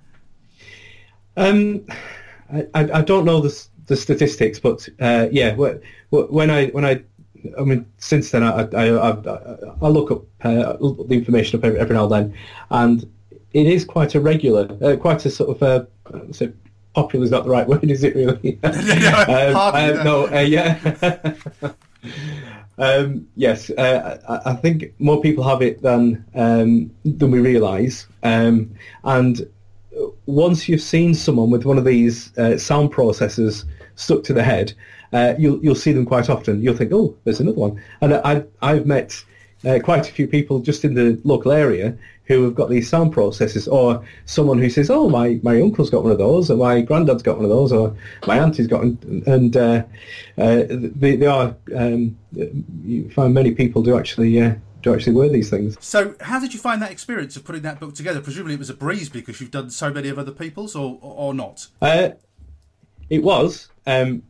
Um, 1.39 1.87
I, 2.53 2.67
I 2.75 3.01
don't 3.01 3.25
know 3.25 3.41
the, 3.41 3.67
the 3.87 3.97
statistics, 3.97 4.61
but 4.61 4.87
uh, 5.01 5.29
yeah, 5.33 5.55
when 5.55 6.51
I 6.51 6.67
when 6.67 6.85
I 6.85 7.03
I 7.59 7.63
mean, 7.63 7.87
since 7.97 8.33
then 8.33 8.43
I 8.43 8.69
I, 8.75 9.11
I, 9.11 9.17
I 9.81 9.89
look 9.89 10.11
up 10.11 10.25
uh, 10.43 10.77
the 10.77 11.15
information 11.15 11.59
up 11.59 11.65
every, 11.65 11.81
every, 11.81 11.97
now 11.97 12.03
and 12.05 12.13
then, 12.13 12.35
and 12.71 13.13
it 13.55 13.67
is 13.67 13.87
quite 13.87 14.15
a 14.15 14.21
regular, 14.21 14.69
uh, 14.83 14.97
quite 14.97 15.25
a 15.25 15.31
sort 15.31 15.57
of 15.57 15.63
uh, 15.63 15.87
so 16.33 16.53
popular 16.95 17.25
is 17.25 17.31
not 17.31 17.45
the 17.45 17.51
right 17.51 17.67
word, 17.67 17.85
is 17.85 18.05
it 18.05 18.15
really? 18.15 18.59
um, 18.63 19.57
uh, 19.57 20.03
no, 20.03 20.29
uh, 20.33 20.41
yeah. 20.41 20.79
um, 22.79 23.27
yes, 23.37 23.71
uh, 23.71 24.21
I, 24.29 24.51
I, 24.51 24.55
think 24.55 24.95
more 24.99 25.21
people 25.21 25.45
have 25.45 25.63
it 25.63 25.83
than 25.83 26.25
um, 26.35 26.91
than 27.05 27.31
we 27.31 27.41
realise, 27.41 28.07
um, 28.23 28.73
and 29.05 29.49
once 30.27 30.69
you've 30.69 30.83
seen 30.83 31.15
someone 31.15 31.51
with 31.51 31.65
one 31.65 31.79
of 31.79 31.85
these 31.85 32.37
uh, 32.39 32.57
sound 32.57 32.93
processors 32.93 33.65
stuck 33.97 34.25
to 34.25 34.33
the 34.33 34.43
head, 34.43 34.73
uh, 35.13 35.35
you'll 35.39 35.63
you'll 35.63 35.75
see 35.75 35.93
them 35.93 36.07
quite 36.07 36.31
often. 36.31 36.63
You'll 36.63 36.77
think, 36.77 36.93
oh, 36.93 37.17
there's 37.25 37.41
another 37.41 37.59
one. 37.59 37.83
And 38.01 38.15
I 38.15 38.45
I've 38.63 38.87
met 38.87 39.23
uh, 39.65 39.79
quite 39.83 40.09
a 40.09 40.13
few 40.13 40.27
people 40.27 40.61
just 40.61 40.85
in 40.85 40.95
the 40.95 41.21
local 41.25 41.53
area 41.53 41.97
who 42.31 42.45
have 42.45 42.55
got 42.55 42.71
these 42.71 42.89
sound 42.89 43.13
processors, 43.13 43.71
or 43.71 44.05
someone 44.25 44.59
who 44.61 44.71
says, 44.71 44.89
oh, 44.89 45.09
my, 45.09 45.41
my 45.43 45.61
uncle's 45.61 45.91
got 45.91 46.05
one 46.05 46.13
of 46.13 46.19
those, 46.19 46.49
or 46.49 46.57
my 46.57 46.81
granddad's 46.81 47.25
got 47.25 47.37
one 47.37 47.45
of 47.45 47.51
those, 47.51 47.73
or 47.73 47.97
my 48.29 48.39
auntie's 48.39 48.69
got 48.69 48.83
one. 48.83 49.25
And 49.27 49.57
uh, 49.57 49.83
uh, 50.39 50.63
they, 50.69 51.17
they 51.17 51.27
are, 51.27 51.57
um, 51.75 52.17
you 52.85 53.11
find 53.11 53.35
many 53.35 53.51
people 53.51 53.83
do 53.83 53.99
actually 53.99 54.41
uh, 54.41 54.55
to 54.85 54.95
actually 54.95 55.15
wear 55.15 55.29
these 55.29 55.51
things. 55.51 55.77
So, 55.81 56.15
how 56.21 56.39
did 56.39 56.55
you 56.55 56.61
find 56.61 56.81
that 56.83 56.93
experience 56.93 57.35
of 57.37 57.45
putting 57.45 57.63
that 57.63 57.81
book 57.81 57.97
together? 57.97 58.21
Presumably, 58.21 58.55
it 58.55 58.61
was 58.61 58.71
a 58.71 58.75
breeze 58.75 59.09
because 59.09 59.41
you've 59.41 59.51
done 59.51 59.69
so 59.71 59.93
many 59.93 60.09
of 60.09 60.17
other 60.17 60.31
people's, 60.31 60.77
or 60.77 61.01
or 61.03 61.35
not? 61.35 61.67
Uh, 61.83 62.11
it 63.09 63.25
was. 63.25 63.69
Um, 63.89 64.23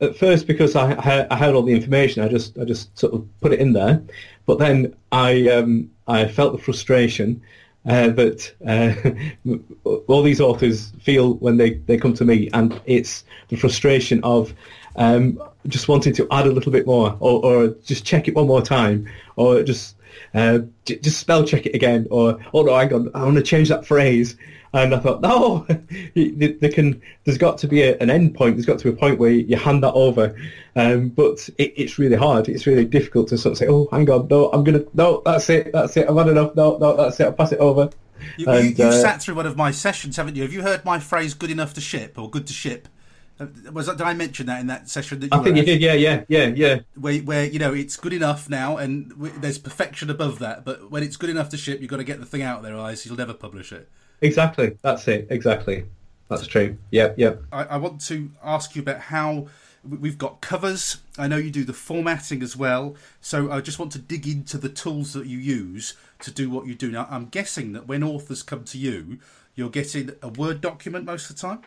at 0.00 0.16
first, 0.16 0.46
because 0.46 0.74
I, 0.76 1.26
I 1.30 1.36
had 1.36 1.54
all 1.54 1.62
the 1.62 1.74
information, 1.74 2.22
I 2.22 2.28
just 2.28 2.56
I 2.56 2.64
just 2.64 2.96
sort 2.96 3.14
of 3.14 3.26
put 3.40 3.52
it 3.52 3.58
in 3.58 3.72
there. 3.72 4.02
But 4.46 4.58
then 4.58 4.94
I 5.12 5.48
um, 5.48 5.90
I 6.06 6.26
felt 6.28 6.52
the 6.52 6.62
frustration 6.62 7.42
uh, 7.86 8.08
that 8.08 8.52
uh, 8.66 9.54
all 10.08 10.22
these 10.22 10.40
authors 10.40 10.92
feel 11.00 11.34
when 11.34 11.56
they, 11.56 11.74
they 11.86 11.96
come 11.96 12.14
to 12.14 12.24
me, 12.24 12.48
and 12.52 12.80
it's 12.86 13.24
the 13.48 13.56
frustration 13.56 14.22
of 14.24 14.54
um, 14.96 15.42
just 15.66 15.88
wanting 15.88 16.12
to 16.14 16.26
add 16.30 16.46
a 16.46 16.50
little 16.50 16.72
bit 16.72 16.86
more, 16.86 17.16
or, 17.20 17.44
or 17.44 17.68
just 17.84 18.04
check 18.04 18.28
it 18.28 18.34
one 18.34 18.46
more 18.46 18.62
time, 18.62 19.08
or 19.36 19.62
just 19.62 19.96
uh, 20.34 20.60
j- 20.84 20.98
just 20.98 21.18
spell 21.18 21.44
check 21.44 21.66
it 21.66 21.74
again, 21.74 22.06
or 22.10 22.38
oh 22.52 22.62
no, 22.62 22.76
hang 22.76 22.92
on, 22.92 23.10
I 23.14 23.22
want 23.24 23.36
to 23.36 23.42
change 23.42 23.68
that 23.68 23.86
phrase. 23.86 24.36
And 24.72 24.94
I 24.94 24.98
thought, 24.98 25.22
no, 25.22 25.66
there 26.14 26.70
can. 26.70 27.00
There's 27.24 27.38
got 27.38 27.56
to 27.58 27.68
be 27.68 27.82
a, 27.82 27.96
an 27.98 28.10
end 28.10 28.34
point. 28.34 28.56
There's 28.56 28.66
got 28.66 28.78
to 28.80 28.84
be 28.84 28.90
a 28.90 28.96
point 28.96 29.18
where 29.18 29.30
you 29.30 29.56
hand 29.56 29.82
that 29.82 29.92
over. 29.92 30.36
Um, 30.74 31.08
but 31.08 31.48
it, 31.56 31.72
it's 31.76 31.98
really 31.98 32.16
hard. 32.16 32.48
It's 32.48 32.66
really 32.66 32.84
difficult 32.84 33.28
to 33.28 33.38
sort 33.38 33.52
of 33.52 33.58
say, 33.58 33.68
oh, 33.68 33.88
hang 33.90 34.10
on, 34.10 34.28
no, 34.28 34.50
I'm 34.50 34.64
gonna, 34.64 34.84
no, 34.92 35.22
that's 35.24 35.48
it, 35.48 35.72
that's 35.72 35.96
it. 35.96 36.10
I've 36.10 36.16
had 36.16 36.28
enough. 36.28 36.54
No, 36.54 36.76
no, 36.76 36.94
that's 36.94 37.18
it. 37.20 37.24
I'll 37.24 37.32
pass 37.32 37.52
it 37.52 37.58
over. 37.58 37.88
You, 38.36 38.46
have 38.46 38.80
uh, 38.80 38.92
sat 38.92 39.22
through 39.22 39.36
one 39.36 39.46
of 39.46 39.56
my 39.56 39.70
sessions, 39.70 40.16
haven't 40.16 40.36
you? 40.36 40.42
Have 40.42 40.52
you 40.52 40.62
heard 40.62 40.84
my 40.84 40.98
phrase 40.98 41.32
"good 41.32 41.50
enough 41.50 41.72
to 41.74 41.80
ship" 41.80 42.18
or 42.18 42.28
"good 42.28 42.46
to 42.46 42.52
ship"? 42.52 42.88
Uh, 43.38 43.46
was 43.72 43.86
that, 43.86 43.98
did 43.98 44.06
I 44.06 44.14
mention 44.14 44.46
that 44.46 44.60
in 44.60 44.66
that 44.68 44.88
session 44.88 45.20
that 45.20 45.26
you 45.32 45.38
I 45.38 45.42
think 45.42 45.56
at? 45.56 45.66
you 45.66 45.74
did. 45.74 45.82
Yeah, 45.82 45.92
yeah, 45.92 46.24
yeah, 46.28 46.46
yeah. 46.46 46.78
Where, 46.94 47.18
where 47.18 47.44
you 47.44 47.58
know 47.58 47.74
it's 47.74 47.96
good 47.96 48.12
enough 48.12 48.48
now, 48.48 48.78
and 48.78 49.12
there's 49.16 49.58
perfection 49.58 50.08
above 50.08 50.38
that. 50.38 50.64
But 50.64 50.90
when 50.90 51.02
it's 51.02 51.16
good 51.16 51.30
enough 51.30 51.50
to 51.50 51.56
ship, 51.56 51.80
you've 51.80 51.90
got 51.90 51.98
to 51.98 52.04
get 52.04 52.18
the 52.18 52.26
thing 52.26 52.42
out 52.42 52.62
there, 52.62 52.76
eyes. 52.78 53.04
You'll 53.04 53.16
never 53.16 53.34
publish 53.34 53.72
it. 53.72 53.88
Exactly. 54.22 54.78
That's 54.82 55.06
it. 55.08 55.26
Exactly. 55.30 55.84
That's 56.28 56.46
true. 56.46 56.78
Yep. 56.90 57.18
Yep. 57.18 57.42
I, 57.52 57.64
I 57.64 57.76
want 57.76 58.00
to 58.06 58.30
ask 58.42 58.74
you 58.74 58.82
about 58.82 59.00
how 59.00 59.48
we've 59.84 60.18
got 60.18 60.40
covers. 60.40 60.96
I 61.18 61.28
know 61.28 61.36
you 61.36 61.50
do 61.50 61.64
the 61.64 61.72
formatting 61.72 62.42
as 62.42 62.56
well. 62.56 62.96
So 63.20 63.52
I 63.52 63.60
just 63.60 63.78
want 63.78 63.92
to 63.92 63.98
dig 63.98 64.26
into 64.26 64.58
the 64.58 64.68
tools 64.68 65.12
that 65.12 65.26
you 65.26 65.38
use 65.38 65.94
to 66.20 66.30
do 66.30 66.50
what 66.50 66.66
you 66.66 66.74
do. 66.74 66.90
Now, 66.90 67.06
I'm 67.10 67.26
guessing 67.26 67.72
that 67.74 67.86
when 67.86 68.02
authors 68.02 68.42
come 68.42 68.64
to 68.64 68.78
you, 68.78 69.18
you're 69.54 69.70
getting 69.70 70.10
a 70.22 70.28
Word 70.28 70.60
document 70.60 71.04
most 71.04 71.30
of 71.30 71.36
the 71.36 71.42
time? 71.42 71.60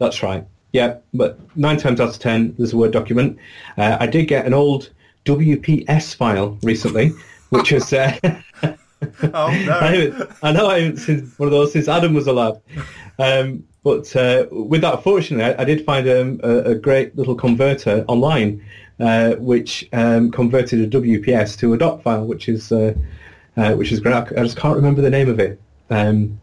That's 0.00 0.22
right. 0.22 0.44
Yeah, 0.72 0.96
but 1.12 1.38
nine 1.56 1.76
times 1.76 2.00
out 2.00 2.08
of 2.08 2.18
ten, 2.18 2.54
there's 2.56 2.72
a 2.72 2.76
Word 2.76 2.92
document. 2.92 3.38
Uh, 3.76 3.98
I 4.00 4.06
did 4.06 4.26
get 4.26 4.46
an 4.46 4.54
old 4.54 4.90
WPS 5.26 6.14
file 6.14 6.58
recently, 6.62 7.12
which 7.50 7.70
is. 7.70 7.92
Uh, 7.92 8.16
oh 8.62 8.76
no! 9.22 10.28
I, 10.42 10.48
I, 10.48 10.52
know 10.52 10.68
I 10.68 10.80
haven't 10.80 10.96
seen 10.98 11.32
one 11.36 11.48
of 11.48 11.52
those 11.52 11.72
since 11.72 11.86
Adam 11.86 12.14
was 12.14 12.26
alive. 12.26 12.58
Um, 13.18 13.64
but 13.82 14.14
uh, 14.16 14.46
with 14.50 14.80
that, 14.80 15.02
fortunately, 15.02 15.54
I, 15.54 15.62
I 15.62 15.64
did 15.64 15.84
find 15.84 16.08
um, 16.08 16.40
a, 16.42 16.70
a, 16.70 16.74
great 16.74 17.16
little 17.16 17.34
converter 17.34 18.04
online, 18.08 18.64
uh, 19.00 19.32
which 19.34 19.88
um, 19.92 20.30
converted 20.30 20.80
a 20.80 21.00
WPS 21.00 21.58
to 21.58 21.74
a 21.74 21.78
doc 21.78 22.02
file, 22.02 22.24
which 22.24 22.48
is 22.48 22.72
uh, 22.72 22.94
uh, 23.56 23.74
which 23.74 23.92
is 23.92 24.00
great. 24.00 24.14
I 24.14 24.42
just 24.42 24.56
can't 24.56 24.76
remember 24.76 25.02
the 25.02 25.10
name 25.10 25.28
of 25.28 25.40
it, 25.40 25.60
um, 25.90 26.38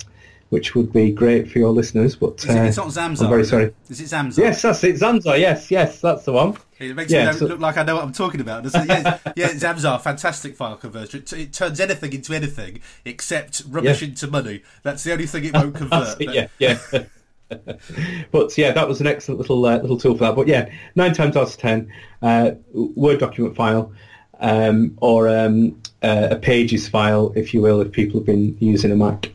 which 0.50 0.76
would 0.76 0.92
be 0.94 1.12
great 1.12 1.52
for 1.52 1.60
your 1.60 1.72
listeners. 1.72 2.16
But 2.16 2.44
it, 2.46 2.56
it's 2.68 2.78
not 2.78 2.88
Zamzar. 2.88 3.24
I'm 3.24 3.30
very 3.30 3.46
sorry. 3.46 3.74
Is 3.90 4.02
it 4.02 4.06
Zamzar? 4.06 4.38
Yes, 4.38 4.62
that's 4.62 4.84
it. 4.84 4.96
Zamzar. 4.96 5.40
Yes, 5.40 5.70
yes, 5.72 6.02
that's 6.02 6.26
the 6.26 6.34
one. 6.34 6.58
It 6.80 6.96
makes 6.96 7.12
yeah, 7.12 7.32
me 7.32 7.38
so, 7.38 7.48
look 7.48 7.60
like 7.60 7.78
I 7.78 7.84
know 7.84 7.96
what 7.96 8.04
I'm 8.04 8.14
talking 8.14 8.40
about. 8.40 8.64
Yeah, 8.66 9.20
yeah, 9.36 9.48
Zamzar, 9.50 10.00
fantastic 10.02 10.56
file 10.56 10.76
converter. 10.76 11.18
It, 11.18 11.34
it, 11.34 11.54
turns 11.54 11.80
anything 11.80 12.14
into 12.14 12.34
anything 12.34 12.82
except 13.04 13.64
rubbish 13.68 14.02
yeah. 14.02 14.10
into 14.10 14.28
money. 14.28 14.62
That's 14.84 15.04
the 15.04 15.14
only 15.14 15.26
thing 15.26 15.46
it 15.46 15.54
won't 15.54 15.76
convert. 15.76 16.22
it, 16.22 16.34
yeah, 16.34 16.48
yeah. 16.60 17.04
but 18.32 18.58
yeah, 18.58 18.72
that 18.74 18.88
was 18.88 19.02
an 19.02 19.08
excellent 19.08 19.40
little 19.40 19.66
uh, 19.66 19.78
little 19.78 19.98
tool 19.98 20.14
for 20.14 20.26
that. 20.26 20.36
But 20.36 20.48
yeah, 20.48 20.70
nine 20.96 21.14
times 21.14 21.36
out 21.36 21.48
of 21.48 21.58
ten, 21.58 21.92
uh, 22.22 22.52
Word 22.74 23.20
document 23.20 23.56
file 23.56 23.92
um, 24.40 24.98
or 25.02 25.28
um, 25.30 25.82
uh, 26.04 26.30
a 26.32 26.36
Pages 26.36 26.88
file, 26.88 27.32
if 27.36 27.54
you 27.54 27.62
will, 27.62 27.82
if 27.82 27.92
people 27.92 28.20
have 28.20 28.26
been 28.26 28.58
using 28.60 28.92
a 28.92 28.96
Mac. 28.96 29.32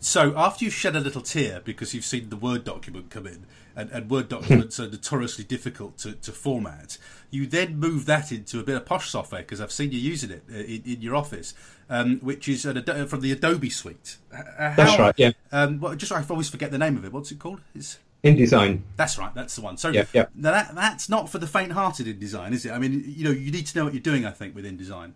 So 0.00 0.36
after 0.36 0.64
you've 0.64 0.74
shed 0.74 0.94
a 0.94 1.00
little 1.00 1.22
tear 1.22 1.60
because 1.64 1.94
you've 1.94 2.04
seen 2.04 2.30
the 2.30 2.36
Word 2.36 2.64
document 2.64 3.10
come 3.10 3.26
in, 3.26 3.46
and, 3.74 3.90
and 3.90 4.10
Word 4.10 4.28
documents 4.28 4.80
are 4.80 4.88
notoriously 4.88 5.44
difficult 5.44 5.98
to, 5.98 6.12
to, 6.12 6.32
format, 6.32 6.98
you 7.30 7.46
then 7.46 7.78
move 7.78 8.06
that 8.06 8.32
into 8.32 8.58
a 8.60 8.62
bit 8.64 8.76
of 8.76 8.84
posh 8.84 9.10
software 9.10 9.42
because 9.42 9.60
I've 9.60 9.72
seen 9.72 9.92
you 9.92 9.98
using 9.98 10.30
it 10.30 10.42
uh, 10.50 10.56
in, 10.56 10.82
in 10.84 11.02
your 11.02 11.14
office, 11.14 11.54
um, 11.88 12.18
which 12.20 12.48
is 12.48 12.64
an, 12.64 12.84
from 13.06 13.20
the 13.20 13.32
Adobe 13.32 13.70
suite. 13.70 14.16
How, 14.32 14.74
That's 14.76 14.98
right. 14.98 15.14
Yeah. 15.16 15.32
Um, 15.52 15.80
well, 15.80 15.94
just 15.94 16.12
I 16.12 16.24
always 16.28 16.48
forget 16.48 16.70
the 16.70 16.78
name 16.78 16.96
of 16.96 17.04
it. 17.04 17.12
What's 17.12 17.30
it 17.30 17.38
called? 17.38 17.60
It's 17.74 17.98
InDesign. 18.24 18.80
That's 18.96 19.16
right. 19.18 19.32
That's 19.34 19.54
the 19.54 19.62
one. 19.62 19.76
So 19.76 19.90
yeah, 19.90 20.06
yeah. 20.12 20.26
now 20.34 20.50
that 20.50 20.74
that's 20.74 21.08
not 21.08 21.28
for 21.28 21.38
the 21.38 21.46
faint-hearted 21.46 22.06
InDesign, 22.06 22.52
is 22.52 22.66
it? 22.66 22.72
I 22.72 22.78
mean, 22.78 23.04
you 23.06 23.24
know, 23.24 23.30
you 23.30 23.52
need 23.52 23.66
to 23.66 23.78
know 23.78 23.84
what 23.84 23.94
you're 23.94 24.02
doing. 24.02 24.26
I 24.26 24.30
think 24.32 24.54
with 24.54 24.64
InDesign. 24.64 25.12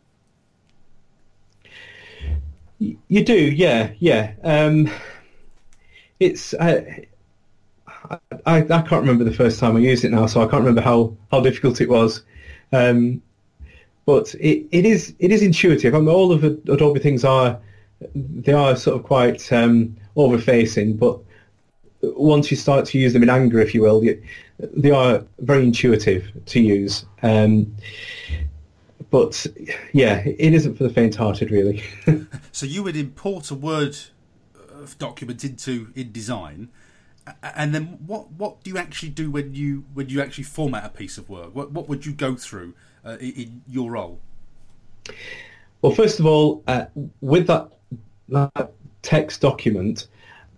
You 3.08 3.24
do, 3.24 3.34
yeah, 3.34 3.92
yeah. 4.00 4.32
Um, 4.42 4.90
it's 6.18 6.52
uh, 6.54 6.82
I, 8.10 8.18
I, 8.44 8.56
I 8.58 8.82
can't 8.82 8.90
remember 8.90 9.24
the 9.24 9.32
first 9.32 9.60
time 9.60 9.76
I 9.76 9.80
used 9.80 10.04
it 10.04 10.10
now, 10.10 10.26
so 10.26 10.40
I 10.40 10.46
can't 10.46 10.62
remember 10.64 10.80
how, 10.80 11.16
how 11.30 11.40
difficult 11.40 11.80
it 11.80 11.88
was. 11.88 12.24
Um, 12.72 13.22
but 14.04 14.34
it, 14.34 14.66
it 14.72 14.84
is 14.84 15.14
it 15.20 15.30
is 15.30 15.42
intuitive. 15.42 15.94
I 15.94 15.98
mean, 15.98 16.08
all 16.08 16.32
of 16.32 16.42
Adobe 16.42 16.98
things 16.98 17.24
are 17.24 17.60
they 18.14 18.52
are 18.52 18.74
sort 18.74 18.96
of 18.96 19.04
quite 19.04 19.52
um, 19.52 19.96
over-facing, 20.16 20.96
but 20.96 21.20
once 22.02 22.50
you 22.50 22.56
start 22.56 22.84
to 22.86 22.98
use 22.98 23.12
them 23.12 23.22
in 23.22 23.30
anger, 23.30 23.60
if 23.60 23.74
you 23.74 23.82
will, 23.82 24.02
they 24.58 24.90
are 24.90 25.24
very 25.38 25.62
intuitive 25.62 26.28
to 26.46 26.60
use. 26.60 27.04
Um, 27.22 27.76
but 29.12 29.46
yeah, 29.92 30.22
it 30.24 30.54
isn't 30.54 30.76
for 30.76 30.84
the 30.84 30.90
faint-hearted, 30.90 31.50
really. 31.50 31.84
so 32.52 32.64
you 32.64 32.82
would 32.82 32.96
import 32.96 33.50
a 33.50 33.54
Word 33.54 33.96
uh, 34.58 34.86
document 34.98 35.44
into 35.44 35.88
InDesign, 35.88 36.68
and 37.42 37.74
then 37.74 37.98
what 38.06 38.32
what 38.32 38.64
do 38.64 38.70
you 38.70 38.78
actually 38.78 39.10
do 39.10 39.30
when 39.30 39.54
you 39.54 39.84
when 39.92 40.08
you 40.08 40.22
actually 40.22 40.44
format 40.44 40.86
a 40.86 40.88
piece 40.88 41.18
of 41.18 41.28
work? 41.28 41.54
What 41.54 41.72
what 41.72 41.90
would 41.90 42.06
you 42.06 42.12
go 42.12 42.34
through 42.34 42.72
uh, 43.04 43.18
in 43.20 43.62
your 43.68 43.92
role? 43.92 44.18
Well, 45.82 45.92
first 45.92 46.18
of 46.18 46.26
all, 46.26 46.62
uh, 46.66 46.86
with 47.20 47.48
that, 47.48 47.68
that 48.30 48.72
text 49.02 49.42
document, 49.42 50.06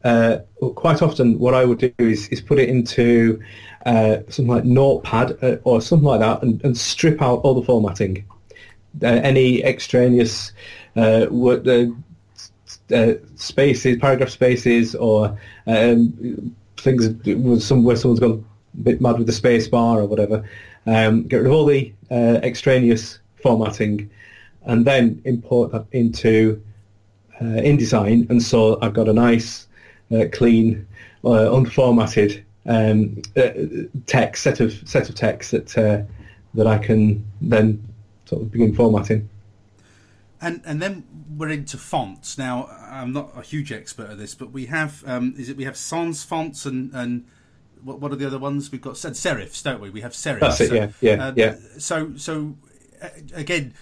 uh, 0.04 0.38
quite 0.76 1.02
often 1.02 1.38
what 1.38 1.54
I 1.54 1.64
would 1.64 1.78
do 1.78 1.92
is, 1.98 2.28
is 2.28 2.40
put 2.40 2.58
it 2.58 2.68
into 2.68 3.42
uh, 3.86 4.18
something 4.28 4.46
like 4.46 4.64
Notepad 4.64 5.42
uh, 5.42 5.56
or 5.64 5.80
something 5.80 6.06
like 6.06 6.20
that 6.20 6.42
and, 6.42 6.62
and, 6.62 6.76
strip 6.76 7.22
out 7.22 7.36
all 7.36 7.54
the 7.54 7.62
formatting. 7.62 8.24
Uh, 9.02 9.06
any 9.06 9.62
extraneous 9.64 10.52
uh, 10.96 11.26
uh, 12.92 13.12
spaces, 13.36 13.96
paragraph 13.98 14.28
spaces, 14.28 14.94
or 14.94 15.38
um, 15.66 16.54
things 16.76 17.06
somewhere 17.64 17.96
someone's 17.96 18.20
gone 18.20 18.44
a 18.74 18.82
bit 18.82 19.00
mad 19.00 19.18
with 19.18 19.26
the 19.26 19.32
space 19.32 19.68
bar 19.68 20.00
or 20.00 20.06
whatever. 20.06 20.48
Um, 20.86 21.24
get 21.24 21.38
rid 21.38 21.46
of 21.46 21.52
all 21.52 21.66
the 21.66 21.92
extraneous 22.10 23.18
formatting 23.42 24.10
and 24.64 24.84
then 24.84 25.20
import 25.24 25.72
that 25.72 25.86
into 25.92 26.62
InDesign. 27.40 28.28
And 28.30 28.42
so 28.42 28.78
I've 28.80 28.94
got 28.94 29.08
a 29.08 29.12
nice 29.12 29.66
clean, 30.32 30.86
unformatted 31.24 32.44
um, 32.66 33.20
uh, 33.36 33.50
text 34.06 34.42
set 34.42 34.60
of 34.60 34.72
set 34.88 35.08
of 35.08 35.14
text 35.14 35.50
that 35.50 35.76
uh, 35.76 36.02
that 36.54 36.66
I 36.66 36.78
can 36.78 37.24
then 37.40 37.82
sort 38.24 38.42
of 38.42 38.50
begin 38.50 38.74
formatting. 38.74 39.28
And 40.40 40.60
and 40.64 40.82
then 40.82 41.04
we're 41.36 41.50
into 41.50 41.78
fonts. 41.78 42.36
Now 42.36 42.68
I'm 42.90 43.12
not 43.12 43.32
a 43.36 43.42
huge 43.42 43.72
expert 43.72 44.10
at 44.10 44.18
this, 44.18 44.34
but 44.34 44.50
we 44.50 44.66
have 44.66 45.02
um, 45.06 45.34
is 45.38 45.48
it 45.48 45.56
we 45.56 45.64
have 45.64 45.76
sans 45.76 46.22
fonts 46.22 46.66
and 46.66 46.92
and 46.92 47.24
what, 47.82 48.00
what 48.00 48.12
are 48.12 48.16
the 48.16 48.26
other 48.26 48.38
ones? 48.38 48.70
We've 48.70 48.80
got 48.80 48.94
serifs, 48.94 49.62
don't 49.62 49.80
we? 49.80 49.90
We 49.90 50.00
have 50.02 50.12
serifs. 50.12 50.40
That's 50.40 50.60
it. 50.60 50.68
So, 50.68 50.74
yeah, 50.74 50.88
yeah, 51.00 51.26
uh, 51.26 51.32
yeah. 51.36 51.56
So 51.78 52.16
so 52.16 52.56
again 53.34 53.74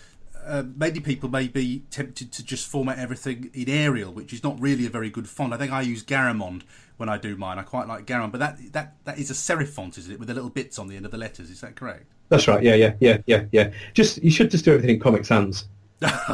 uh, 0.44 0.64
many 0.76 1.00
people 1.00 1.28
may 1.28 1.48
be 1.48 1.84
tempted 1.90 2.32
to 2.32 2.44
just 2.44 2.68
format 2.68 2.98
everything 2.98 3.50
in 3.54 3.68
Arial, 3.68 4.12
which 4.12 4.32
is 4.32 4.42
not 4.42 4.60
really 4.60 4.86
a 4.86 4.90
very 4.90 5.10
good 5.10 5.28
font. 5.28 5.52
I 5.52 5.56
think 5.56 5.72
I 5.72 5.82
use 5.82 6.02
Garamond 6.02 6.62
when 6.96 7.08
I 7.08 7.18
do 7.18 7.36
mine. 7.36 7.58
I 7.58 7.62
quite 7.62 7.86
like 7.86 8.06
Garamond, 8.06 8.32
but 8.32 8.38
that 8.38 8.72
that 8.72 8.96
that 9.04 9.18
is 9.18 9.30
a 9.30 9.34
serif 9.34 9.68
font, 9.68 9.98
isn't 9.98 10.12
it, 10.12 10.18
with 10.18 10.28
the 10.28 10.34
little 10.34 10.50
bits 10.50 10.78
on 10.78 10.88
the 10.88 10.96
end 10.96 11.04
of 11.04 11.12
the 11.12 11.18
letters? 11.18 11.50
Is 11.50 11.60
that 11.60 11.76
correct? 11.76 12.06
That's 12.32 12.48
right. 12.48 12.62
Yeah, 12.62 12.76
yeah, 12.76 12.94
yeah, 12.98 13.18
yeah, 13.26 13.44
yeah. 13.52 13.70
Just 13.92 14.22
you 14.24 14.30
should 14.30 14.50
just 14.50 14.64
do 14.64 14.72
everything 14.72 14.96
in 14.96 15.00
Comic 15.00 15.26
Sans. 15.26 15.66
that's 16.00 16.24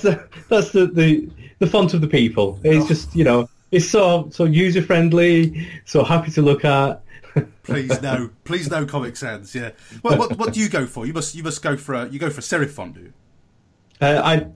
the 0.00 0.26
that's 0.48 0.70
the, 0.72 0.86
the 0.86 1.28
the 1.58 1.66
font 1.66 1.92
of 1.92 2.00
the 2.00 2.08
people. 2.08 2.58
It's 2.64 2.86
oh. 2.86 2.88
just 2.88 3.14
you 3.14 3.22
know 3.22 3.50
it's 3.70 3.86
so 3.86 4.30
so 4.32 4.44
user 4.44 4.80
friendly, 4.80 5.68
so 5.84 6.02
happy 6.04 6.30
to 6.30 6.40
look 6.40 6.64
at 6.64 7.02
please 7.64 8.00
no, 8.00 8.30
please 8.44 8.70
no 8.70 8.86
Comic 8.86 9.14
Sans. 9.14 9.54
Yeah. 9.54 9.72
Well, 10.02 10.18
what 10.18 10.38
what 10.38 10.54
do 10.54 10.60
you 10.60 10.70
go 10.70 10.86
for? 10.86 11.04
You 11.04 11.12
must 11.12 11.34
you 11.34 11.42
must 11.42 11.60
go 11.62 11.76
for 11.76 11.94
a 11.94 12.08
you 12.08 12.18
go 12.18 12.30
for 12.30 12.40
serif 12.40 12.70
font, 12.70 12.94
do 12.94 13.00
you? 13.00 13.12
Uh, 14.00 14.22
I, 14.24 14.46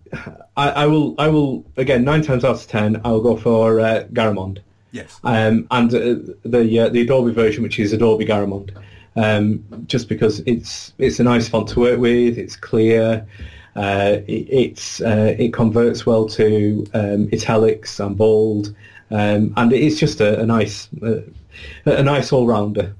I, 0.57 0.71
I 0.71 0.87
will 0.87 1.15
I 1.19 1.29
will 1.29 1.67
again 1.77 2.05
nine 2.05 2.23
times 2.23 2.43
out 2.43 2.57
of 2.57 2.67
ten 2.69 3.03
I 3.05 3.11
will 3.11 3.21
go 3.21 3.37
for 3.37 3.81
uh, 3.81 4.05
Garamond. 4.15 4.61
Yes. 4.93 5.21
Um, 5.25 5.67
and 5.71 5.95
uh, 5.95 6.33
the 6.43 6.81
uh, 6.81 6.89
the 6.89 7.03
Adobe 7.03 7.33
version, 7.33 7.63
which 7.63 7.79
is 7.79 7.93
Adobe 7.93 8.25
Garamond, 8.25 8.71
um, 9.17 9.65
just 9.87 10.09
because 10.09 10.41
it's 10.41 10.93
it's 10.99 11.21
a 11.21 11.25
nice 11.25 11.49
font 11.49 11.69
to 11.69 11.81
work 11.81 11.99
with. 11.99 12.39
It's 12.39 12.57
clear. 12.57 13.27
Uh, 13.75 14.19
it, 14.27 14.49
it's 14.51 15.01
uh, 15.01 15.35
it 15.39 15.53
converts 15.53 16.05
well 16.05 16.29
to 16.29 16.87
um, 16.95 17.29
italics 17.33 18.01
and 18.01 18.17
bold. 18.17 18.75
um, 19.11 19.53
and 19.57 19.73
it's 19.73 19.99
just 19.99 20.21
a, 20.21 20.41
a 20.41 20.47
nice 20.47 20.89
uh, 21.03 21.21
a 21.85 22.03
nice 22.03 22.33
all 22.33 22.47
rounder. 22.47 22.95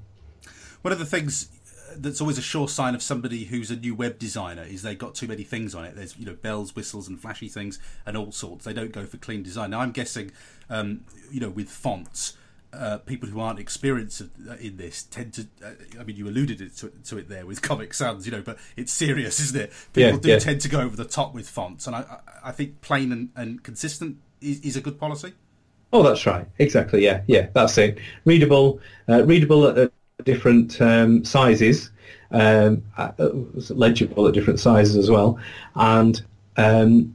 One 0.83 0.93
of 0.93 0.99
the 0.99 1.07
things 1.07 1.49
that's 1.97 2.21
always 2.21 2.39
a 2.39 2.43
sure 2.43 2.69
sign 2.69 2.95
of 2.95 3.03
somebody 3.03 3.45
who's 3.45 3.71
a 3.71 3.77
new 3.77 3.95
web 3.95 4.19
designer 4.19 4.63
is 4.63 4.83
they've 4.83 4.99
got 4.99 5.15
too 5.15 5.27
many 5.27 5.45
things 5.45 5.75
on 5.75 5.85
it. 5.85 5.95
There's 5.95 6.17
you 6.19 6.27
know 6.27 6.35
bells, 6.35 6.75
whistles, 6.75 7.09
and 7.09 7.21
flashy 7.21 7.49
things 7.49 7.79
and 8.07 8.17
all 8.17 8.33
sorts. 8.33 8.65
They 8.65 8.73
don't 8.73 8.93
go 8.93 9.07
for 9.07 9.17
clean 9.17 9.43
design. 9.43 9.71
Now 9.71 9.81
I'm 9.81 9.93
guessing, 9.93 10.33
um, 10.69 11.05
you 11.31 11.41
know, 11.41 11.51
with 11.51 11.71
fonts. 11.71 12.37
Uh, 12.73 12.97
people 12.97 13.29
who 13.29 13.39
aren't 13.39 13.59
experienced 13.59 14.23
uh, 14.23 14.55
in 14.55 14.79
this 14.79 15.03
tend 15.03 15.35
to. 15.35 15.47
Uh, 15.63 15.73
I 16.01 16.05
mean, 16.05 16.17
you 16.17 16.27
alluded 16.27 16.63
it 16.63 16.75
to, 16.79 16.89
to, 17.05 17.19
it 17.19 17.29
there 17.29 17.45
with 17.45 17.61
Comic 17.69 17.93
Sans, 17.93 18.25
you 18.25 18.33
know, 18.33 18.41
but 18.41 18.59
it's 18.77 18.91
serious, 18.91 19.41
isn't 19.41 19.61
it? 19.61 19.73
People 19.93 20.13
yeah, 20.13 20.19
do 20.19 20.29
yeah. 20.31 20.39
tend 20.39 20.63
to 20.63 20.71
go 20.71 20.81
over 20.81 20.97
the 20.97 21.05
top 21.05 21.35
with 21.35 21.47
fonts, 21.49 21.87
and 21.87 21.95
I, 21.95 22.21
I 22.43 22.51
think 22.51 22.81
plain 22.81 23.13
and, 23.13 23.29
and 23.37 23.63
consistent 23.63 24.17
is, 24.41 24.61
is, 24.61 24.77
a 24.77 24.81
good 24.81 24.99
policy. 24.99 25.35
Oh, 25.93 26.03
that's 26.03 26.25
right. 26.25 26.47
Exactly. 26.59 27.05
Yeah, 27.05 27.21
yeah. 27.27 27.49
That's 27.53 27.77
it. 27.77 27.99
Readable, 28.25 28.81
uh, 29.07 29.25
readable 29.27 29.67
at 29.67 29.93
different 30.25 30.81
um, 30.81 31.27
sizes, 31.27 31.91
um, 32.31 32.83
uh, 32.97 33.13
legible 33.69 34.29
at 34.29 34.33
different 34.33 34.61
sizes 34.61 34.97
as 34.97 35.11
well, 35.11 35.39
and 35.75 36.23
um, 36.57 37.15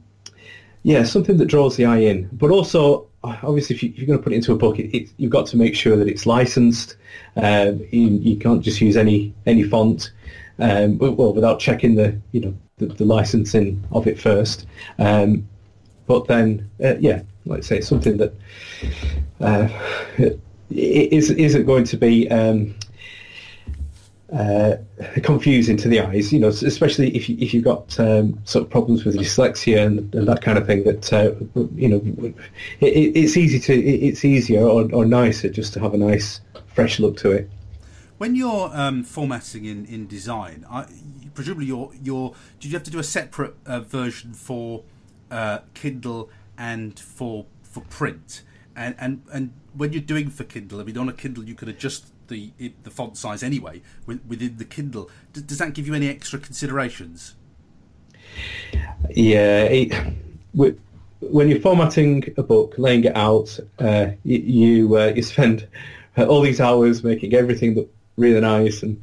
yeah, 0.84 1.02
something 1.02 1.36
that 1.38 1.46
draws 1.46 1.76
the 1.76 1.84
eye 1.84 1.98
in. 1.98 2.28
But 2.32 2.52
also, 2.52 3.07
obviously, 3.24 3.76
if, 3.76 3.82
you, 3.82 4.02
are 4.02 4.06
going 4.06 4.18
to 4.18 4.22
put 4.22 4.32
it 4.32 4.36
into 4.36 4.52
a 4.52 4.56
book, 4.56 4.78
it, 4.78 4.96
it, 4.96 5.10
you've 5.16 5.30
got 5.30 5.46
to 5.48 5.56
make 5.56 5.74
sure 5.74 5.96
that 5.96 6.08
it's 6.08 6.26
licensed. 6.26 6.96
Um, 7.36 7.80
you, 7.90 8.08
you, 8.08 8.36
can't 8.36 8.62
just 8.62 8.80
use 8.80 8.96
any 8.96 9.34
any 9.46 9.62
font, 9.64 10.12
um, 10.58 10.98
well, 10.98 11.32
without 11.32 11.60
checking 11.60 11.94
the 11.96 12.18
you 12.32 12.40
know 12.40 12.54
the, 12.78 12.86
the 12.86 13.04
licensing 13.04 13.84
of 13.92 14.06
it 14.06 14.20
first. 14.20 14.66
Um, 14.98 15.48
but 16.06 16.26
then, 16.26 16.68
uh, 16.82 16.96
yeah, 16.98 17.22
like 17.44 17.58
I 17.58 17.60
say, 17.60 17.78
it's 17.78 17.88
something 17.88 18.16
that 18.16 18.34
uh, 19.40 19.68
is, 20.70 21.30
isn't 21.30 21.66
going 21.66 21.84
to 21.84 21.96
be 21.96 22.30
um, 22.30 22.74
uh, 24.32 24.76
confusing 25.22 25.76
to 25.78 25.88
the 25.88 26.00
eyes, 26.00 26.32
you 26.32 26.38
know, 26.38 26.48
especially 26.48 27.14
if 27.16 27.28
you, 27.28 27.36
if 27.40 27.54
you've 27.54 27.64
got 27.64 27.98
um, 27.98 28.38
sort 28.44 28.64
of 28.64 28.70
problems 28.70 29.04
with 29.04 29.16
dyslexia 29.16 29.84
and, 29.84 30.14
and 30.14 30.28
that 30.28 30.42
kind 30.42 30.58
of 30.58 30.66
thing. 30.66 30.84
That 30.84 31.12
uh, 31.12 31.32
you 31.74 31.88
know, 31.88 32.34
it, 32.80 32.86
it's 32.86 33.36
easy 33.36 33.58
to 33.60 33.74
it's 33.74 34.24
easier 34.24 34.60
or, 34.60 34.92
or 34.92 35.04
nicer 35.04 35.48
just 35.48 35.72
to 35.74 35.80
have 35.80 35.94
a 35.94 35.96
nice 35.96 36.40
fresh 36.74 37.00
look 37.00 37.16
to 37.18 37.30
it. 37.32 37.50
When 38.18 38.34
you're 38.34 38.70
um, 38.74 39.04
formatting 39.04 39.64
in 39.64 39.86
InDesign, 39.86 40.64
I, 40.70 40.86
presumably 41.34 41.66
you're 41.66 41.90
you're 42.02 42.34
did 42.60 42.70
you 42.70 42.76
have 42.76 42.84
to 42.84 42.90
do 42.90 42.98
a 42.98 43.04
separate 43.04 43.54
uh, 43.64 43.80
version 43.80 44.34
for 44.34 44.82
uh, 45.30 45.60
Kindle 45.72 46.28
and 46.58 46.98
for 46.98 47.46
for 47.62 47.80
print? 47.80 48.42
And, 48.76 48.94
and 48.98 49.22
and 49.32 49.52
when 49.72 49.92
you're 49.92 50.02
doing 50.02 50.28
for 50.28 50.44
Kindle, 50.44 50.80
I 50.80 50.84
mean, 50.84 50.98
on 50.98 51.08
a 51.08 51.12
Kindle 51.14 51.44
you 51.44 51.54
could 51.54 51.68
adjust 51.68 52.12
the 52.28 52.52
the 52.84 52.90
font 52.90 53.16
size 53.16 53.42
anyway 53.42 53.82
within 54.06 54.56
the 54.58 54.64
Kindle. 54.64 55.10
Does, 55.32 55.42
does 55.44 55.58
that 55.58 55.74
give 55.74 55.86
you 55.86 55.94
any 55.94 56.08
extra 56.08 56.38
considerations? 56.38 57.34
Yeah, 59.10 59.64
it, 59.64 59.92
when 60.52 61.48
you're 61.48 61.60
formatting 61.60 62.34
a 62.36 62.42
book, 62.42 62.74
laying 62.78 63.04
it 63.04 63.16
out, 63.16 63.58
uh, 63.78 64.08
you 64.24 64.38
you, 64.38 64.96
uh, 64.96 65.12
you 65.14 65.22
spend 65.22 65.66
all 66.16 66.40
these 66.40 66.60
hours 66.60 67.04
making 67.04 67.34
everything 67.34 67.74
look 67.74 67.90
really 68.16 68.40
nice 68.40 68.82
and 68.82 69.00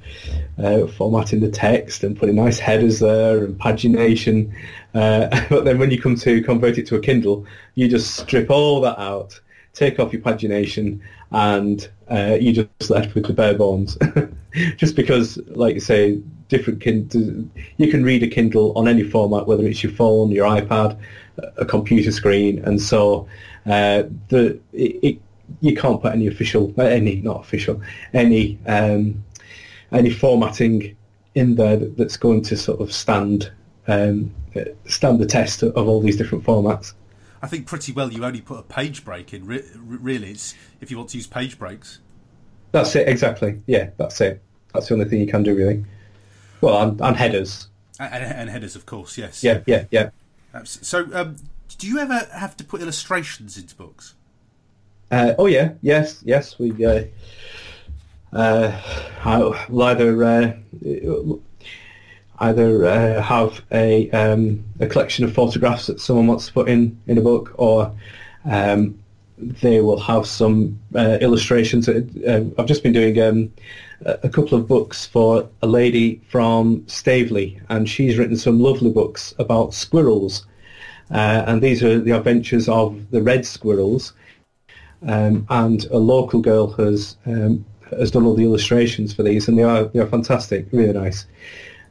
uh, 0.57 0.85
formatting 0.87 1.39
the 1.39 1.49
text 1.49 2.03
and 2.03 2.17
putting 2.17 2.35
nice 2.35 2.59
headers 2.59 2.99
there 2.99 3.43
and 3.43 3.57
pagination. 3.59 4.53
Uh, 4.93 5.27
but 5.49 5.65
then 5.65 5.79
when 5.79 5.89
you 5.89 6.01
come 6.01 6.15
to 6.15 6.41
convert 6.43 6.77
it 6.77 6.85
to 6.87 6.95
a 6.95 6.99
Kindle, 6.99 7.45
you 7.75 7.87
just 7.87 8.15
strip 8.15 8.49
all 8.49 8.81
that 8.81 8.99
out, 8.99 9.39
take 9.73 9.99
off 9.99 10.13
your 10.13 10.21
pagination, 10.21 10.99
and 11.31 11.89
uh, 12.09 12.37
you're 12.39 12.65
just 12.65 12.89
left 12.89 13.15
with 13.15 13.25
the 13.25 13.33
bare 13.33 13.55
bones. 13.55 13.97
just 14.77 14.95
because, 14.95 15.37
like 15.47 15.73
you 15.73 15.79
say, 15.79 16.21
different 16.47 16.81
kind, 16.81 17.49
you 17.77 17.89
can 17.89 18.03
read 18.03 18.23
a 18.23 18.27
Kindle 18.27 18.77
on 18.77 18.87
any 18.87 19.03
format, 19.03 19.47
whether 19.47 19.65
it's 19.65 19.83
your 19.83 19.91
phone, 19.91 20.31
your 20.31 20.47
iPad, 20.47 20.97
a 21.57 21.65
computer 21.65 22.11
screen, 22.11 22.63
and 22.65 22.81
so 22.81 23.27
uh, 23.65 24.03
the 24.29 24.59
it, 24.73 24.99
it, 25.03 25.21
you 25.61 25.75
can't 25.75 26.01
put 26.01 26.13
any 26.13 26.27
official, 26.27 26.73
any 26.79 27.17
not 27.17 27.41
official, 27.41 27.81
any 28.13 28.57
um, 28.67 29.23
any 29.91 30.09
formatting 30.09 30.95
in 31.33 31.55
there 31.55 31.77
that's 31.77 32.17
going 32.17 32.41
to 32.43 32.55
sort 32.55 32.79
of 32.79 32.93
stand 32.93 33.51
um, 33.87 34.33
stand 34.85 35.19
the 35.19 35.25
test 35.25 35.63
of 35.63 35.87
all 35.87 36.01
these 36.01 36.17
different 36.17 36.43
formats. 36.43 36.93
I 37.41 37.47
think 37.47 37.67
pretty 37.67 37.91
well 37.91 38.11
you 38.11 38.23
only 38.25 38.41
put 38.41 38.59
a 38.59 38.63
page 38.63 39.05
break 39.05 39.33
in. 39.33 39.45
Re- 39.45 39.63
really, 39.75 40.31
it's 40.31 40.55
if 40.81 40.89
you 40.89 40.97
want 40.97 41.09
to 41.11 41.17
use 41.17 41.27
page 41.27 41.59
breaks. 41.59 41.99
That's 42.71 42.95
it 42.95 43.07
exactly. 43.07 43.61
Yeah, 43.67 43.89
that's 43.97 44.19
it. 44.21 44.41
That's 44.73 44.87
the 44.87 44.95
only 44.95 45.05
thing 45.05 45.21
you 45.21 45.27
can 45.27 45.43
do 45.43 45.55
really. 45.55 45.85
Well, 46.61 46.81
and, 46.81 46.99
and 47.01 47.15
headers. 47.15 47.67
And, 47.99 48.23
and, 48.23 48.49
headers, 48.49 48.75
of 48.75 48.85
course. 48.85 49.17
Yes. 49.17 49.43
Yeah, 49.43 49.61
yeah, 49.65 49.85
yeah. 49.91 50.09
So, 50.63 51.07
um, 51.13 51.37
do 51.77 51.87
you 51.87 51.99
ever 51.99 52.27
have 52.33 52.57
to 52.57 52.63
put 52.63 52.81
illustrations 52.81 53.57
into 53.57 53.75
books? 53.75 54.15
Uh, 55.11 55.33
oh 55.37 55.45
yeah, 55.45 55.73
yes, 55.81 56.21
yes. 56.25 56.57
We 56.57 56.85
uh, 56.85 57.03
uh, 58.33 59.65
will 59.69 59.83
either 59.83 60.23
uh, 60.23 60.53
either 62.39 62.85
uh, 62.85 63.21
have 63.21 63.61
a 63.71 64.09
um, 64.11 64.63
a 64.79 64.87
collection 64.87 65.25
of 65.25 65.33
photographs 65.33 65.87
that 65.87 65.99
someone 65.99 66.27
wants 66.27 66.47
to 66.47 66.53
put 66.53 66.69
in 66.69 66.99
in 67.07 67.17
a 67.17 67.21
book, 67.21 67.53
or 67.57 67.91
um, 68.45 68.97
they 69.37 69.81
will 69.81 69.99
have 69.99 70.25
some 70.25 70.79
uh, 70.95 71.17
illustrations. 71.21 71.87
Uh, 71.89 72.45
I've 72.57 72.65
just 72.65 72.83
been 72.83 72.93
doing 72.93 73.19
um, 73.21 73.51
a 74.05 74.29
couple 74.29 74.57
of 74.57 74.67
books 74.67 75.05
for 75.05 75.47
a 75.61 75.67
lady 75.67 76.21
from 76.29 76.83
Staveley, 76.87 77.59
and 77.69 77.89
she's 77.89 78.17
written 78.17 78.37
some 78.37 78.59
lovely 78.59 78.91
books 78.91 79.33
about 79.39 79.73
squirrels. 79.73 80.45
Uh, 81.11 81.43
and 81.45 81.61
these 81.61 81.83
are 81.83 81.99
the 81.99 82.11
adventures 82.11 82.67
of 82.67 83.11
the 83.11 83.21
red 83.21 83.45
squirrels. 83.45 84.13
Um, 85.07 85.45
and 85.49 85.85
a 85.85 85.97
local 85.97 86.41
girl 86.41 86.71
has 86.73 87.17
um, 87.25 87.63
has 87.91 88.09
done 88.09 88.25
all 88.25 88.35
the 88.35 88.43
illustrations 88.43 89.13
for 89.13 89.21
these, 89.21 89.47
and 89.47 89.57
they 89.57 89.63
are 89.63 89.85
they 89.85 89.99
are 89.99 90.07
fantastic, 90.07 90.65
really 90.71 90.93
nice. 90.93 91.25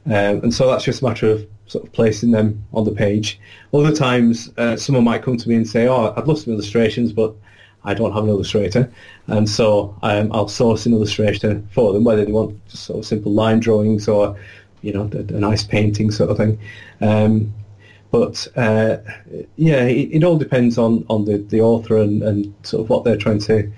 Um, 0.07 0.43
and 0.43 0.53
so 0.53 0.71
that's 0.71 0.85
just 0.85 1.01
a 1.01 1.05
matter 1.05 1.31
of 1.31 1.47
sort 1.67 1.85
of 1.87 1.93
placing 1.93 2.33
them 2.33 2.63
on 2.73 2.85
the 2.85 2.91
page. 2.91 3.41
Other 3.73 3.95
times, 3.95 4.53
uh, 4.59 4.77
someone 4.77 5.05
might 5.05 5.23
come 5.23 5.37
to 5.37 5.49
me 5.49 5.55
and 5.55 5.69
say, 5.69 5.89
"Oh, 5.89 6.13
I'd 6.17 6.27
love 6.27 6.39
some 6.39 6.53
illustrations, 6.53 7.13
but 7.13 7.35
I 7.85 7.95
don't 7.95 8.13
have 8.13 8.25
an 8.25 8.31
illustrator," 8.31 8.91
and 9.29 9.49
so 9.49 9.97
um, 10.03 10.31
I'll 10.33 10.49
source 10.49 10.87
an 10.87 10.93
illustrator 10.93 11.63
for 11.71 11.93
them, 11.93 12.05
whether 12.05 12.25
they 12.25 12.33
want 12.33 12.67
just 12.69 12.85
sort 12.85 12.99
of 12.99 13.07
simple 13.07 13.33
line 13.33 13.61
drawings 13.61 14.07
or, 14.09 14.37
you 14.83 14.93
know, 14.93 15.11
a, 15.13 15.19
a 15.19 15.41
nice 15.41 15.65
painting 15.65 16.11
sort 16.11 16.31
of 16.31 16.37
thing. 16.37 16.59
Um, 17.01 17.53
but 18.11 18.47
uh, 18.57 18.99
yeah, 19.57 19.83
it, 19.85 20.11
it, 20.13 20.23
all 20.23 20.39
depends 20.39 20.79
on, 20.79 21.05
on 21.11 21.25
the, 21.25 21.39
the 21.39 21.61
author 21.61 21.99
and, 21.99 22.23
and 22.23 22.55
sort 22.63 22.85
of 22.85 22.89
what 22.89 23.03
they're 23.03 23.17
trying 23.17 23.41
to 23.41 23.69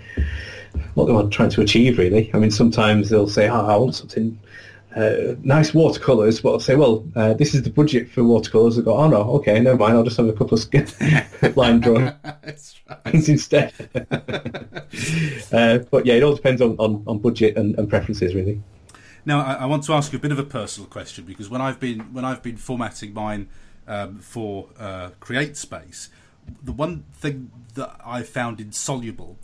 what 0.92 1.06
they 1.06 1.12
want 1.12 1.32
trying 1.32 1.48
to 1.50 1.62
achieve. 1.62 1.96
Really, 1.96 2.30
I 2.34 2.38
mean, 2.38 2.50
sometimes 2.50 3.08
they'll 3.08 3.28
say, 3.28 3.48
"Oh, 3.48 3.66
I 3.66 3.76
want 3.76 3.94
something 3.94 4.38
uh, 4.96 5.35
nice 5.42 5.74
watercolours, 5.74 6.40
but 6.40 6.52
I'll 6.52 6.61
say, 6.61 6.74
well, 6.74 7.06
uh, 7.14 7.35
this 7.35 7.54
is 7.54 7.62
the 7.62 7.70
budget 7.70 8.11
for 8.11 8.24
watercolours. 8.24 8.78
I 8.78 8.82
go, 8.82 8.96
oh 8.96 9.09
no, 9.09 9.20
okay, 9.35 9.61
never 9.61 9.76
mind. 9.76 9.92
I'll 9.92 10.04
just 10.04 10.16
have 10.16 10.26
a 10.26 10.32
couple 10.32 10.59
of 10.59 11.56
line 11.56 11.80
drawings 11.80 13.28
instead. 13.28 13.74
uh, 15.52 15.78
but 15.90 16.06
yeah, 16.06 16.14
it 16.14 16.22
all 16.22 16.35
depends 16.35 16.62
on, 16.62 16.76
on, 16.78 17.04
on 17.06 17.18
budget 17.18 17.59
and, 17.59 17.78
and, 17.78 17.90
preferences, 17.90 18.35
really. 18.35 18.62
Now, 19.26 19.44
I, 19.44 19.54
I, 19.54 19.66
want 19.66 19.85
to 19.85 19.92
ask 19.92 20.12
you 20.12 20.18
a 20.18 20.22
bit 20.22 20.32
of 20.32 20.38
a 20.38 20.44
personal 20.44 20.88
question 20.88 21.26
because 21.26 21.50
when 21.50 21.61
I've 21.61 21.78
been 21.78 22.14
when 22.14 22.24
I've 22.24 22.42
been 22.42 22.56
formatting 22.56 23.12
mine 23.12 23.48
um, 23.87 24.18
for 24.18 24.68
uh, 24.78 25.11
CreateSpace, 25.20 26.09
the 26.62 26.72
one 26.72 27.04
thing 27.12 27.50
that 27.74 27.96
I 28.02 28.22
found 28.22 28.61
insoluble 28.61 29.37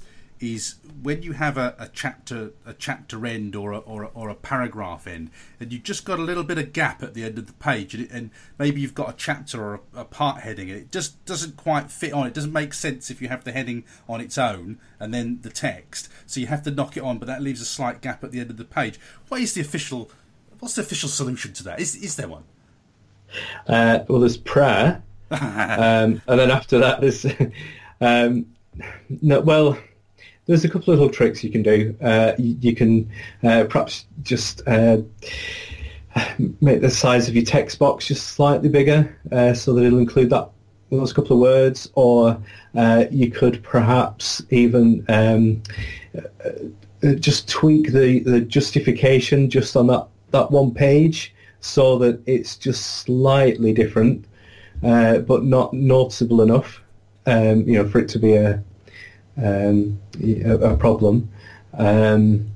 is 0.42 0.74
when 1.02 1.22
you 1.22 1.32
have 1.32 1.56
a, 1.56 1.74
a, 1.78 1.88
chapter 1.88 2.50
a 2.66 2.74
chapter 2.74 3.24
end 3.24 3.54
or 3.54 3.70
a, 3.72 3.78
or 3.78 4.02
a, 4.02 4.06
or 4.08 4.28
a 4.28 4.34
paragraph 4.34 5.06
end 5.06 5.30
and 5.60 5.72
you've 5.72 5.84
just 5.84 6.04
got 6.04 6.18
a 6.18 6.22
little 6.22 6.42
bit 6.42 6.58
of 6.58 6.72
gap 6.72 7.00
at 7.00 7.14
the 7.14 7.22
end 7.22 7.38
of 7.38 7.46
the 7.46 7.52
page 7.54 7.94
and, 7.94 8.04
it, 8.04 8.10
and 8.10 8.30
maybe 8.58 8.80
you've 8.80 8.94
got 8.94 9.08
a 9.08 9.12
chapter 9.16 9.62
or 9.62 9.74
a, 9.94 10.00
a, 10.00 10.04
part 10.04 10.40
heading 10.40 10.68
and 10.68 10.78
it 10.80 10.90
just 10.90 11.24
doesn't 11.24 11.56
quite 11.56 11.92
fit 11.92 12.12
on. 12.12 12.26
It 12.26 12.34
doesn't 12.34 12.52
make 12.52 12.74
sense 12.74 13.08
if 13.08 13.22
you 13.22 13.28
have 13.28 13.44
the 13.44 13.52
heading 13.52 13.84
on 14.08 14.20
its 14.20 14.36
own 14.36 14.80
and 14.98 15.14
then 15.14 15.38
the 15.42 15.50
text. 15.50 16.08
So 16.26 16.40
you 16.40 16.48
have 16.48 16.64
to 16.64 16.72
knock 16.72 16.96
it 16.96 17.04
on 17.04 17.18
but 17.18 17.26
that 17.26 17.40
leaves 17.40 17.60
a 17.60 17.64
slight 17.64 18.00
gap 18.00 18.24
at 18.24 18.32
the 18.32 18.40
end 18.40 18.50
of 18.50 18.56
the 18.56 18.64
page. 18.64 18.98
What 19.28 19.40
is 19.40 19.54
the 19.54 19.60
official 19.60 20.10
what's 20.58 20.74
the 20.74 20.82
official 20.82 21.08
solution 21.08 21.52
to 21.54 21.64
that? 21.64 21.80
Is, 21.80 21.94
is 21.94 22.16
there 22.16 22.28
one? 22.28 22.44
Uh, 23.68 24.00
well 24.08 24.18
there's 24.18 24.36
prayer 24.36 25.02
um, 25.30 26.20
and 26.26 26.40
then 26.40 26.50
after 26.50 26.80
that 26.80 27.00
there's 27.00 27.24
um, 28.00 28.46
no 29.08 29.40
well 29.40 29.78
there's 30.52 30.66
a 30.66 30.68
couple 30.68 30.92
of 30.92 30.98
little 30.98 31.12
tricks 31.12 31.42
you 31.42 31.50
can 31.50 31.62
do. 31.62 31.96
Uh, 32.02 32.34
you, 32.36 32.56
you, 32.60 32.76
can 32.76 33.10
uh, 33.42 33.64
perhaps 33.70 34.04
just 34.22 34.60
uh, 34.68 34.98
make 36.60 36.82
the 36.82 36.90
size 36.90 37.26
of 37.26 37.34
your 37.34 37.44
text 37.44 37.78
box 37.78 38.06
just 38.06 38.28
slightly 38.28 38.68
bigger 38.68 39.16
uh, 39.32 39.54
so 39.54 39.72
that 39.72 39.82
it'll 39.82 39.98
include 39.98 40.28
that 40.28 40.50
those 40.90 41.10
couple 41.14 41.36
of 41.36 41.40
words, 41.40 41.90
or 41.94 42.38
uh, 42.74 43.06
you 43.10 43.30
could 43.30 43.62
perhaps 43.62 44.42
even 44.50 45.02
um, 45.08 45.62
just 47.18 47.48
tweak 47.48 47.92
the, 47.92 48.18
the 48.20 48.42
justification 48.42 49.48
just 49.48 49.74
on 49.74 49.86
that, 49.86 50.06
that 50.32 50.50
one 50.50 50.70
page 50.70 51.34
so 51.60 51.96
that 51.96 52.22
it's 52.26 52.56
just 52.56 52.98
slightly 52.98 53.72
different, 53.72 54.26
uh, 54.82 55.20
but 55.20 55.44
not 55.44 55.72
noticeable 55.72 56.42
enough, 56.42 56.82
um, 57.24 57.62
you 57.62 57.72
know, 57.72 57.88
for 57.88 57.98
it 57.98 58.08
to 58.10 58.18
be 58.18 58.34
a 58.34 58.62
um, 59.36 60.00
a, 60.22 60.52
a, 60.52 60.76
problem. 60.76 61.30
Um, 61.74 62.52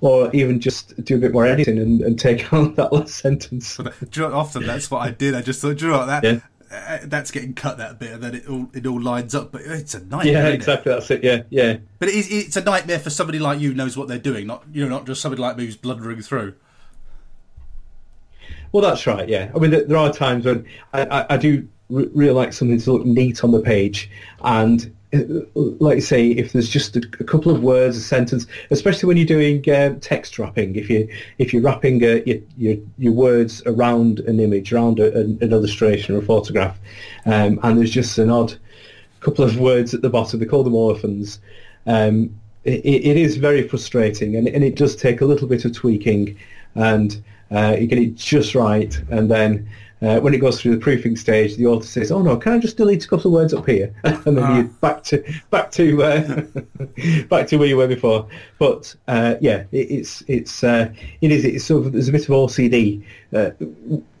or 0.00 0.34
even 0.34 0.60
just 0.60 1.02
do 1.04 1.14
a 1.14 1.18
bit 1.18 1.32
more 1.32 1.46
editing 1.46 1.78
and, 1.78 2.02
and 2.02 2.18
take 2.18 2.52
out 2.52 2.76
that 2.76 2.92
last 2.92 3.14
sentence. 3.14 3.78
you 4.12 4.22
know, 4.22 4.34
often 4.34 4.66
that's 4.66 4.90
what 4.90 5.00
I 5.00 5.10
did. 5.10 5.34
I 5.34 5.42
just 5.42 5.62
thought, 5.62 5.80
you 5.80 5.88
know 5.88 6.04
that 6.04 6.24
yeah. 6.24 6.40
uh, 6.70 6.98
that's 7.04 7.30
getting 7.30 7.54
cut 7.54 7.78
that 7.78 7.98
bit, 7.98 8.12
and 8.12 8.22
then 8.22 8.34
it 8.34 8.48
all 8.48 8.68
it 8.74 8.86
all 8.86 9.00
lines 9.00 9.34
up. 9.34 9.52
But 9.52 9.62
it's 9.62 9.94
a 9.94 10.00
nightmare. 10.00 10.32
Yeah, 10.32 10.48
exactly. 10.48 10.92
It? 10.92 10.94
That's 10.96 11.10
it. 11.12 11.24
Yeah, 11.24 11.42
yeah. 11.50 11.76
But 12.00 12.08
it 12.08 12.16
is, 12.16 12.30
it's 12.30 12.56
a 12.56 12.64
nightmare 12.64 12.98
for 12.98 13.10
somebody 13.10 13.38
like 13.38 13.60
you 13.60 13.74
knows 13.74 13.96
what 13.96 14.08
they're 14.08 14.18
doing, 14.18 14.48
not 14.48 14.64
you 14.72 14.82
know, 14.82 14.90
not 14.90 15.06
just 15.06 15.22
somebody 15.22 15.40
like 15.40 15.56
me 15.56 15.66
who's 15.66 15.76
blundering 15.76 16.20
through. 16.20 16.54
Well, 18.72 18.82
that's 18.82 19.06
right. 19.06 19.28
Yeah, 19.28 19.52
I 19.54 19.58
mean, 19.58 19.70
there 19.70 19.96
are 19.96 20.12
times 20.12 20.46
when 20.46 20.66
I, 20.92 21.04
I, 21.04 21.34
I 21.34 21.36
do 21.36 21.68
really 21.90 22.32
like 22.32 22.52
something 22.52 22.80
to 22.80 22.92
look 22.92 23.04
neat 23.04 23.44
on 23.44 23.52
the 23.52 23.60
page, 23.60 24.10
and 24.42 24.92
like 25.12 25.96
you 25.96 26.00
say, 26.00 26.28
if 26.28 26.52
there's 26.52 26.70
just 26.70 26.96
a, 26.96 27.00
a, 27.20 27.24
couple 27.24 27.54
of 27.54 27.62
words, 27.62 27.98
a 27.98 28.00
sentence, 28.00 28.46
especially 28.70 29.06
when 29.06 29.18
you're 29.18 29.26
doing 29.26 29.68
uh, 29.70 29.94
text 30.00 30.38
wrapping, 30.38 30.74
if 30.74 30.88
you 30.88 31.06
if 31.36 31.52
you're 31.52 31.60
wrapping 31.60 32.02
uh, 32.02 32.20
your, 32.24 32.38
your, 32.56 32.76
your 32.96 33.12
words 33.12 33.62
around 33.66 34.20
an 34.20 34.40
image, 34.40 34.72
around 34.72 34.98
a, 35.00 35.14
an, 35.14 35.38
an, 35.42 35.52
illustration 35.52 36.14
or 36.14 36.18
a 36.18 36.22
photograph, 36.22 36.78
um, 37.26 37.60
and 37.62 37.78
there's 37.78 37.90
just 37.90 38.16
an 38.16 38.30
odd 38.30 38.54
couple 39.20 39.44
of 39.44 39.58
words 39.58 39.92
at 39.92 40.00
the 40.00 40.08
bottom, 40.08 40.40
they 40.40 40.46
call 40.46 40.64
them 40.64 40.74
orphans. 40.74 41.40
Um, 41.86 42.34
it, 42.64 42.84
it 42.84 43.16
is 43.16 43.36
very 43.36 43.68
frustrating, 43.68 44.34
and, 44.36 44.48
and 44.48 44.64
it 44.64 44.76
does 44.76 44.96
take 44.96 45.20
a 45.20 45.26
little 45.26 45.46
bit 45.46 45.66
of 45.66 45.74
tweaking, 45.74 46.38
and 46.74 47.22
uh, 47.50 47.76
you 47.78 47.86
get 47.86 47.98
it 47.98 48.14
just 48.14 48.54
right, 48.54 48.98
and 49.10 49.30
then 49.30 49.68
uh, 50.02 50.18
when 50.18 50.34
it 50.34 50.38
goes 50.38 50.60
through 50.60 50.72
the 50.72 50.80
proofing 50.80 51.14
stage, 51.16 51.56
the 51.56 51.66
author 51.66 51.86
says, 51.86 52.10
"Oh 52.10 52.22
no, 52.22 52.36
can 52.36 52.54
I 52.54 52.58
just 52.58 52.76
delete 52.76 53.04
a 53.04 53.08
couple 53.08 53.28
of 53.28 53.34
words 53.34 53.54
up 53.54 53.68
here?" 53.68 53.94
and 54.04 54.36
then 54.36 54.38
uh. 54.38 54.54
you're 54.54 54.64
back 54.64 55.04
to 55.04 55.24
back 55.50 55.70
to 55.72 56.02
uh, 56.02 56.40
back 57.28 57.46
to 57.48 57.56
where 57.56 57.68
you 57.68 57.76
were 57.76 57.86
before. 57.86 58.26
But 58.58 58.94
uh, 59.06 59.36
yeah, 59.40 59.64
it, 59.70 59.90
it's 59.90 60.24
it's 60.26 60.64
uh, 60.64 60.92
it 61.20 61.30
is 61.30 61.44
it's 61.44 61.64
sort 61.64 61.86
of 61.86 61.92
there's 61.92 62.08
a 62.08 62.12
bit 62.12 62.22
of 62.22 62.34
OCD 62.34 63.04
uh, 63.32 63.50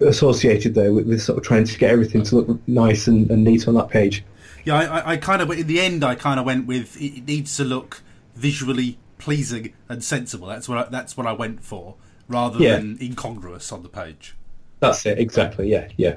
associated 0.00 0.74
there 0.74 0.92
with, 0.92 1.06
with, 1.08 1.20
sort 1.20 1.38
of 1.38 1.44
trying 1.44 1.64
to 1.64 1.78
get 1.78 1.90
everything 1.90 2.22
to 2.24 2.36
look 2.36 2.68
nice 2.68 3.08
and, 3.08 3.28
and 3.30 3.42
neat 3.42 3.66
on 3.66 3.74
that 3.74 3.88
page. 3.88 4.24
Yeah, 4.64 4.76
I, 4.76 5.12
I 5.12 5.16
kind 5.16 5.42
of 5.42 5.50
in 5.50 5.66
the 5.66 5.80
end, 5.80 6.04
I 6.04 6.14
kind 6.14 6.38
of 6.38 6.46
went 6.46 6.66
with 6.66 6.96
it 7.00 7.26
needs 7.26 7.56
to 7.56 7.64
look 7.64 8.02
visually 8.36 8.98
pleasing 9.18 9.72
and 9.88 10.04
sensible. 10.04 10.46
That's 10.46 10.68
what 10.68 10.78
I, 10.78 10.88
that's 10.90 11.16
what 11.16 11.26
I 11.26 11.32
went 11.32 11.64
for, 11.64 11.96
rather 12.28 12.60
yeah. 12.60 12.76
than 12.76 12.98
incongruous 13.00 13.72
on 13.72 13.82
the 13.82 13.88
page. 13.88 14.36
That's 14.82 15.06
it, 15.06 15.20
exactly. 15.20 15.70
Yeah, 15.70 15.88
yeah. 15.96 16.16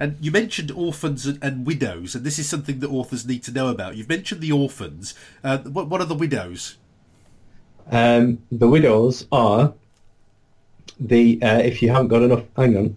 And 0.00 0.16
you 0.20 0.32
mentioned 0.32 0.72
orphans 0.72 1.24
and, 1.24 1.38
and, 1.40 1.64
widows, 1.64 2.16
and 2.16 2.24
this 2.24 2.36
is 2.36 2.48
something 2.48 2.80
that 2.80 2.90
authors 2.90 3.24
need 3.24 3.44
to 3.44 3.52
know 3.52 3.68
about. 3.68 3.94
You've 3.96 4.08
mentioned 4.08 4.40
the 4.40 4.50
orphans. 4.50 5.14
Uh, 5.44 5.58
what, 5.58 5.86
what, 5.88 6.00
are 6.00 6.06
the 6.06 6.16
widows? 6.16 6.78
Um, 7.88 8.42
the 8.50 8.68
widows 8.68 9.28
are 9.30 9.74
the 10.98 11.40
uh, 11.42 11.58
if 11.58 11.80
you 11.80 11.90
haven't 11.90 12.08
got 12.08 12.22
enough. 12.22 12.42
Hang 12.56 12.76
on. 12.76 12.96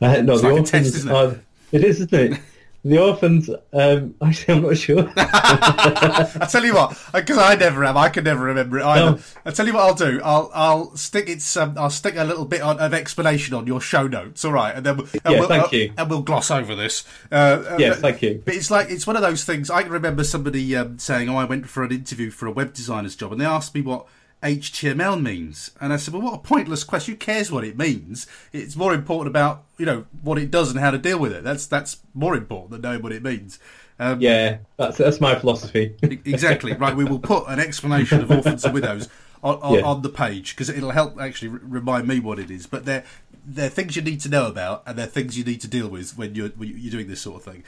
Uh, 0.00 0.20
no, 0.22 0.32
it's 0.32 0.42
the 0.42 0.48
like 0.48 0.60
orphans 0.60 0.92
test, 0.92 1.06
it? 1.06 1.12
are. 1.12 1.40
It 1.70 1.84
is, 1.84 2.00
isn't 2.00 2.12
it? 2.12 2.40
The 2.82 2.98
orphans, 2.98 3.50
um, 3.72 4.14
actually, 4.22 4.54
I'm 4.54 4.62
not 4.62 4.76
sure. 4.78 5.12
I 5.16 6.48
tell 6.50 6.64
you 6.64 6.74
what, 6.74 6.98
because 7.12 7.36
I 7.36 7.54
never 7.54 7.84
have, 7.84 7.96
I 7.96 8.08
can 8.08 8.24
never 8.24 8.44
remember 8.44 8.78
it 8.78 8.84
either. 8.84 9.16
No. 9.16 9.18
I 9.44 9.50
tell 9.50 9.66
you 9.66 9.74
what, 9.74 9.82
I'll 9.82 9.94
do. 9.94 10.20
I'll 10.24 10.50
I'll 10.54 10.96
stick 10.96 11.28
it's 11.28 11.56
um, 11.58 11.74
I'll 11.76 11.90
stick 11.90 12.14
a 12.16 12.24
little 12.24 12.46
bit 12.46 12.62
on, 12.62 12.78
of 12.78 12.94
explanation 12.94 13.54
on 13.54 13.66
your 13.66 13.82
show 13.82 14.06
notes. 14.06 14.44
All 14.46 14.52
right, 14.52 14.74
and 14.74 14.86
then 14.86 15.00
and 15.00 15.10
yeah, 15.24 15.30
we'll, 15.40 15.48
thank 15.48 15.64
uh, 15.64 15.76
you. 15.76 15.92
and 15.98 16.08
we'll 16.08 16.22
gloss 16.22 16.50
over 16.50 16.74
this. 16.74 17.04
Uh, 17.30 17.76
yeah, 17.78 17.92
thank 17.92 18.22
you. 18.22 18.42
But 18.42 18.54
it's 18.54 18.70
like 18.70 18.90
it's 18.90 19.06
one 19.06 19.16
of 19.16 19.22
those 19.22 19.44
things. 19.44 19.68
I 19.68 19.82
can 19.82 19.92
remember 19.92 20.24
somebody 20.24 20.74
um, 20.74 20.98
saying, 20.98 21.28
"Oh, 21.28 21.36
I 21.36 21.44
went 21.44 21.68
for 21.68 21.84
an 21.84 21.92
interview 21.92 22.30
for 22.30 22.46
a 22.46 22.52
web 22.52 22.72
designer's 22.72 23.14
job," 23.14 23.32
and 23.32 23.40
they 23.40 23.46
asked 23.46 23.74
me 23.74 23.82
what 23.82 24.06
HTML 24.42 25.20
means. 25.20 25.70
And 25.80 25.92
I 25.92 25.96
said, 25.96 26.14
well, 26.14 26.22
what 26.22 26.34
a 26.34 26.38
pointless 26.38 26.84
question. 26.84 27.14
Who 27.14 27.18
cares 27.18 27.52
what 27.52 27.64
it 27.64 27.76
means? 27.76 28.26
It's 28.52 28.76
more 28.76 28.94
important 28.94 29.28
about, 29.28 29.64
you 29.76 29.86
know, 29.86 30.06
what 30.22 30.38
it 30.38 30.50
does 30.50 30.70
and 30.70 30.80
how 30.80 30.90
to 30.90 30.98
deal 30.98 31.18
with 31.18 31.32
it. 31.32 31.44
That's 31.44 31.66
that's 31.66 31.98
more 32.14 32.34
important 32.34 32.70
than 32.70 32.80
knowing 32.80 33.02
what 33.02 33.12
it 33.12 33.22
means. 33.22 33.58
Um, 33.98 34.20
yeah, 34.20 34.58
that's 34.78 34.96
that's 34.96 35.20
my 35.20 35.34
philosophy. 35.34 35.94
exactly. 36.02 36.72
Right. 36.72 36.96
We 36.96 37.04
will 37.04 37.18
put 37.18 37.44
an 37.48 37.60
explanation 37.60 38.22
of 38.22 38.30
orphans 38.30 38.64
and 38.64 38.72
widows 38.72 39.08
on, 39.42 39.56
on, 39.56 39.74
yeah. 39.74 39.82
on 39.82 40.02
the 40.02 40.08
page 40.08 40.54
because 40.54 40.70
it'll 40.70 40.90
help 40.90 41.20
actually 41.20 41.48
remind 41.48 42.08
me 42.08 42.18
what 42.18 42.38
it 42.38 42.50
is. 42.50 42.66
But 42.66 42.86
they're 42.86 43.04
they're 43.44 43.68
things 43.68 43.96
you 43.96 44.02
need 44.02 44.20
to 44.20 44.28
know 44.28 44.46
about, 44.46 44.82
and 44.86 44.98
they're 44.98 45.06
things 45.06 45.36
you 45.36 45.44
need 45.44 45.60
to 45.62 45.68
deal 45.68 45.88
with 45.88 46.16
when 46.16 46.34
you're 46.34 46.48
when 46.50 46.68
you're 46.76 46.90
doing 46.90 47.08
this 47.08 47.20
sort 47.20 47.36
of 47.36 47.52
thing. 47.52 47.64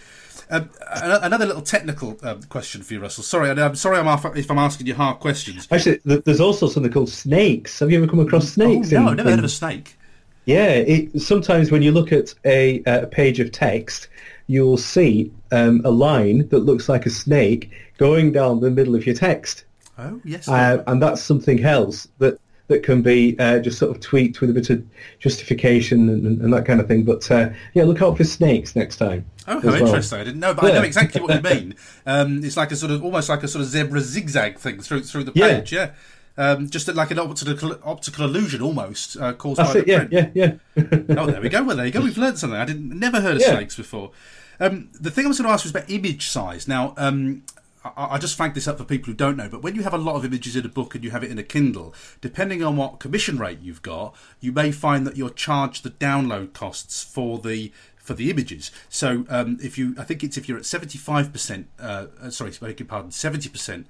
Um, 0.51 0.71
another 0.91 1.47
little 1.47 1.63
technical 1.63 2.19
um, 2.23 2.43
question 2.45 2.83
for 2.83 2.95
you, 2.95 3.01
Russell. 3.01 3.25
Sorry, 3.25 3.51
I'm 3.51 3.75
sorry 3.75 3.99
I'm 3.99 4.37
if 4.37 4.51
I'm 4.51 4.59
asking 4.59 4.87
you 4.87 4.95
hard 4.95 5.21
questions. 5.21 5.69
Actually, 5.71 6.01
there's 6.05 6.41
also 6.41 6.69
something 6.69 6.93
called 6.93 7.09
snakes. 7.09 7.79
Have 7.79 7.91
you 7.91 7.99
ever 7.99 8.07
come 8.07 8.21
across 8.21 8.49
snakes? 8.49 8.93
Oh, 8.93 8.97
no, 8.97 9.03
in, 9.03 9.09
I've 9.09 9.17
never 9.17 9.29
in, 9.29 9.35
heard 9.35 9.39
of 9.41 9.45
a 9.47 9.49
snake. 9.49 9.97
Yeah, 10.45 10.71
it, 10.71 11.21
sometimes 11.21 11.71
when 11.71 11.83
you 11.83 11.93
look 11.93 12.13
at 12.13 12.35
a, 12.45 12.83
a 12.85 13.07
page 13.07 13.39
of 13.39 13.53
text, 13.53 14.09
you'll 14.49 14.77
see 14.77 15.33
um, 15.53 15.81
a 15.85 15.91
line 15.91 16.49
that 16.49 16.61
looks 16.61 16.89
like 16.89 17.07
a 17.07 17.11
snake 17.11 17.71
going 17.97 18.33
down 18.33 18.61
the 18.61 18.71
middle 18.71 18.97
of 18.97 19.07
your 19.07 19.15
text. 19.15 19.65
Oh, 19.99 20.21
yes. 20.25 20.49
Uh, 20.49 20.83
and 20.87 21.01
that's 21.01 21.23
something 21.23 21.65
else 21.65 22.09
that 22.19 22.41
that 22.73 22.83
can 22.83 23.03
be 23.03 23.39
uh, 23.39 23.59
just 23.59 23.79
sort 23.79 23.95
of 23.95 24.01
tweaked 24.01 24.41
with 24.41 24.51
a 24.51 24.53
bit 24.53 24.71
of 24.71 24.85
justification 25.19 26.09
and, 26.09 26.41
and 26.41 26.53
that 26.53 26.67
kind 26.67 26.81
of 26.81 26.89
thing. 26.89 27.05
But 27.05 27.31
uh, 27.31 27.51
yeah, 27.75 27.85
look 27.85 28.03
out 28.03 28.17
for 28.17 28.25
snakes 28.25 28.75
next 28.75 28.97
time. 28.97 29.27
Oh, 29.47 29.61
how 29.61 29.75
interesting! 29.75 30.21
I 30.21 30.25
didn't 30.25 30.41
know, 30.41 30.55
but 30.55 30.65
yeah. 30.65 30.71
I 30.71 30.73
know 30.75 30.83
exactly 30.83 31.21
what 31.21 31.35
you 31.35 31.41
mean. 31.55 31.75
Um, 32.07 32.45
it's 32.45 32.57
like 32.57 32.73
a 32.73 32.77
sort 32.77 32.93
of 32.93 33.05
almost 33.05 33.29
like 33.29 33.43
a 33.43 33.49
sort 33.49 33.63
of 33.63 33.69
zebra 33.69 34.01
zigzag 34.01 34.59
thing 34.59 34.81
through 34.81 35.03
through 35.03 35.25
the 35.25 35.33
page. 35.33 35.73
Yeah. 35.73 35.87
yeah. 35.87 35.91
Um, 36.35 36.71
just 36.71 36.89
like 36.89 37.11
an 37.11 37.19
optical, 37.19 37.79
optical 37.85 38.25
illusion 38.25 38.63
almost 38.63 39.19
uh, 39.19 39.35
caused 39.35 39.61
That's 39.61 39.75
by 39.75 39.81
it, 39.81 39.85
the 39.85 39.93
yeah, 39.93 40.05
print. 40.05 40.33
Yeah, 40.35 40.53
yeah, 40.75 41.17
Oh, 41.19 41.27
there 41.27 41.43
we 41.43 41.51
go. 41.51 41.63
Well, 41.63 41.77
there 41.77 41.85
you 41.85 41.93
go. 41.93 42.01
We've 42.01 42.17
learned 42.17 42.39
something. 42.39 42.59
I 42.59 42.65
didn't 42.65 42.99
never 42.99 43.21
heard 43.21 43.37
of 43.37 43.43
snakes 43.43 43.77
before. 43.77 44.13
Um, 44.59 44.89
the 44.99 45.11
thing 45.11 45.27
I 45.27 45.29
was 45.29 45.39
going 45.39 45.49
to 45.49 45.53
ask 45.53 45.65
was 45.65 45.73
about 45.73 45.91
image 45.91 46.29
size. 46.29 46.67
Now, 46.67 46.95
um, 46.97 47.43
I, 47.85 48.19
just 48.19 48.37
flag 48.37 48.55
this 48.55 48.69
up 48.69 48.79
for 48.79 48.85
people 48.85 49.07
who 49.07 49.15
don't 49.15 49.37
know, 49.37 49.49
but 49.49 49.63
when 49.63 49.75
you 49.75 49.83
have 49.83 49.95
a 49.95 49.99
lot 49.99 50.15
of 50.17 50.25
images 50.25 50.55
in 50.55 50.65
a 50.65 50.69
book 50.69 50.95
and 50.95 51.03
you 51.03 51.11
have 51.11 51.25
it 51.25 51.31
in 51.31 51.39
a 51.39 51.43
Kindle, 51.43 51.95
depending 52.21 52.63
on 52.63 52.77
what 52.77 53.01
commission 53.01 53.39
rate 53.39 53.59
you've 53.61 53.83
got, 53.83 54.15
you 54.41 54.53
may 54.53 54.71
find 54.71 55.07
that 55.07 55.17
you're 55.17 55.31
charged 55.31 55.83
the 55.83 55.91
download 55.91 56.53
costs 56.53 57.03
for 57.03 57.39
the 57.39 57.73
for 57.97 58.15
the 58.15 58.31
images. 58.31 58.73
So 58.89 59.25
um, 59.29 59.59
if 59.63 59.79
you, 59.79 59.95
I 59.97 60.03
think 60.03 60.25
it's 60.25 60.37
if 60.37 60.49
you're 60.49 60.59
at 60.59 60.67
seventy 60.67 60.99
five 60.99 61.33
percent, 61.33 61.69
uh, 61.81 62.07
uh 62.21 62.31
sorry, 62.31 62.53
beg 62.61 62.81
your 62.81 62.87
pardon, 62.87 63.11
seventy 63.11 63.49
percent 63.49 63.87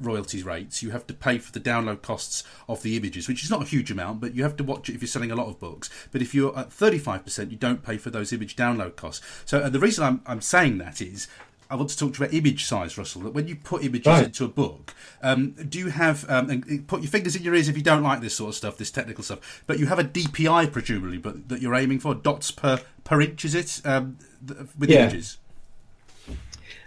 royalties 0.00 0.44
rates, 0.44 0.82
you 0.82 0.90
have 0.90 1.06
to 1.06 1.14
pay 1.14 1.38
for 1.38 1.52
the 1.52 1.60
download 1.60 2.02
costs 2.02 2.44
of 2.68 2.82
the 2.82 2.96
images, 2.96 3.28
which 3.28 3.44
is 3.44 3.50
not 3.50 3.62
a 3.62 3.66
huge 3.66 3.90
amount, 3.90 4.20
but 4.20 4.34
you 4.34 4.42
have 4.42 4.56
to 4.56 4.64
watch 4.64 4.88
it 4.88 4.94
if 4.94 5.00
you're 5.00 5.08
selling 5.08 5.30
a 5.30 5.36
lot 5.36 5.48
of 5.48 5.60
books. 5.60 5.88
But 6.10 6.22
if 6.22 6.34
you're 6.34 6.56
at 6.58 6.70
35%, 6.70 7.50
you 7.50 7.56
don't 7.56 7.82
pay 7.82 7.96
for 7.96 8.10
those 8.10 8.32
image 8.32 8.56
download 8.56 8.96
costs. 8.96 9.24
So 9.44 9.60
uh, 9.60 9.68
the 9.68 9.78
reason 9.78 10.04
I'm, 10.04 10.20
I'm 10.26 10.40
saying 10.40 10.78
that 10.78 11.00
is 11.00 11.28
I 11.70 11.76
want 11.76 11.90
to 11.90 11.96
talk 11.96 12.14
to 12.14 12.20
you 12.20 12.24
about 12.26 12.34
image 12.34 12.64
size, 12.64 12.98
Russell. 12.98 13.22
That 13.22 13.34
when 13.34 13.48
you 13.48 13.56
put 13.56 13.84
images 13.84 14.06
right. 14.06 14.24
into 14.24 14.44
a 14.44 14.48
book, 14.48 14.94
um, 15.22 15.52
do 15.52 15.78
you 15.78 15.88
have 15.88 16.28
um, 16.30 16.50
and 16.50 16.86
put 16.86 17.02
your 17.02 17.10
fingers 17.10 17.34
in 17.36 17.42
your 17.42 17.54
ears 17.54 17.68
if 17.68 17.76
you 17.76 17.82
don't 17.82 18.02
like 18.02 18.20
this 18.20 18.34
sort 18.34 18.50
of 18.50 18.54
stuff, 18.54 18.76
this 18.76 18.90
technical 18.90 19.24
stuff? 19.24 19.62
But 19.66 19.78
you 19.78 19.86
have 19.86 19.98
a 19.98 20.04
DPI 20.04 20.72
presumably, 20.72 21.18
but 21.18 21.48
that 21.48 21.62
you're 21.62 21.74
aiming 21.74 22.00
for 22.00 22.14
dots 22.14 22.50
per 22.50 22.80
per 23.04 23.20
inch, 23.20 23.44
is 23.44 23.54
it? 23.54 23.80
Um, 23.84 24.18
with 24.78 24.90
yeah. 24.90 25.02
images. 25.02 25.38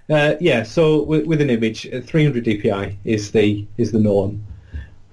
Uh, 0.09 0.35
yeah. 0.39 0.63
So 0.63 1.03
with, 1.03 1.25
with 1.25 1.41
an 1.41 1.49
image, 1.49 1.85
uh, 1.87 2.01
300 2.01 2.45
DPI 2.45 2.95
is 3.03 3.31
the 3.31 3.65
is 3.77 3.91
the 3.91 3.99
norm. 3.99 4.43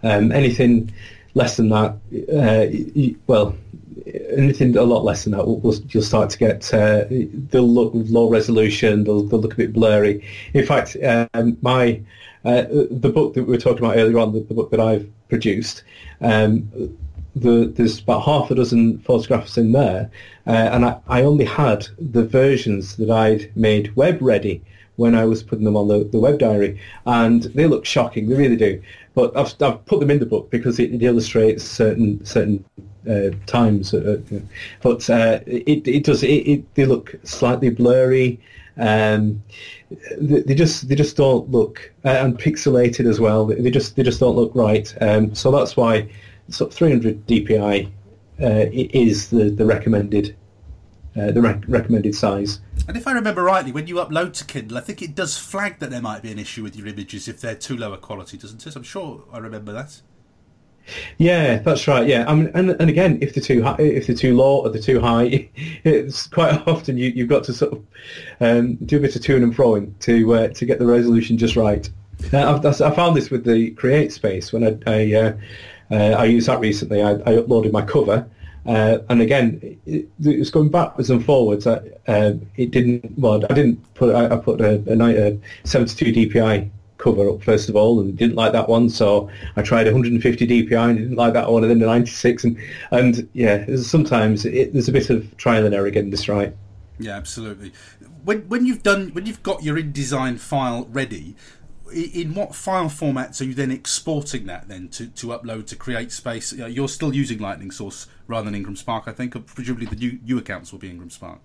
Um, 0.03 0.31
anything 0.33 0.93
less 1.35 1.57
than 1.57 1.71
that, 1.71 1.97
uh, 2.33 3.15
well, 3.27 3.57
anything 4.07 4.77
a 4.77 4.83
lot 4.83 5.05
less 5.05 5.25
than 5.25 5.33
that, 5.33 5.47
we'll, 5.47 5.59
we'll, 5.59 5.75
you'll 5.89 6.03
start 6.03 6.31
to 6.31 6.39
get 6.39 6.73
uh, 6.75 7.05
they'll 7.11 7.69
look 7.69 7.93
low 7.95 8.29
resolution. 8.29 9.05
They'll, 9.05 9.23
they'll 9.23 9.41
look 9.41 9.55
a 9.55 9.57
bit 9.57 9.73
blurry. 9.73 10.27
In 10.53 10.67
fact, 10.67 10.97
um, 11.03 11.57
my 11.63 12.01
uh, 12.45 12.65
the 12.91 13.09
book 13.09 13.35
that 13.35 13.45
we 13.45 13.53
were 13.53 13.59
talking 13.59 13.85
about 13.85 13.97
earlier 13.97 14.19
on, 14.19 14.33
the, 14.33 14.41
the 14.41 14.55
book 14.55 14.71
that 14.71 14.81
I've 14.81 15.11
produced, 15.29 15.83
um, 16.21 16.69
the, 17.35 17.73
there's 17.75 18.01
about 18.01 18.25
half 18.25 18.51
a 18.51 18.55
dozen 18.55 18.99
photographs 18.99 19.57
in 19.57 19.73
there, 19.73 20.11
uh, 20.47 20.51
and 20.51 20.85
I, 20.85 21.01
I, 21.09 21.23
only 21.23 21.47
had 21.47 21.87
the 21.99 22.25
versions 22.25 22.97
that 22.97 23.11
I'd 23.11 23.51
made 23.57 23.97
web 23.97 24.19
ready 24.21 24.63
when 24.97 25.15
I 25.15 25.25
was 25.25 25.43
putting 25.43 25.65
them 25.65 25.77
on 25.77 25.89
the, 25.89 26.05
the 26.05 26.19
web 26.19 26.39
diary, 26.39 26.79
and 27.07 27.43
they 27.43 27.67
look 27.67 27.85
shocking. 27.85 28.29
They 28.29 28.37
really 28.37 28.57
do. 28.57 28.81
But 29.15 29.37
I've, 29.37 29.55
I've 29.63 29.85
put 29.87 30.01
them 30.01 30.11
in 30.11 30.19
the 30.19 30.27
book 30.27 30.51
because 30.51 30.79
it, 30.79 30.93
it 30.93 31.03
illustrates 31.03 31.65
certain 31.65 32.25
certain 32.25 32.65
uh, 33.09 33.31
times. 33.47 33.95
Uh, 33.95 34.21
but 34.83 35.09
uh, 35.11 35.41
it, 35.47 35.87
it 35.87 36.05
does. 36.05 36.23
It, 36.23 36.47
it, 36.47 36.75
they 36.75 36.85
look 36.85 37.15
slightly 37.25 37.71
blurry. 37.71 38.41
Um, 38.77 39.43
they, 40.19 40.55
just 40.55 40.89
they 40.89 40.95
just 40.95 41.17
don't 41.17 41.49
look 41.51 41.93
uh, 42.05 42.09
and 42.09 42.39
pixelated 42.39 43.09
as 43.09 43.21
well. 43.21 43.47
They 43.47 43.71
just 43.71 43.97
they 43.97 44.03
just 44.03 44.21
don't 44.21 44.37
look 44.37 44.53
right. 44.55 44.93
Um, 45.01 45.35
so 45.35 45.51
that's 45.51 45.77
why 45.77 46.09
of 46.61 46.73
300 46.73 47.27
DPI 47.27 47.91
is 48.39 49.31
the 49.31 49.51
the 49.51 49.65
recommended 49.65 50.37
uh, 51.17 51.31
the 51.31 51.41
rec- 51.41 51.63
recommended 51.69 52.15
size. 52.15 52.61
And 52.89 52.97
if 52.97 53.07
I 53.07 53.13
remember 53.13 53.43
rightly, 53.43 53.73
when 53.73 53.87
you 53.87 53.97
upload 53.97 54.33
to 54.35 54.45
Kindle, 54.45 54.79
I 54.79 54.81
think 54.81 55.01
it 55.01 55.15
does 55.15 55.39
flag 55.39 55.79
that 55.79 55.91
there 55.91 56.03
might 56.03 56.23
be 56.23 56.33
an 56.33 56.39
issue 56.39 56.63
with 56.63 56.75
your 56.75 56.89
images 56.89 57.29
if 57.29 57.41
they're 57.41 57.55
too 57.55 57.77
low 57.77 57.93
a 57.93 57.99
quality, 57.99 58.37
doesn't 58.37 58.67
it? 58.67 58.75
I'm 58.75 58.83
sure 58.83 59.23
I 59.33 59.39
remember 59.39 59.73
that. 59.73 60.01
Yeah, 61.19 61.59
that's 61.59 61.87
right. 61.89 62.07
Yeah, 62.07 62.25
I 62.29 62.35
mean, 62.35 62.51
and 62.55 62.71
and 62.71 62.91
again, 62.91 63.19
if 63.21 63.35
they're 63.35 63.43
too 63.43 63.63
high, 63.63 63.77
if 63.79 64.07
they're 64.07 64.17
too 64.17 64.37
low 64.37 64.61
or 64.61 64.71
they're 64.71 64.83
too 64.83 65.01
high, 65.01 65.49
it's 65.85 66.27
quite 66.27 66.55
often 66.67 66.99
you 66.99 67.11
you've 67.11 67.29
got 67.29 67.45
to 67.45 67.53
sort 67.53 67.73
of 67.73 67.87
um, 68.41 68.77
do 68.77 68.99
a 68.99 69.01
bit 69.01 69.17
of 69.17 69.23
to 69.23 69.37
and 69.37 69.55
froing 69.55 69.99
to 70.01 70.35
uh, 70.35 70.49
to 70.49 70.67
get 70.67 70.79
the 70.79 70.87
resolution 70.87 71.39
just 71.39 71.57
right. 71.57 71.89
Uh, 72.33 72.55
I've, 72.57 72.81
I 72.81 72.91
found 72.91 73.17
this 73.17 73.31
with 73.31 73.45
the 73.45 73.73
CreateSpace 73.73 74.53
when 74.53 74.65
I 74.65 74.91
I, 74.91 75.15
uh, 75.15 75.37
uh, 75.91 76.17
I 76.19 76.25
used 76.25 76.49
that 76.49 76.61
recently. 76.61 77.03
I, 77.03 77.13
I 77.13 77.37
uploaded 77.37 77.73
my 77.73 77.83
cover, 77.83 78.27
uh, 78.67 78.99
and 79.09 79.21
again, 79.21 79.79
it, 79.87 80.09
it, 80.23 80.39
was 80.39 80.51
going 80.51 80.71
backwards 80.71 81.11
and 81.11 81.25
forwards. 81.25 81.67
I, 81.67 81.81
uh, 82.07 82.35
it 82.57 82.71
didn't. 82.71 83.19
Well, 83.19 83.45
I 83.49 83.55
didn't 83.55 83.95
put. 83.95 84.15
I, 84.15 84.35
I 84.35 84.37
put 84.37 84.61
a, 84.61 84.83
a, 84.87 85.33
a 85.33 85.39
72 85.65 86.31
DPI 86.31 86.71
cover 87.05 87.29
up 87.29 87.43
first 87.43 87.69
of 87.69 87.77
all, 87.77 88.01
and 88.01 88.17
didn't 88.17 88.37
like 88.37 88.53
that 88.53 88.69
one. 88.69 88.89
So 88.89 89.29
I 89.57 89.63
tried 89.63 89.87
150 89.87 90.47
DPI 90.47 90.91
and 90.91 90.99
didn't 90.99 91.17
like 91.17 91.35
that 91.35 91.51
one, 91.51 91.63
and 91.63 91.71
then 91.71 91.79
the 91.79 91.87
96, 91.87 92.45
and 92.45 92.59
and 92.91 93.29
yeah, 93.35 93.65
sometimes 93.77 94.45
it, 94.47 94.73
there's 94.73 94.89
a 94.89 94.93
bit 94.93 95.11
of 95.11 95.37
trial 95.37 95.67
and 95.67 95.75
error 95.75 95.91
getting 95.91 96.11
this 96.11 96.29
right. 96.29 96.55
Yeah, 96.99 97.17
absolutely. 97.17 97.73
When 98.25 98.49
when 98.49 98.65
you've 98.67 98.83
done 98.83 99.11
when 99.11 99.27
you've 99.27 99.43
got 99.43 99.63
your 99.63 99.77
InDesign 99.77 100.41
file 100.41 100.89
ready, 100.91 101.37
in 101.93 102.35
what 102.35 102.55
file 102.55 102.87
formats 102.87 103.41
are 103.41 103.45
you 103.45 103.55
then 103.55 103.71
exporting 103.71 104.47
that 104.47 104.69
then 104.69 104.89
to, 104.89 105.07
to 105.09 105.29
upload 105.29 105.67
to 105.67 105.77
CreateSpace? 105.77 106.75
You're 106.75 106.89
still 106.89 107.15
using 107.15 107.39
Lightning 107.39 107.71
Source 107.71 108.07
rather 108.27 108.47
than 108.47 108.55
Ingram 108.55 108.77
Spark, 108.77 109.05
I 109.07 109.13
think. 109.13 109.35
Presumably 109.47 109.87
the 109.87 109.97
new, 109.97 110.19
new 110.25 110.39
accounts 110.39 110.73
will 110.73 110.79
be 110.79 110.91
Ingram 110.91 111.11
Spark. 111.11 111.41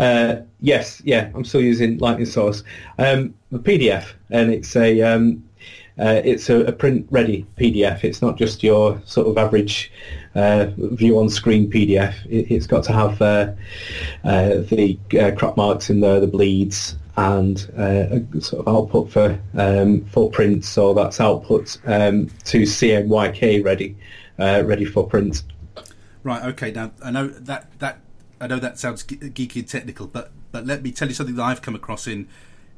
Uh, 0.00 0.40
yes, 0.60 1.02
yeah, 1.04 1.30
I'm 1.34 1.44
still 1.44 1.60
using 1.60 1.98
Lightning 1.98 2.24
Source. 2.24 2.64
Um, 2.98 3.34
a 3.52 3.58
PDF, 3.58 4.06
and 4.30 4.50
it's 4.50 4.74
a 4.74 5.02
um, 5.02 5.44
uh, 5.98 6.22
it's 6.24 6.48
a, 6.48 6.60
a, 6.64 6.72
print 6.72 7.06
ready 7.10 7.46
PDF. 7.58 8.02
It's 8.02 8.22
not 8.22 8.38
just 8.38 8.62
your 8.62 8.98
sort 9.04 9.26
of 9.26 9.36
average 9.36 9.92
uh, 10.34 10.68
view 10.78 11.18
on 11.18 11.28
screen 11.28 11.70
PDF. 11.70 12.14
It, 12.30 12.48
has 12.48 12.66
got 12.66 12.82
to 12.84 12.92
have 12.94 13.20
uh, 13.20 13.52
uh 14.24 14.62
the 14.70 14.98
uh, 15.20 15.32
crop 15.36 15.58
marks 15.58 15.90
in 15.90 16.00
there, 16.00 16.18
the 16.18 16.26
bleeds, 16.26 16.96
and 17.18 17.70
uh, 17.76 18.20
a 18.38 18.40
sort 18.40 18.66
of 18.66 18.74
output 18.74 19.12
for 19.12 19.38
um, 19.58 20.06
for 20.06 20.30
print. 20.30 20.64
So 20.64 20.94
that's 20.94 21.20
output 21.20 21.76
um, 21.84 22.28
to 22.44 22.62
CMYK 22.62 23.62
ready, 23.62 23.98
ready 24.38 24.86
for 24.86 25.06
print. 25.06 25.42
Right. 26.22 26.42
Okay. 26.46 26.70
Now 26.70 26.90
I 27.04 27.10
know 27.10 27.28
that 27.28 27.78
that 27.80 28.00
I 28.40 28.46
know 28.46 28.58
that 28.58 28.78
sounds 28.78 29.04
geeky 29.04 29.56
and 29.56 29.68
technical, 29.68 30.06
but 30.06 30.32
but 30.52 30.66
let 30.66 30.82
me 30.82 30.90
tell 30.92 31.08
you 31.08 31.14
something 31.14 31.36
that 31.36 31.42
I've 31.42 31.62
come 31.62 31.74
across 31.74 32.06
in. 32.06 32.28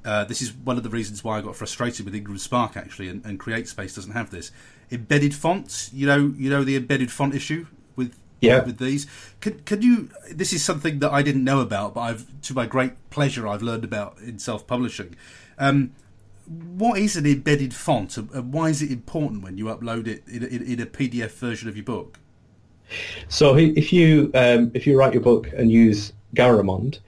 Uh, 0.05 0.25
this 0.25 0.43
is 0.43 0.53
one 0.53 0.77
of 0.77 0.83
the 0.83 0.91
reasons 0.91 1.23
why 1.23 1.39
I 1.39 1.43
got 1.43 1.55
frustrated 1.55 2.05
with 2.05 2.15
Ingram 2.15 2.39
Spark 2.39 2.77
actually, 2.77 3.09
and, 3.09 3.25
and 3.25 3.39
CreateSpace 3.39 3.95
doesn't 3.95 4.13
have 4.13 4.31
this 4.31 4.51
embedded 4.91 5.35
fonts. 5.35 5.91
You 5.93 6.07
know, 6.07 6.35
you 6.37 6.51
know 6.51 6.65
the 6.65 6.77
embedded 6.77 7.13
font 7.13 7.35
issue 7.35 7.67
with 7.95 8.17
yeah. 8.41 8.65
with 8.65 8.79
these. 8.79 9.07
Can 9.41 9.61
can 9.61 9.83
you? 9.83 10.11
This 10.31 10.53
is 10.53 10.65
something 10.65 10.99
that 10.99 11.13
I 11.13 11.23
didn't 11.23 11.45
know 11.45 11.61
about, 11.61 11.95
but 11.95 12.01
I've 12.01 12.43
to 12.43 12.55
my 12.55 12.67
great 12.67 13.11
pleasure 13.11 13.47
I've 13.47 13.63
learned 13.63 13.85
about 13.85 14.19
in 14.19 14.39
self 14.39 14.67
publishing. 14.67 15.15
Um, 15.59 15.93
what 16.47 16.99
is 16.99 17.17
an 17.17 17.25
embedded 17.25 17.73
font, 17.73 18.17
and 18.17 18.53
why 18.53 18.69
is 18.69 18.83
it 18.83 18.91
important 18.91 19.43
when 19.43 19.57
you 19.59 19.67
upload 19.67 20.09
it 20.09 20.25
in, 20.27 20.43
in, 20.43 20.63
in 20.63 20.81
a 20.81 20.87
PDF 20.87 21.31
version 21.31 21.69
of 21.69 21.77
your 21.77 21.85
book? 21.85 22.19
So 23.28 23.57
if 23.57 23.93
you 23.93 24.30
um, 24.34 24.70
if 24.74 24.86
you 24.86 24.99
write 24.99 25.12
your 25.12 25.22
book 25.22 25.49
and 25.57 25.70
use 25.70 26.12
Garamond, 26.34 26.99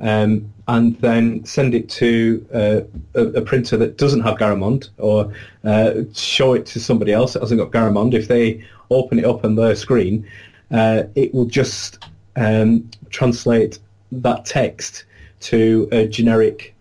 um, 0.00 0.52
and 0.68 0.98
then 1.00 1.44
send 1.44 1.74
it 1.74 1.88
to 1.90 2.46
uh, 2.54 2.80
a, 3.14 3.26
a, 3.38 3.42
printer 3.42 3.76
that 3.78 3.96
doesn't 3.96 4.20
have 4.20 4.36
Garamond, 4.38 4.90
or 4.98 5.32
uh, 5.64 6.02
show 6.12 6.52
it 6.52 6.66
to 6.66 6.80
somebody 6.80 7.12
else 7.12 7.32
that 7.32 7.40
hasn't 7.40 7.60
got 7.60 7.72
Garamond, 7.72 8.14
if 8.14 8.28
they 8.28 8.64
open 8.90 9.18
it 9.18 9.24
up 9.24 9.44
on 9.44 9.56
their 9.56 9.74
screen, 9.74 10.26
uh, 10.70 11.04
it 11.14 11.34
will 11.34 11.46
just 11.46 12.04
um, 12.36 12.88
translate 13.10 13.78
that 14.12 14.44
text 14.44 15.04
to 15.40 15.88
a 15.92 16.06
generic 16.06 16.74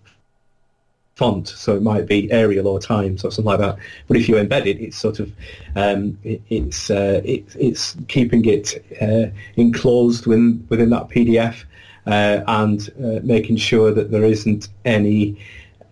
font, 1.18 1.48
so 1.48 1.76
it 1.76 1.82
might 1.82 2.06
be 2.06 2.32
Arial 2.32 2.68
or 2.68 2.80
Times 2.80 3.26
or 3.26 3.32
something 3.32 3.50
like 3.50 3.60
that. 3.60 3.78
But 4.08 4.18
if 4.18 4.30
you 4.30 4.36
embed 4.36 4.68
it, 4.68 4.80
it's 4.80 4.98
sort 4.98 5.20
of 5.20 5.32
um, 5.76 6.18
it, 6.24 6.42
it's 6.50 6.92
uh, 6.92 7.22
it, 7.26 7.44
it's 7.60 7.98
keeping 8.08 8.46
it 8.46 8.86
uh, 9.02 9.32
enclosed 9.56 10.28
within 10.28 10.66
within 10.70 10.92
that 10.92 11.10
PDF 11.10 11.64
uh, 12.06 12.42
and 12.48 12.90
uh, 13.04 13.20
making 13.24 13.58
sure 13.58 13.92
that 13.92 14.12
there 14.12 14.26
isn't 14.26 14.68
any 14.86 15.40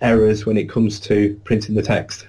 errors 0.02 0.46
when 0.46 0.58
it 0.58 0.70
comes 0.70 1.00
to 1.00 1.40
printing 1.44 1.74
the 1.74 1.82
text 1.82 2.28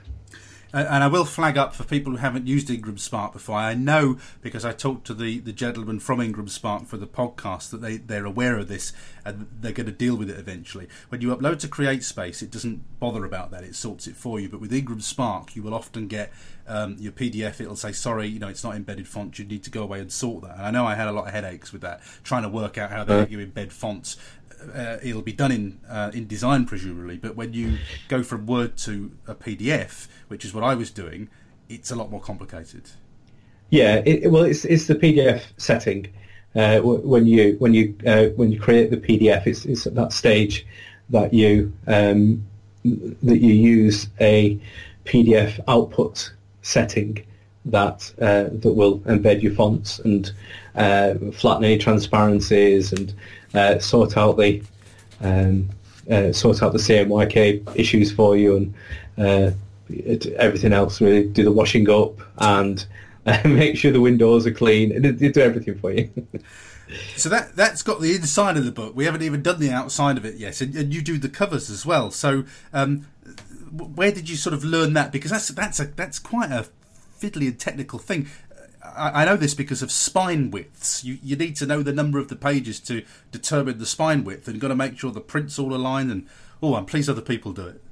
and 0.81 1.05
I 1.05 1.07
will 1.07 1.25
flag 1.25 1.57
up 1.57 1.75
for 1.75 1.85
people 1.85 2.13
who 2.13 2.19
haven't 2.19 2.47
used 2.47 2.71
Ingram 2.71 2.99
Spark 2.99 3.33
before. 3.33 3.57
I 3.57 3.75
know 3.75 4.19
because 4.43 4.65
I 4.65 4.73
talked 4.73 5.07
to 5.07 5.15
the, 5.15 5.39
the 5.39 5.53
gentleman 5.53 6.01
from 6.01 6.21
Ingram 6.21 6.49
Spark 6.49 6.87
for 6.87 6.97
the 6.97 7.07
podcast 7.07 7.71
that 7.71 7.81
they, 7.81 7.97
they're 7.97 8.27
aware 8.27 8.59
of 8.59 8.69
this 8.69 8.93
and 9.25 9.47
they're 9.61 9.73
going 9.73 9.87
to 9.87 9.93
deal 9.93 10.17
with 10.17 10.29
it 10.29 10.39
eventually. 10.39 10.89
When 11.09 11.21
you 11.21 11.35
upload 11.35 11.61
to 11.61 11.69
CreateSpace, 11.69 12.43
it 12.43 12.51
doesn't 12.51 12.99
bother 13.01 13.25
about 13.25 13.51
that, 13.53 13.65
it 13.65 13.75
sorts 13.75 14.07
it 14.07 14.17
for 14.17 14.39
you. 14.39 14.49
But 14.49 14.61
with 14.61 14.73
Ingram 14.73 15.01
Spark, 15.01 15.57
you 15.57 15.63
will 15.63 15.75
often 15.75 16.09
get 16.09 16.33
um, 16.69 16.97
your 16.99 17.13
PDF, 17.13 17.61
it'll 17.61 17.77
say, 17.77 17.93
sorry, 17.93 18.27
you 18.27 18.39
know, 18.39 18.49
it's 18.49 18.65
not 18.65 18.75
embedded 18.75 19.09
font, 19.09 19.39
you 19.39 19.45
need 19.45 19.63
to 19.65 19.71
go 19.71 19.83
away 19.83 20.01
and 20.01 20.13
sort 20.13 20.43
that. 20.43 20.57
And 20.57 20.67
I 20.67 20.71
know 20.71 20.85
I 20.85 20.95
had 20.95 21.09
a 21.09 21.13
lot 21.13 21.27
of 21.27 21.33
headaches 21.33 21.73
with 21.73 21.83
that, 21.83 22.03
trying 22.25 22.43
to 22.43 22.49
work 22.49 22.77
out 22.77 22.91
how 22.91 23.05
they 23.05 23.21
uh. 23.21 23.27
you 23.27 23.39
embed 23.39 23.73
fonts 23.73 24.17
uh, 24.75 24.99
it'll 25.03 25.23
be 25.23 25.33
done 25.33 25.53
in 25.53 25.81
uh, 25.89 26.11
InDesign 26.11 26.67
presumably, 26.67 27.17
but 27.17 27.37
when 27.37 27.53
you 27.53 27.79
go 28.09 28.23
from 28.23 28.47
Word 28.47 28.77
to 28.79 29.13
a 29.27 29.35
PDF, 29.35 30.09
which 30.29 30.45
is 30.45 30.55
what 30.55 30.65
I 30.65 30.75
was 30.75 30.91
doing, 30.91 31.29
it's 31.69 31.91
a 31.91 31.97
lot 31.97 32.11
more 32.11 32.21
complicated. 32.21 32.91
Yeah, 33.71 34.03
it, 34.07 34.31
well, 34.31 34.45
it's 34.45 34.65
it's 34.65 34.87
the 34.87 34.95
PDF 34.95 35.43
setting 35.57 36.09
uh, 36.55 36.81
when 36.81 37.27
you 37.27 37.57
when 37.59 37.75
you 37.75 37.97
uh, 38.07 38.27
when 38.37 38.53
you 38.53 38.61
create 38.61 38.91
the 38.91 38.97
PDF. 38.97 39.47
It's, 39.47 39.65
it's 39.65 39.87
at 39.87 39.95
that 39.97 40.13
stage 40.13 40.67
that 41.11 41.35
you 41.35 41.73
um, 41.87 42.45
that 42.85 43.39
you 43.39 43.53
use 43.53 44.09
a 44.21 44.59
PDF 45.05 45.59
output 45.69 46.33
setting 46.63 47.25
that 47.65 48.13
uh, 48.21 48.45
that 48.53 48.73
will 48.73 49.01
embed 49.01 49.43
your 49.43 49.53
fonts 49.53 49.99
and 50.01 50.33
uh, 50.77 51.15
flatten 51.33 51.65
any 51.65 51.79
transparencies 51.79 52.93
and 52.93 53.13
uh, 53.57 53.79
sort 53.79 54.17
out 54.17 54.37
the 54.37 54.63
um, 55.21 55.69
uh, 56.11 56.33
sort 56.33 56.63
out 56.63 56.73
the 56.73 56.79
CMYK 56.79 57.77
issues 57.77 58.13
for 58.13 58.37
you 58.37 58.57
and 58.57 58.75
uh, 59.19 59.51
everything 60.37 60.73
else. 60.73 61.01
Really 61.01 61.27
do 61.27 61.45
the 61.45 61.53
washing 61.53 61.89
up 61.91 62.15
and 62.39 62.85
uh, 63.27 63.41
make 63.45 63.77
sure 63.77 63.93
the 63.93 64.01
windows 64.01 64.47
are 64.47 64.53
clean. 64.53 64.93
and 64.93 65.19
do 65.19 65.41
everything 65.41 65.79
for 65.79 65.93
you. 65.93 66.11
so 67.17 67.29
that 67.29 67.57
that's 67.57 67.83
got 67.83 68.01
the 68.01 68.15
inside 68.15 68.57
of 68.57 68.65
the 68.65 68.73
book. 68.73 68.95
We 68.95 69.05
haven't 69.05 69.23
even 69.23 69.43
done 69.43 69.59
the 69.59 69.71
outside 69.71 70.17
of 70.17 70.25
it 70.25 70.37
yet, 70.37 70.61
and, 70.61 70.75
and 70.77 70.95
you 70.95 71.03
do 71.03 71.19
the 71.19 71.29
covers 71.29 71.71
as 71.71 71.85
well. 71.85 72.11
So 72.11 72.45
um, 72.73 73.07
where 73.73 74.13
did 74.13 74.29
you 74.29 74.37
sort 74.37 74.55
of 74.55 74.65
learn 74.65 74.93
that? 74.95 75.13
Because 75.13 75.31
that's 75.31 75.49
that's 75.49 75.81
a 75.81 75.87
that's 75.87 76.19
quite 76.19 76.51
a 76.51 76.67
fiddly 77.21 77.49
and 77.49 77.59
technical 77.59 77.99
thing. 77.99 78.29
I, 78.97 79.25
know 79.25 79.37
this 79.37 79.55
because 79.55 79.83
of 79.83 79.91
spine 79.91 80.51
widths. 80.51 81.05
You, 81.05 81.19
you 81.23 81.37
need 81.37 81.57
to 81.57 81.67
know 81.67 81.83
the 81.83 81.93
number 81.93 82.19
of 82.19 82.29
the 82.29 82.37
pages 82.37 82.81
to 82.81 83.03
determine 83.31 83.79
the 83.79 83.87
spine 83.87 84.25
width, 84.25 84.49
and 84.49 84.61
got 84.61 84.69
to 84.69 84.77
make 84.77 84.99
sure 84.99 85.11
the 85.11 85.21
print's 85.21 85.59
all 85.59 85.75
aligned. 85.75 86.11
And 86.11 86.27
oh, 86.63 86.75
I'm 86.75 86.87
pleased 86.87 87.09
other 87.09 87.21
people 87.21 87.53
do 87.53 87.67
it. 87.67 87.83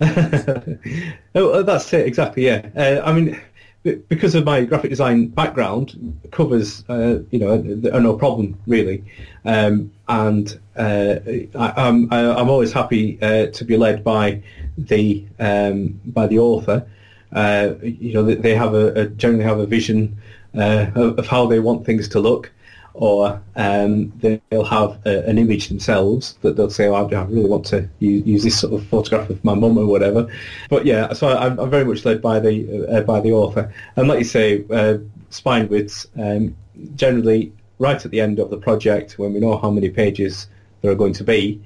oh, 1.34 1.62
that's 1.62 1.92
it 1.92 2.06
exactly. 2.06 2.46
Yeah, 2.46 2.68
uh, 2.74 3.02
I 3.04 3.12
mean, 3.12 3.40
because 3.82 4.34
of 4.34 4.44
my 4.44 4.64
graphic 4.64 4.90
design 4.90 5.28
background, 5.28 6.20
covers, 6.32 6.84
uh, 6.88 7.20
you 7.30 7.38
know, 7.38 7.90
are 7.92 8.00
no 8.00 8.16
problem 8.16 8.58
really. 8.66 9.04
Um, 9.44 9.92
and 10.08 10.58
uh, 10.76 11.16
I, 11.54 11.88
am 11.88 12.08
I'm, 12.10 12.12
I'm 12.12 12.50
always 12.50 12.72
happy 12.72 13.20
uh, 13.22 13.46
to 13.46 13.64
be 13.64 13.76
led 13.76 14.04
by 14.04 14.42
the 14.76 15.26
um, 15.38 16.00
by 16.06 16.26
the 16.26 16.38
author. 16.38 16.86
Uh, 17.32 17.74
you 17.82 18.12
know, 18.12 18.24
they 18.24 18.54
have 18.54 18.74
a, 18.74 19.02
a, 19.02 19.06
generally 19.06 19.44
have 19.44 19.58
a 19.58 19.66
vision 19.66 20.20
uh, 20.56 20.90
of, 20.94 21.26
how 21.26 21.46
they 21.46 21.60
want 21.60 21.86
things 21.86 22.08
to 22.08 22.20
look, 22.20 22.50
or 22.94 23.40
um, 23.56 24.12
they'll 24.18 24.64
have 24.64 24.98
a, 25.06 25.24
an 25.28 25.38
image 25.38 25.68
themselves 25.68 26.34
that 26.42 26.56
they'll 26.56 26.70
say, 26.70 26.88
oh, 26.88 26.94
I 26.94 27.22
really 27.24 27.48
want 27.48 27.66
to 27.66 27.88
use, 28.00 28.26
use, 28.26 28.42
this 28.42 28.60
sort 28.60 28.74
of 28.74 28.86
photograph 28.88 29.30
of 29.30 29.44
my 29.44 29.54
mum 29.54 29.78
or 29.78 29.86
whatever. 29.86 30.26
But 30.68 30.86
yeah, 30.86 31.12
so 31.12 31.28
I'm, 31.28 31.58
I'm 31.58 31.70
very 31.70 31.84
much 31.84 32.04
led 32.04 32.20
by 32.20 32.40
the 32.40 32.86
uh, 32.88 33.02
by 33.02 33.20
the 33.20 33.32
author. 33.32 33.72
And 33.96 34.08
like 34.08 34.18
you 34.18 34.24
say, 34.24 34.64
uh, 34.70 34.98
spine 35.30 35.68
widths 35.68 36.06
um, 36.18 36.56
generally 36.96 37.52
right 37.78 38.04
at 38.04 38.10
the 38.10 38.20
end 38.20 38.38
of 38.38 38.50
the 38.50 38.58
project 38.58 39.18
when 39.18 39.32
we 39.32 39.40
know 39.40 39.56
how 39.56 39.70
many 39.70 39.88
pages 39.88 40.48
there 40.82 40.90
are 40.90 40.96
going 40.96 41.14
to 41.14 41.24
be. 41.24 41.60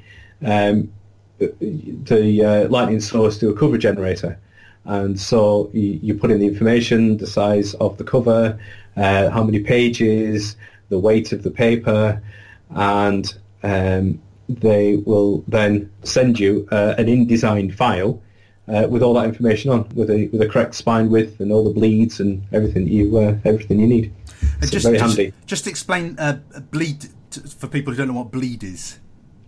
um, 0.44 0.92
the 1.38 2.44
uh, 2.44 2.68
Lightning 2.68 3.00
Source 3.00 3.38
to 3.38 3.48
a 3.50 3.54
cover 3.54 3.78
generator. 3.78 4.38
And 4.84 5.18
so 5.18 5.70
you, 5.72 5.98
you, 6.02 6.14
put 6.14 6.30
in 6.30 6.40
the 6.40 6.46
information, 6.46 7.16
the 7.16 7.26
size 7.26 7.74
of 7.74 7.96
the 7.96 8.04
cover, 8.04 8.58
uh, 8.96 9.30
how 9.30 9.42
many 9.42 9.60
pages, 9.60 10.56
the 10.90 10.98
weight 10.98 11.32
of 11.32 11.42
the 11.42 11.50
paper, 11.50 12.22
and 12.70 13.34
um, 13.62 14.20
they 14.48 14.96
will 14.96 15.42
then 15.48 15.90
send 16.02 16.38
you 16.38 16.68
uh, 16.70 16.94
an 16.98 17.06
InDesign 17.06 17.74
file 17.74 18.20
uh, 18.68 18.86
with 18.88 19.02
all 19.02 19.14
that 19.14 19.24
information 19.24 19.70
on, 19.70 19.88
with 19.94 20.10
a 20.10 20.28
with 20.28 20.40
a 20.40 20.48
correct 20.48 20.74
spine 20.74 21.10
width 21.10 21.40
and 21.40 21.52
all 21.52 21.64
the 21.64 21.70
bleeds 21.70 22.20
and 22.20 22.42
everything 22.52 22.86
you 22.86 23.16
uh, 23.18 23.36
everything 23.44 23.80
you 23.80 23.86
need. 23.86 24.12
And 24.60 24.64
so 24.64 24.70
just, 24.70 24.84
very 24.84 24.98
just, 24.98 25.16
handy. 25.16 25.32
Just 25.46 25.66
explain 25.66 26.18
uh, 26.18 26.40
bleed 26.70 27.08
to, 27.32 27.40
for 27.40 27.66
people 27.66 27.92
who 27.92 27.98
don't 27.98 28.08
know 28.08 28.14
what 28.14 28.30
bleed 28.30 28.62
is. 28.62 28.98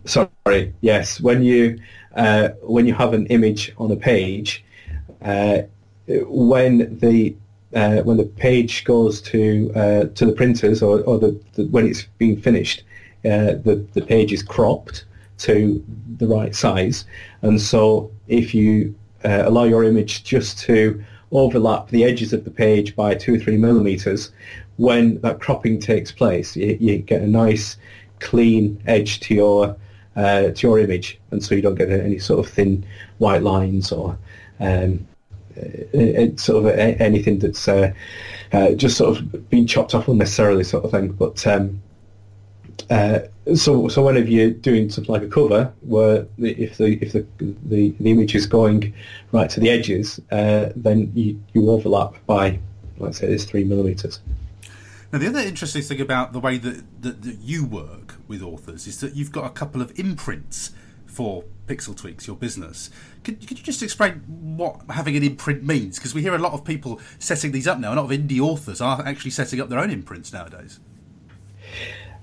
Sorry. 0.05 0.75
Yes, 0.81 1.21
when 1.21 1.43
you 1.43 1.79
uh, 2.15 2.51
when 2.63 2.87
you 2.87 2.95
have 2.95 3.13
an 3.13 3.27
image 3.27 3.73
on 3.79 3.91
a 3.91 3.97
page, 3.97 4.65
when 6.07 6.99
the 6.99 7.35
uh, 7.75 8.01
when 8.03 8.17
the 8.17 8.25
page 8.25 8.85
goes 8.85 9.21
to 9.21 9.73
uh, 9.75 10.05
to 10.15 10.25
the 10.25 10.33
printers 10.33 10.83
or, 10.83 11.01
or 11.01 11.19
the, 11.19 11.39
the, 11.55 11.65
when 11.67 11.87
it's 11.87 12.05
being 12.19 12.41
finished, 12.41 12.83
uh, 13.25 13.59
the 13.65 13.85
the 13.93 14.03
page 14.03 14.33
is 14.33 14.43
cropped 14.43 15.05
to 15.39 15.85
the 16.19 16.27
right 16.27 16.55
size, 16.55 17.05
and 17.43 17.61
so 17.61 18.11
if 18.29 18.55
you 18.55 18.95
uh, 19.25 19.43
allow 19.45 19.65
your 19.65 19.85
image 19.85 20.25
just 20.25 20.59
to 20.59 21.03
overlap 21.33 21.89
the 21.89 22.05
edges 22.05 22.33
of 22.33 22.45
the 22.45 22.51
page 22.51 22.95
by 22.95 23.15
two 23.15 23.35
or 23.35 23.39
three 23.39 23.57
millimeters, 23.57 24.33
when 24.77 25.21
that 25.21 25.41
cropping 25.41 25.81
takes 25.81 26.13
place, 26.13 26.57
you, 26.57 26.77
you 26.81 26.99
get 26.99 27.21
a 27.21 27.27
nice 27.27 27.77
clean 28.21 28.81
edge 28.87 29.21
to 29.21 29.35
your 29.35 29.77
uh, 30.15 30.51
to 30.51 30.67
your 30.67 30.79
image, 30.79 31.19
and 31.33 31.45
so 31.45 31.55
you 31.55 31.61
don't 31.61 31.75
get 31.75 31.91
any 31.91 32.19
sort 32.19 32.47
of 32.47 32.51
thin 32.51 32.87
white 33.19 33.43
lines 33.43 33.93
or 33.93 34.17
um, 34.61 35.07
uh, 35.57 36.37
sort 36.37 36.65
of 36.65 36.79
anything 36.79 37.39
that's 37.39 37.69
uh, 37.69 37.93
uh, 38.53 38.71
just 38.73 38.97
sort 38.97 39.19
of 39.19 39.51
being 39.51 39.67
chopped 39.67 39.95
off 39.95 40.09
unnecessarily, 40.09 40.65
sort 40.65 40.85
of 40.85 40.91
thing. 40.91 41.13
But 41.13 41.47
um, 41.47 41.83
uh, 42.91 43.21
so 43.55 43.89
so 43.89 44.05
whenever 44.05 44.29
you're 44.29 44.51
doing 44.51 44.91
something 44.91 45.13
like 45.13 45.23
a 45.23 45.29
cover, 45.29 45.73
where 45.83 46.27
if 46.39 46.79
the 46.79 46.99
if 47.03 47.13
the 47.13 47.27
the, 47.39 47.95
the 48.01 48.11
image 48.11 48.35
is 48.35 48.47
going 48.47 48.93
right 49.33 49.51
to 49.51 49.61
the 49.61 49.71
edges, 49.71 50.21
uh, 50.31 50.71
then 50.77 51.11
you, 51.15 51.41
you 51.53 51.71
overlap 51.71 52.15
by 52.27 52.59
let's 52.99 53.19
say 53.19 53.29
it's 53.29 53.45
three 53.45 53.65
millimeters. 53.65 54.21
Now, 55.13 55.21
the 55.21 55.29
other 55.29 55.41
interesting 55.41 55.83
thing 55.83 56.01
about 56.01 56.33
the 56.33 56.41
way 56.41 56.59
that, 56.59 57.03
that, 57.03 57.23
that, 57.23 57.39
you 57.39 57.65
work 57.65 58.17
with 58.27 58.43
authors 58.43 58.87
is 58.87 59.01
that 59.01 59.15
you've 59.15 59.31
got 59.31 59.45
a 59.45 59.51
couple 59.51 59.81
of 59.81 59.97
imprints 59.99 60.73
for 61.17 61.45
Pixel 61.67 61.97
Tweaks, 61.97 62.27
your 62.27 62.37
business. 62.37 62.91
Could, 63.25 63.41
could 63.49 63.59
you 63.59 63.65
just 63.65 63.83
explain 63.83 64.23
what 64.59 64.83
having 64.91 65.17
an 65.17 65.23
imprint 65.23 65.65
means? 65.65 65.99
Because 65.99 66.15
we 66.15 66.21
hear 66.21 66.35
a 66.35 66.39
lot 66.39 66.53
of 66.53 66.63
people 66.63 67.01
setting 67.19 67.53
these 67.53 67.67
up 67.67 67.79
now. 67.79 67.95
A 67.95 67.97
lot 67.97 68.05
of 68.05 68.11
indie 68.11 68.39
authors 68.39 68.83
are 68.83 69.03
actually 69.07 69.31
setting 69.31 69.59
up 69.59 69.71
their 69.71 69.79
own 69.79 69.91
imprints 69.91 70.31
nowadays. 70.31 70.79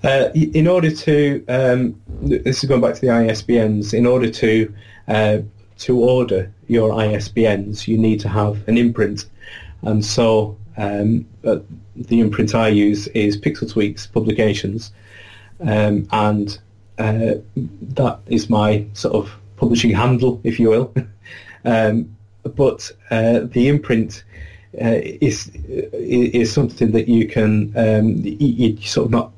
Uh, 0.04 0.30
in 0.36 0.68
order 0.68 0.92
to, 0.92 1.44
um, 1.48 2.00
this 2.22 2.64
is 2.64 2.70
going 2.70 2.82
back 2.82 2.94
to 2.94 3.02
the 3.02 3.08
ISBNs, 3.08 3.96
in 3.96 4.06
order 4.06 4.30
to 4.30 4.72
uh, 5.08 5.40
to 5.80 6.00
order 6.00 6.54
your 6.68 6.92
ISBNs, 6.92 7.88
you 7.88 7.98
need 7.98 8.20
to 8.20 8.30
have 8.30 8.66
an 8.68 8.78
imprint. 8.78 9.26
And 9.82 10.06
so 10.06 10.56
um, 10.78 11.26
the 11.42 12.20
imprint 12.20 12.54
I 12.54 12.68
use 12.68 13.08
is 13.08 13.42
Pixel 13.42 13.72
Tweaks 13.72 14.06
Publications, 14.06 14.92
um, 15.62 16.08
and 16.12 16.60
uh, 17.04 17.36
that 17.96 18.20
is 18.28 18.50
my 18.50 18.86
sort 18.94 19.14
of 19.14 19.32
publishing 19.58 19.92
handle, 19.92 20.40
if 20.44 20.60
you 20.60 20.70
will. 20.70 20.94
um, 21.66 22.16
but 22.56 22.92
uh, 23.12 23.42
the 23.42 23.68
imprint 23.68 24.24
uh, 24.82 25.00
is 25.22 25.52
is 25.94 26.52
something 26.52 26.92
that 26.92 27.08
you 27.08 27.28
can 27.28 27.74
um, 27.76 28.16
you, 28.24 28.78
sort 28.82 29.06
of 29.06 29.12
not. 29.12 29.32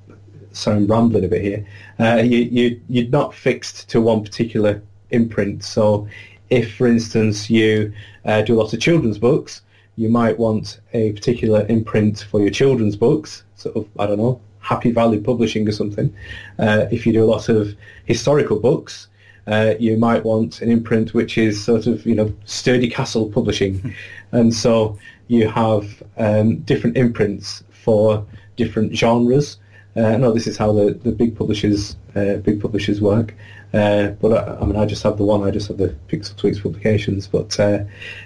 I'm 0.68 0.88
rambling 0.88 1.26
a 1.26 1.28
bit 1.28 1.42
here. 1.42 1.68
Uh, 2.00 2.22
you, 2.24 2.38
you 2.38 2.82
you're 2.88 3.10
not 3.10 3.34
fixed 3.34 3.90
to 3.90 4.00
one 4.00 4.24
particular 4.24 4.82
imprint. 5.10 5.64
So, 5.64 6.08
if 6.50 6.76
for 6.76 6.88
instance 6.88 7.50
you 7.50 7.92
uh, 8.26 8.44
do 8.44 8.54
a 8.54 8.58
lot 8.62 8.74
of 8.74 8.80
children's 8.80 9.18
books, 9.18 9.62
you 9.98 10.10
might 10.10 10.38
want 10.38 10.80
a 10.94 11.14
particular 11.14 11.66
imprint 11.68 12.26
for 12.30 12.40
your 12.40 12.52
children's 12.52 12.96
books, 12.96 13.44
sort 13.56 13.76
of, 13.76 13.88
I 14.00 14.06
don't 14.08 14.18
know, 14.18 14.40
Happy 14.66 14.92
Valley 14.92 15.20
Publishing 15.20 15.68
or 15.68 15.72
something. 15.72 16.14
Uh, 16.60 16.86
if 16.92 17.06
you 17.06 17.14
do 17.14 17.24
a 17.24 17.32
lot 17.36 17.50
of 17.50 17.76
historical 18.06 18.60
books, 18.60 19.08
uh, 19.48 19.76
you 19.80 19.96
might 19.98 20.26
want 20.26 20.62
an 20.62 20.70
imprint 20.72 21.14
which 21.14 21.38
is 21.38 21.64
sort 21.64 21.86
of, 21.86 22.06
you 22.06 22.16
know, 22.16 22.34
Sturdy 22.46 22.90
Castle 22.90 23.30
Publishing. 23.30 23.80
Hmm. 23.80 23.92
and 24.32 24.54
so 24.54 24.98
you 25.28 25.48
have 25.50 26.04
um, 26.18 26.58
different 26.62 26.98
imprints 26.98 27.64
for 27.70 28.26
different 28.56 28.96
genres. 28.96 29.58
Uh, 29.96 30.08
I 30.08 30.18
know 30.18 30.32
this 30.34 30.48
is 30.48 30.58
how 30.58 30.74
the, 30.74 30.94
the 30.94 31.12
big 31.12 31.38
publishers 31.38 31.96
uh, 32.16 32.38
big 32.38 32.62
publishers 32.62 33.02
work. 33.02 33.36
Uh, 33.74 34.08
but 34.22 34.32
I, 34.32 34.62
I, 34.62 34.66
mean, 34.66 34.78
I 34.78 34.86
just 34.86 35.04
have 35.04 35.18
the 35.18 35.26
one. 35.26 35.44
I 35.44 35.52
just 35.52 35.68
have 35.68 35.78
the 35.78 35.90
Pixel 36.08 36.38
Tweaks 36.38 36.60
publications. 36.60 37.28
But 37.28 37.60
uh, 37.60 37.84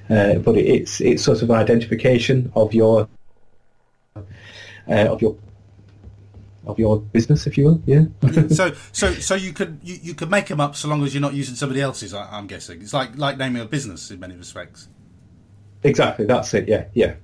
uh, 0.10 0.36
but 0.36 0.58
it's 0.58 1.02
it's 1.02 1.24
sort 1.24 1.42
of 1.42 1.50
an 1.50 1.56
identification 1.56 2.52
of 2.56 2.74
your 2.74 3.08
uh, 4.16 4.22
of 4.88 5.22
your 5.22 5.36
of 6.70 6.80
your 6.80 7.00
business, 7.00 7.48
if 7.48 7.58
you 7.58 7.66
will. 7.66 7.82
Yeah. 7.86 8.06
so 8.50 8.74
so 8.92 9.14
so 9.14 9.36
you 9.36 9.54
could 9.54 9.80
you, 9.84 9.98
you 10.02 10.14
could 10.14 10.30
make 10.30 10.48
them 10.48 10.60
up 10.60 10.76
so 10.76 10.88
long 10.88 11.04
as 11.04 11.14
you're 11.14 11.22
not 11.22 11.34
using 11.34 11.56
somebody 11.56 11.82
else's. 11.82 12.14
I, 12.14 12.30
I'm 12.32 12.48
guessing 12.48 12.82
it's 12.82 12.94
like 12.94 13.18
like 13.18 13.38
naming 13.38 13.62
a 13.62 13.66
business 13.66 14.12
in 14.12 14.20
many 14.20 14.36
respects. 14.36 14.88
Exactly. 15.84 16.26
That's 16.26 16.54
it. 16.54 16.68
Yeah. 16.68 16.86
Yeah. 16.94 17.16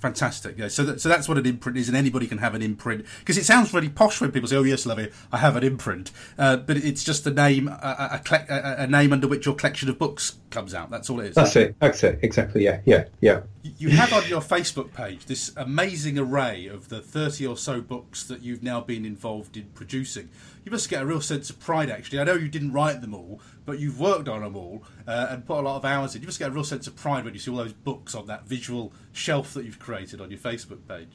Fantastic. 0.00 0.56
Yeah. 0.56 0.68
So, 0.68 0.84
that, 0.84 1.00
so 1.00 1.10
that's 1.10 1.28
what 1.28 1.36
an 1.36 1.44
imprint 1.44 1.76
is, 1.76 1.88
and 1.88 1.96
anybody 1.96 2.26
can 2.26 2.38
have 2.38 2.54
an 2.54 2.62
imprint 2.62 3.04
because 3.18 3.36
it 3.36 3.44
sounds 3.44 3.74
really 3.74 3.90
posh 3.90 4.18
when 4.18 4.32
people 4.32 4.48
say, 4.48 4.56
"Oh 4.56 4.62
yes, 4.62 4.86
Lovey, 4.86 5.10
I 5.30 5.36
have 5.36 5.56
an 5.56 5.62
imprint," 5.62 6.10
uh, 6.38 6.56
but 6.56 6.78
it's 6.78 7.04
just 7.04 7.26
a 7.26 7.30
name, 7.30 7.68
a, 7.68 8.22
a, 8.22 8.22
a, 8.48 8.74
a, 8.84 8.86
name 8.86 9.12
under 9.12 9.28
which 9.28 9.44
your 9.44 9.54
collection 9.54 9.90
of 9.90 9.98
books 9.98 10.38
comes 10.48 10.72
out. 10.72 10.90
That's 10.90 11.10
all 11.10 11.20
it 11.20 11.26
is. 11.26 11.34
That's 11.34 11.54
it. 11.54 11.76
That's 11.80 12.02
it. 12.02 12.18
Exactly. 12.22 12.64
Yeah. 12.64 12.80
Yeah. 12.86 13.04
Yeah. 13.20 13.42
You 13.62 13.90
have 13.90 14.12
on 14.14 14.26
your 14.26 14.40
Facebook 14.40 14.94
page 14.94 15.26
this 15.26 15.52
amazing 15.54 16.18
array 16.18 16.66
of 16.66 16.88
the 16.88 17.02
thirty 17.02 17.46
or 17.46 17.58
so 17.58 17.82
books 17.82 18.24
that 18.24 18.42
you've 18.42 18.62
now 18.62 18.80
been 18.80 19.04
involved 19.04 19.54
in 19.54 19.66
producing. 19.74 20.30
You 20.64 20.72
must 20.72 20.88
get 20.88 21.02
a 21.02 21.06
real 21.06 21.20
sense 21.20 21.50
of 21.50 21.60
pride. 21.60 21.90
Actually, 21.90 22.20
I 22.20 22.24
know 22.24 22.34
you 22.34 22.48
didn't 22.48 22.72
write 22.72 23.02
them 23.02 23.12
all, 23.12 23.40
but 23.66 23.78
you've 23.78 24.00
worked 24.00 24.28
on 24.28 24.40
them 24.40 24.56
all 24.56 24.82
uh, 25.06 25.26
and 25.28 25.44
put 25.44 25.58
a 25.58 25.60
lot 25.60 25.76
of 25.76 25.84
hours 25.84 26.14
in. 26.14 26.22
You 26.22 26.28
must 26.28 26.38
get 26.38 26.48
a 26.48 26.52
real 26.52 26.64
sense 26.64 26.86
of 26.86 26.96
pride 26.96 27.24
when 27.24 27.34
you 27.34 27.40
see 27.40 27.50
all 27.50 27.58
those 27.58 27.74
books 27.74 28.14
on 28.14 28.26
that 28.28 28.46
visual 28.46 28.94
shelf 29.12 29.52
that 29.52 29.66
you've 29.66 29.78
created 29.78 30.22
on 30.22 30.30
your 30.30 30.40
Facebook 30.40 30.88
page. 30.88 31.12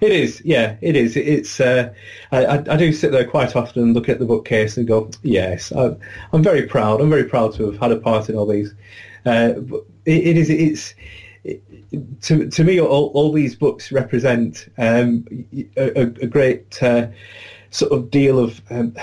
It 0.00 0.12
is, 0.12 0.40
yeah, 0.44 0.76
it 0.80 0.94
is. 0.94 1.16
It's 1.16 1.58
uh, 1.58 1.92
I, 2.30 2.58
I, 2.58 2.76
do 2.76 2.92
sit 2.92 3.10
there 3.10 3.26
quite 3.26 3.56
often 3.56 3.82
and 3.82 3.94
look 3.94 4.08
at 4.08 4.20
the 4.20 4.26
bookcase 4.26 4.76
and 4.76 4.86
go, 4.86 5.10
yes, 5.22 5.72
I, 5.72 5.96
am 6.32 6.42
very 6.42 6.62
proud. 6.68 7.00
I'm 7.00 7.10
very 7.10 7.24
proud 7.24 7.54
to 7.54 7.66
have 7.66 7.80
had 7.80 7.90
a 7.90 7.96
part 7.96 8.28
in 8.28 8.36
all 8.36 8.46
these. 8.46 8.72
Uh, 9.26 9.54
it, 10.04 10.26
it 10.28 10.36
is, 10.36 10.50
it's 10.50 10.90
it, 10.90 10.96
to 12.22 12.48
to 12.48 12.64
me, 12.64 12.80
all, 12.80 13.08
all 13.14 13.32
these 13.32 13.54
books 13.54 13.92
represent 13.92 14.68
um, 14.78 15.24
a, 15.76 16.02
a, 16.02 16.26
great. 16.26 16.82
Uh, 16.82 17.08
sort 17.70 17.92
of 17.92 18.10
deal 18.10 18.38
of 18.38 18.62
um, 18.70 18.94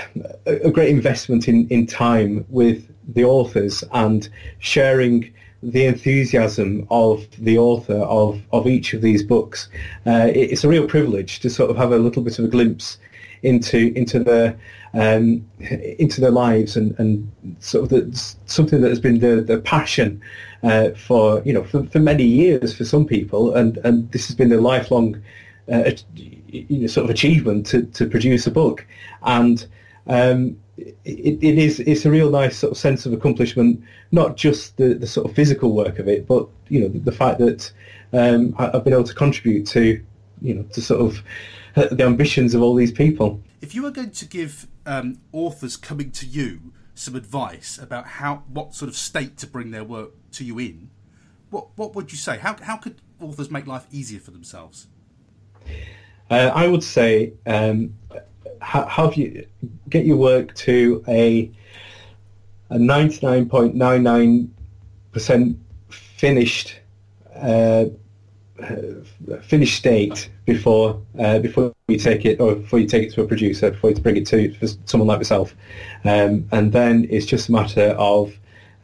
a 0.46 0.70
great 0.72 0.88
investment 0.88 1.46
in, 1.46 1.68
in 1.68 1.86
time 1.86 2.44
with 2.48 2.92
the 3.14 3.24
authors 3.24 3.84
and 3.92 4.28
sharing 4.58 5.32
the 5.62 5.84
enthusiasm 5.84 6.86
of 6.90 7.26
the 7.38 7.58
author 7.58 7.98
of, 8.02 8.40
of 8.52 8.66
each 8.66 8.92
of 8.92 9.02
these 9.02 9.22
books. 9.22 9.68
Uh, 10.06 10.30
it's 10.34 10.64
a 10.64 10.68
real 10.68 10.86
privilege 10.86 11.40
to 11.40 11.50
sort 11.50 11.70
of 11.70 11.76
have 11.76 11.92
a 11.92 11.98
little 11.98 12.22
bit 12.22 12.38
of 12.38 12.44
a 12.44 12.48
glimpse 12.48 12.98
into 13.42 13.92
into 13.96 14.18
their 14.18 14.56
um, 14.94 15.46
into 15.98 16.20
their 16.20 16.30
lives 16.30 16.76
and, 16.76 16.98
and 16.98 17.30
sort 17.60 17.84
of 17.84 17.90
the, 17.90 18.34
something 18.46 18.80
that 18.80 18.88
has 18.88 19.00
been 19.00 19.20
the, 19.20 19.42
the 19.42 19.58
passion 19.58 20.22
uh, 20.62 20.90
for 20.90 21.42
you 21.44 21.52
know 21.52 21.64
for, 21.64 21.84
for 21.84 21.98
many 21.98 22.24
years 22.24 22.74
for 22.74 22.84
some 22.84 23.04
people. 23.04 23.54
And, 23.54 23.76
and 23.78 24.10
this 24.12 24.26
has 24.26 24.36
been 24.36 24.48
their 24.48 24.60
lifelong 24.60 25.22
uh, 25.70 25.90
you 26.14 26.80
know, 26.80 26.86
sort 26.86 27.04
of 27.04 27.10
achievement 27.10 27.66
to, 27.66 27.82
to 27.82 28.06
produce 28.06 28.46
a 28.46 28.50
book, 28.50 28.86
and 29.22 29.66
um, 30.06 30.56
it, 30.78 31.38
it 31.42 31.58
is 31.58 31.80
it's 31.80 32.04
a 32.04 32.10
real 32.10 32.30
nice 32.30 32.56
sort 32.56 32.72
of 32.72 32.78
sense 32.78 33.04
of 33.06 33.12
accomplishment, 33.12 33.82
not 34.12 34.36
just 34.36 34.76
the, 34.76 34.94
the 34.94 35.06
sort 35.06 35.28
of 35.28 35.34
physical 35.34 35.74
work 35.74 35.98
of 35.98 36.08
it, 36.08 36.26
but 36.26 36.46
you 36.68 36.80
know 36.80 36.88
the, 36.88 37.00
the 37.00 37.12
fact 37.12 37.38
that 37.38 37.70
um, 38.12 38.54
I've 38.58 38.84
been 38.84 38.92
able 38.92 39.04
to 39.04 39.14
contribute 39.14 39.66
to 39.68 40.02
you 40.40 40.54
know 40.54 40.62
to 40.62 40.80
sort 40.80 41.00
of 41.00 41.22
uh, 41.76 41.94
the 41.94 42.04
ambitions 42.04 42.54
of 42.54 42.62
all 42.62 42.74
these 42.74 42.92
people. 42.92 43.42
If 43.60 43.74
you 43.74 43.82
were 43.82 43.90
going 43.90 44.12
to 44.12 44.26
give 44.26 44.66
um, 44.84 45.20
authors 45.32 45.76
coming 45.76 46.10
to 46.12 46.26
you 46.26 46.72
some 46.94 47.14
advice 47.14 47.78
about 47.78 48.06
how 48.06 48.44
what 48.48 48.74
sort 48.74 48.88
of 48.88 48.96
state 48.96 49.36
to 49.38 49.46
bring 49.46 49.70
their 49.70 49.84
work 49.84 50.12
to 50.32 50.44
you 50.44 50.58
in, 50.58 50.90
what 51.50 51.68
what 51.76 51.94
would 51.94 52.12
you 52.12 52.18
say? 52.18 52.38
How 52.38 52.56
how 52.62 52.76
could 52.76 53.00
authors 53.20 53.50
make 53.50 53.66
life 53.66 53.86
easier 53.90 54.20
for 54.20 54.30
themselves? 54.30 54.86
Uh, 56.30 56.50
I 56.54 56.66
would 56.66 56.82
say 56.82 57.34
um, 57.46 57.94
have 58.60 59.14
you 59.14 59.46
get 59.88 60.06
your 60.06 60.16
work 60.16 60.54
to 60.56 61.04
a 61.08 61.50
a 62.70 62.76
99.99% 62.76 65.56
finished 65.88 66.80
uh, 67.36 67.84
finished 69.42 69.76
state 69.76 70.30
before 70.46 71.00
uh, 71.18 71.38
before 71.38 71.74
you 71.88 71.98
take 71.98 72.24
it 72.24 72.40
or 72.40 72.54
before 72.54 72.78
you 72.78 72.86
take 72.86 73.02
it 73.02 73.12
to 73.14 73.22
a 73.22 73.26
producer 73.26 73.70
before 73.70 73.90
you 73.90 73.96
bring 73.96 74.16
it 74.16 74.26
to 74.26 74.54
someone 74.86 75.08
like 75.08 75.18
myself. 75.18 75.54
Um, 76.04 76.48
and 76.52 76.72
then 76.72 77.06
it's 77.10 77.26
just 77.26 77.48
a 77.48 77.52
matter 77.52 77.88
of 77.98 78.34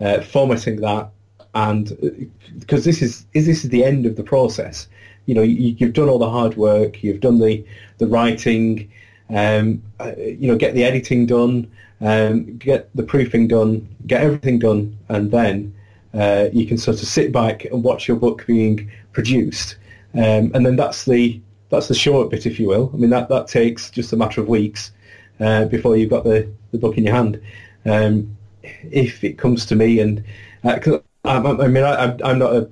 uh, 0.00 0.20
formatting 0.20 0.80
that 0.80 1.10
and 1.54 2.30
because 2.58 2.84
this 2.84 3.02
is 3.02 3.26
is 3.34 3.46
this 3.46 3.64
is 3.64 3.70
the 3.70 3.84
end 3.84 4.06
of 4.06 4.16
the 4.16 4.22
process. 4.22 4.88
You 5.26 5.34
know 5.34 5.42
you, 5.42 5.74
have 5.86 5.94
done 5.94 6.08
all 6.08 6.18
the 6.18 6.30
hard 6.30 6.56
work 6.56 7.02
you've 7.02 7.20
done 7.20 7.38
the 7.38 7.64
the 7.98 8.06
writing 8.06 8.90
um, 9.30 9.82
uh, 10.00 10.12
you 10.16 10.48
know 10.48 10.56
get 10.56 10.74
the 10.74 10.84
editing 10.84 11.26
done 11.26 11.70
um, 12.00 12.56
get 12.58 12.94
the 12.96 13.04
proofing 13.04 13.46
done 13.46 13.88
get 14.06 14.22
everything 14.22 14.58
done 14.58 14.98
and 15.08 15.30
then 15.30 15.72
uh, 16.14 16.48
you 16.52 16.66
can 16.66 16.76
sort 16.76 17.00
of 17.00 17.08
sit 17.08 17.32
back 17.32 17.64
and 17.66 17.84
watch 17.84 18.08
your 18.08 18.16
book 18.16 18.44
being 18.46 18.90
produced, 19.12 19.76
um, 20.14 20.50
and 20.54 20.64
then 20.66 20.76
that's 20.76 21.04
the 21.04 21.40
that's 21.72 21.88
the 21.88 21.94
short 21.94 22.30
bit, 22.30 22.44
if 22.44 22.60
you 22.60 22.68
will. 22.68 22.90
I 22.92 22.98
mean, 22.98 23.10
that, 23.10 23.30
that 23.30 23.48
takes 23.48 23.90
just 23.90 24.12
a 24.12 24.16
matter 24.16 24.42
of 24.42 24.48
weeks 24.48 24.92
uh, 25.40 25.64
before 25.64 25.96
you've 25.96 26.10
got 26.10 26.22
the, 26.22 26.46
the 26.70 26.78
book 26.78 26.98
in 26.98 27.04
your 27.04 27.14
hand. 27.14 27.40
Um, 27.86 28.36
if 28.62 29.24
it 29.24 29.38
comes 29.38 29.64
to 29.66 29.74
me, 29.74 29.98
and 29.98 30.22
uh, 30.64 30.78
I, 31.24 31.36
I, 31.38 31.66
mean, 31.68 31.82
I, 31.82 32.14
I'm 32.22 32.38
not 32.38 32.54
a, 32.54 32.70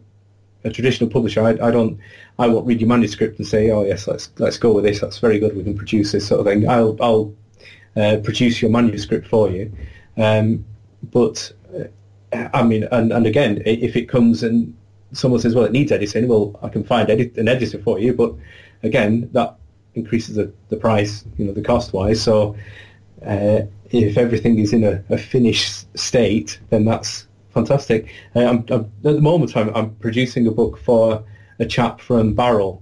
a 0.65 0.71
traditional 0.71 1.09
publisher. 1.09 1.43
I, 1.43 1.53
I, 1.53 1.71
don't. 1.71 1.99
I 2.39 2.47
won't 2.47 2.67
read 2.67 2.81
your 2.81 2.89
manuscript 2.89 3.39
and 3.39 3.49
say, 3.49 3.71
"Oh 3.71 3.85
yes, 3.85 4.07
let's 4.07 4.31
let's 4.39 4.59
go 4.59 4.73
with 4.73 4.85
this. 4.85 5.01
That's 5.01 5.19
very 5.19 5.39
good. 5.39 5.57
We 5.57 5.65
can 5.65 5.77
produce 5.77 6.13
this 6.13 6.29
sort 6.29 6.41
of 6.41 6.47
thing." 6.47 6.69
I'll 6.69 6.97
I'll 7.01 7.35
uh, 7.97 8.19
produce 8.23 8.61
your 8.61 8.71
manuscript 8.71 9.27
for 9.27 9.51
you. 9.51 9.73
Um, 10.19 10.65
but 11.03 11.53
I 12.33 12.63
mean, 12.63 12.85
and, 12.93 13.13
and 13.13 13.27
again, 13.27 13.63
if 13.65 13.97
it 13.97 14.09
comes 14.09 14.43
and 14.43 14.77
someone 15.13 15.41
says, 15.41 15.55
well, 15.55 15.65
it 15.65 15.73
needs 15.73 15.93
editing, 15.93 16.29
well, 16.29 16.59
I 16.63 16.69
can 16.69 16.85
find 16.85 17.11
edit, 17.11 17.37
an 17.37 17.49
editor 17.49 17.79
for 17.79 17.99
you. 17.99 18.13
But 18.13 18.35
again, 18.83 19.29
that 19.33 19.57
increases 19.95 20.37
the, 20.37 20.53
the 20.69 20.77
price, 20.77 21.25
you 21.37 21.45
know, 21.45 21.53
the 21.53 21.63
cost-wise. 21.63 22.23
So 22.23 22.57
uh, 23.27 23.63
if 23.91 24.17
everything 24.17 24.59
is 24.59 24.73
in 24.73 24.85
a, 24.85 25.03
a, 25.11 25.19
finished 25.19 25.87
state, 25.99 26.59
then 26.71 26.85
that's 26.85 27.27
fantastic. 27.53 28.09
Uh, 28.37 28.45
I'm, 28.47 28.65
I'm, 28.71 28.85
at 29.05 29.15
the 29.15 29.21
moment, 29.21 29.57
I'm, 29.57 29.75
I'm, 29.75 29.95
producing 29.97 30.47
a 30.47 30.53
book 30.53 30.79
for 30.79 31.23
a 31.59 31.67
chap 31.67 32.01
from 32.01 32.35
Barrow, 32.35 32.81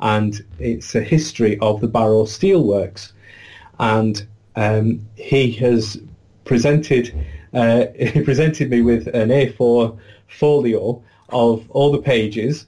and 0.00 0.44
it's 0.58 0.94
a 0.94 1.00
history 1.00 1.58
of 1.60 1.80
the 1.80 1.88
Barrow 1.88 2.24
Steelworks. 2.24 3.12
And 3.78 4.26
um, 4.56 5.06
he 5.16 5.52
has 5.52 5.98
presented 6.44 7.14
uh, 7.52 7.86
he 7.98 8.22
presented 8.22 8.70
me 8.70 8.82
with 8.82 9.06
an 9.08 9.28
A4 9.28 9.98
folio 10.28 11.02
of 11.32 11.68
all 11.70 11.92
the 11.92 12.02
pages 12.02 12.66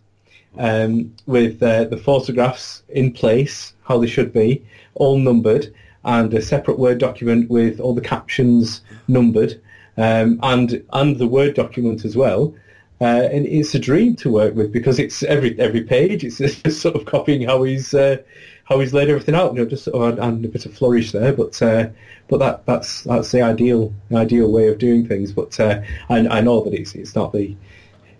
um, 0.58 1.14
with 1.26 1.62
uh, 1.62 1.84
the 1.84 1.96
photographs 1.96 2.82
in 2.88 3.12
place, 3.12 3.74
how 3.84 3.98
they 3.98 4.06
should 4.06 4.32
be, 4.32 4.62
all 4.94 5.18
numbered, 5.18 5.72
and 6.04 6.32
a 6.34 6.42
separate 6.42 6.78
Word 6.78 6.98
document 6.98 7.48
with 7.48 7.80
all 7.80 7.94
the 7.94 8.00
captions 8.00 8.82
numbered, 9.08 9.60
um, 9.96 10.38
and 10.42 10.84
and 10.92 11.18
the 11.18 11.26
Word 11.26 11.54
document 11.54 12.04
as 12.04 12.16
well. 12.16 12.54
Uh, 13.00 13.28
and 13.32 13.46
it's 13.46 13.74
a 13.74 13.80
dream 13.80 14.14
to 14.14 14.30
work 14.30 14.54
with 14.54 14.72
because 14.72 14.98
it's 14.98 15.22
every 15.24 15.58
every 15.58 15.82
page. 15.82 16.24
It's 16.24 16.38
just 16.62 16.80
sort 16.80 16.94
of 16.94 17.04
copying 17.04 17.42
how 17.42 17.62
he's 17.62 17.94
uh, 17.94 18.18
how 18.64 18.78
he's 18.80 18.94
laid 18.94 19.08
everything 19.08 19.34
out. 19.34 19.54
You 19.54 19.60
know, 19.60 19.64
just 19.64 19.86
and 19.88 20.44
a 20.44 20.48
bit 20.48 20.66
of 20.66 20.74
flourish 20.74 21.12
there, 21.12 21.32
but 21.32 21.60
uh, 21.62 21.88
but 22.28 22.38
that 22.38 22.66
that's 22.66 23.02
that's 23.02 23.32
the 23.32 23.42
ideal 23.42 23.92
ideal 24.12 24.50
way 24.50 24.68
of 24.68 24.78
doing 24.78 25.06
things. 25.06 25.32
But 25.32 25.58
uh, 25.58 25.82
I, 26.10 26.18
I 26.28 26.40
know 26.40 26.62
that 26.62 26.74
it's 26.74 26.94
it's 26.94 27.14
not 27.14 27.32
the 27.32 27.56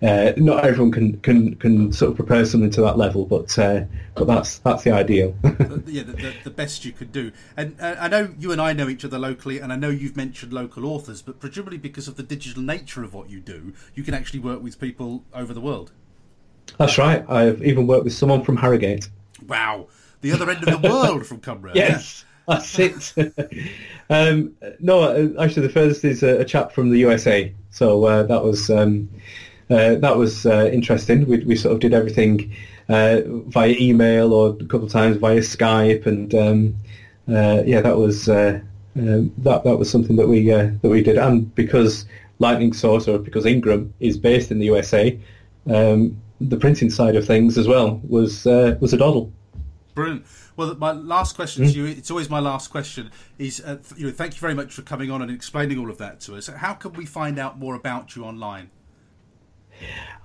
uh, 0.03 0.33
not 0.37 0.65
everyone 0.65 0.91
can, 0.91 1.17
can 1.21 1.55
can 1.57 1.93
sort 1.93 2.11
of 2.11 2.17
prepare 2.17 2.45
something 2.45 2.71
to 2.71 2.81
that 2.81 2.99
level, 2.99 3.25
but 3.25 3.57
uh, 3.57 3.85
but 4.17 4.27
that's 4.27 4.59
that's 4.59 4.83
the 4.83 4.91
ideal. 4.91 5.35
yeah, 5.87 6.03
the, 6.03 6.13
the, 6.13 6.35
the, 6.45 6.51
best 6.51 6.85
you 6.85 6.91
could 6.91 7.13
do. 7.13 7.31
And 7.57 7.81
uh, 7.81 7.95
I 8.01 8.09
know 8.09 8.35
you 8.37 8.51
and 8.51 8.61
I 8.61 8.73
know 8.73 8.89
each 8.89 9.05
other 9.05 9.19
locally, 9.19 9.61
and 9.61 9.73
I 9.73 9.77
know 9.77 9.91
you've 9.91 10.17
mentioned 10.17 10.53
local 10.53 10.87
authors, 10.87 11.23
but 11.23 11.39
presumably 11.39 11.79
because 11.79 12.09
of 12.09 12.17
the 12.17 12.25
digital 12.25 12.63
nature 12.65 13.05
of 13.05 13.15
what 13.15 13.31
you 13.31 13.39
do, 13.39 13.75
you 13.95 14.03
can 14.03 14.13
actually 14.13 14.41
work 14.41 14.61
with 14.61 14.81
people 14.81 15.25
over 15.33 15.55
the 15.55 15.61
world. 15.61 15.93
That's 16.79 16.99
right. 16.99 17.25
I've 17.29 17.63
even 17.63 17.87
worked 17.87 18.05
with 18.05 18.15
someone 18.15 18.43
from 18.43 18.57
Harrogate. 18.57 19.09
Wow, 19.47 19.87
the 20.21 20.33
other 20.33 20.51
end 20.51 20.67
of 20.67 20.83
the 20.83 20.89
world 20.89 21.27
from 21.27 21.41
Cumbria. 21.41 21.75
yes. 21.75 22.25
That's 22.49 22.77
it. 22.77 23.15
um, 24.11 24.57
no, 24.81 25.33
actually, 25.39 25.65
the 25.65 25.73
first 25.73 26.05
is 26.05 26.25
a, 26.25 26.41
a 26.41 26.45
chap 26.45 26.73
from 26.73 26.91
the 26.91 26.99
USA. 26.99 27.55
So 27.71 28.05
uh, 28.05 28.25
that 28.25 28.43
was 28.43 28.69
um, 28.69 29.09
uh, 29.73 29.95
that 29.97 30.17
was 30.17 30.47
uh, 30.47 30.69
interesting. 30.73 31.27
We, 31.27 31.39
we 31.45 31.57
sort 31.57 31.73
of 31.75 31.81
did 31.81 31.95
everything 31.95 32.55
uh, 32.89 33.23
via 33.27 33.75
email 33.79 34.33
or 34.33 34.51
a 34.51 34.65
couple 34.65 34.85
of 34.85 34.93
times 34.93 35.17
via 35.17 35.41
Skype, 35.41 36.07
and 36.07 36.35
um, 36.35 36.75
uh, 37.29 37.63
yeah, 37.65 37.81
that 37.81 37.97
was 37.97 38.27
that 38.27 38.63
that 38.95 39.77
was 39.79 39.91
something 39.91 40.17
that 40.17 40.29
we 40.29 40.47
that 40.51 40.81
we 40.83 41.03
did. 41.03 41.17
And 41.17 41.55
because 41.55 42.07
Lightning 42.39 42.73
Source 42.73 43.09
or 43.09 43.19
because 43.19 43.47
Ingram 43.47 43.93
is 44.01 44.19
based 44.19 44.51
in 44.51 44.59
the 44.59 44.67
USA, 44.67 45.19
um, 45.71 46.21
the 46.41 46.57
printing 46.57 46.91
side 46.91 47.17
of 47.17 47.27
things 47.27 47.57
as 47.57 47.67
well 47.67 48.01
was 48.09 48.45
was 48.45 48.93
a 48.93 48.97
doddle. 48.97 49.33
Brilliant. 49.95 50.25
Well, 50.57 50.75
my 50.75 50.93
last 50.93 51.35
question 51.35 51.65
mm. 51.65 51.73
to 51.73 51.79
you, 51.79 51.87
it's 51.87 52.11
always 52.11 52.29
my 52.29 52.39
last 52.39 52.69
question, 52.69 53.11
is 53.39 53.61
uh, 53.61 53.79
you 53.97 54.07
know, 54.07 54.13
thank 54.13 54.35
you 54.35 54.41
very 54.41 54.55
much 54.55 54.73
for 54.75 54.83
coming 54.83 55.11
on 55.11 55.23
and 55.23 55.31
explaining 55.31 55.79
all 55.79 55.91
of 55.91 55.99
that 55.99 56.21
to 56.21 56.37
us. 56.37 56.47
How 56.47 56.75
can 56.75 56.93
we 56.93 57.07
find 57.07 57.39
out 57.39 57.59
more 57.59 57.75
about 57.75 58.15
you 58.15 58.25
online? 58.25 58.71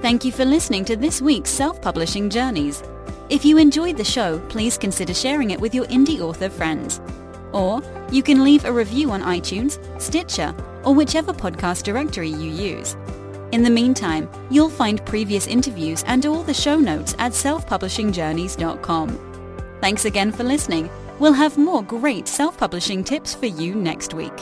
Thank 0.02 0.26
you 0.26 0.32
for 0.32 0.46
listening 0.46 0.86
to 0.86 0.96
this 0.96 1.22
week's 1.22 1.50
Self-Publishing 1.50 2.30
Journeys. 2.30 2.84
If 3.30 3.44
you 3.44 3.58
enjoyed 3.58 3.98
the 3.98 4.04
show, 4.04 4.40
please 4.50 4.78
consider 4.78 5.14
sharing 5.14 5.52
it 5.52 5.60
with 5.60 5.74
your 5.74 5.86
indie 5.86 6.20
author 6.20 6.50
friends. 6.50 7.02
Or 7.56 7.82
you 8.12 8.22
can 8.22 8.44
leave 8.44 8.66
a 8.66 8.72
review 8.72 9.10
on 9.10 9.24
iTunes, 9.24 9.80
Stitcher, 10.00 10.54
or 10.84 10.94
whichever 10.94 11.34
podcast 11.34 11.84
directory 11.84 12.30
you 12.30 12.52
use. 12.52 12.96
In 13.52 13.64
the 13.64 13.70
meantime, 13.70 14.30
you'll 14.52 14.70
find 14.70 15.04
previous 15.06 15.48
interviews 15.48 16.04
and 16.06 16.26
all 16.26 16.44
the 16.44 16.54
show 16.54 16.78
notes 16.78 17.16
at 17.18 17.32
selfpublishingjourneys.com. 17.32 19.78
Thanks 19.82 20.06
again 20.06 20.32
for 20.32 20.44
listening. 20.44 20.90
We'll 21.20 21.34
have 21.34 21.58
more 21.58 21.82
great 21.82 22.28
self-publishing 22.28 23.06
tips 23.06 23.34
for 23.34 23.46
you 23.46 23.76
next 23.76 24.14
week. 24.14 24.34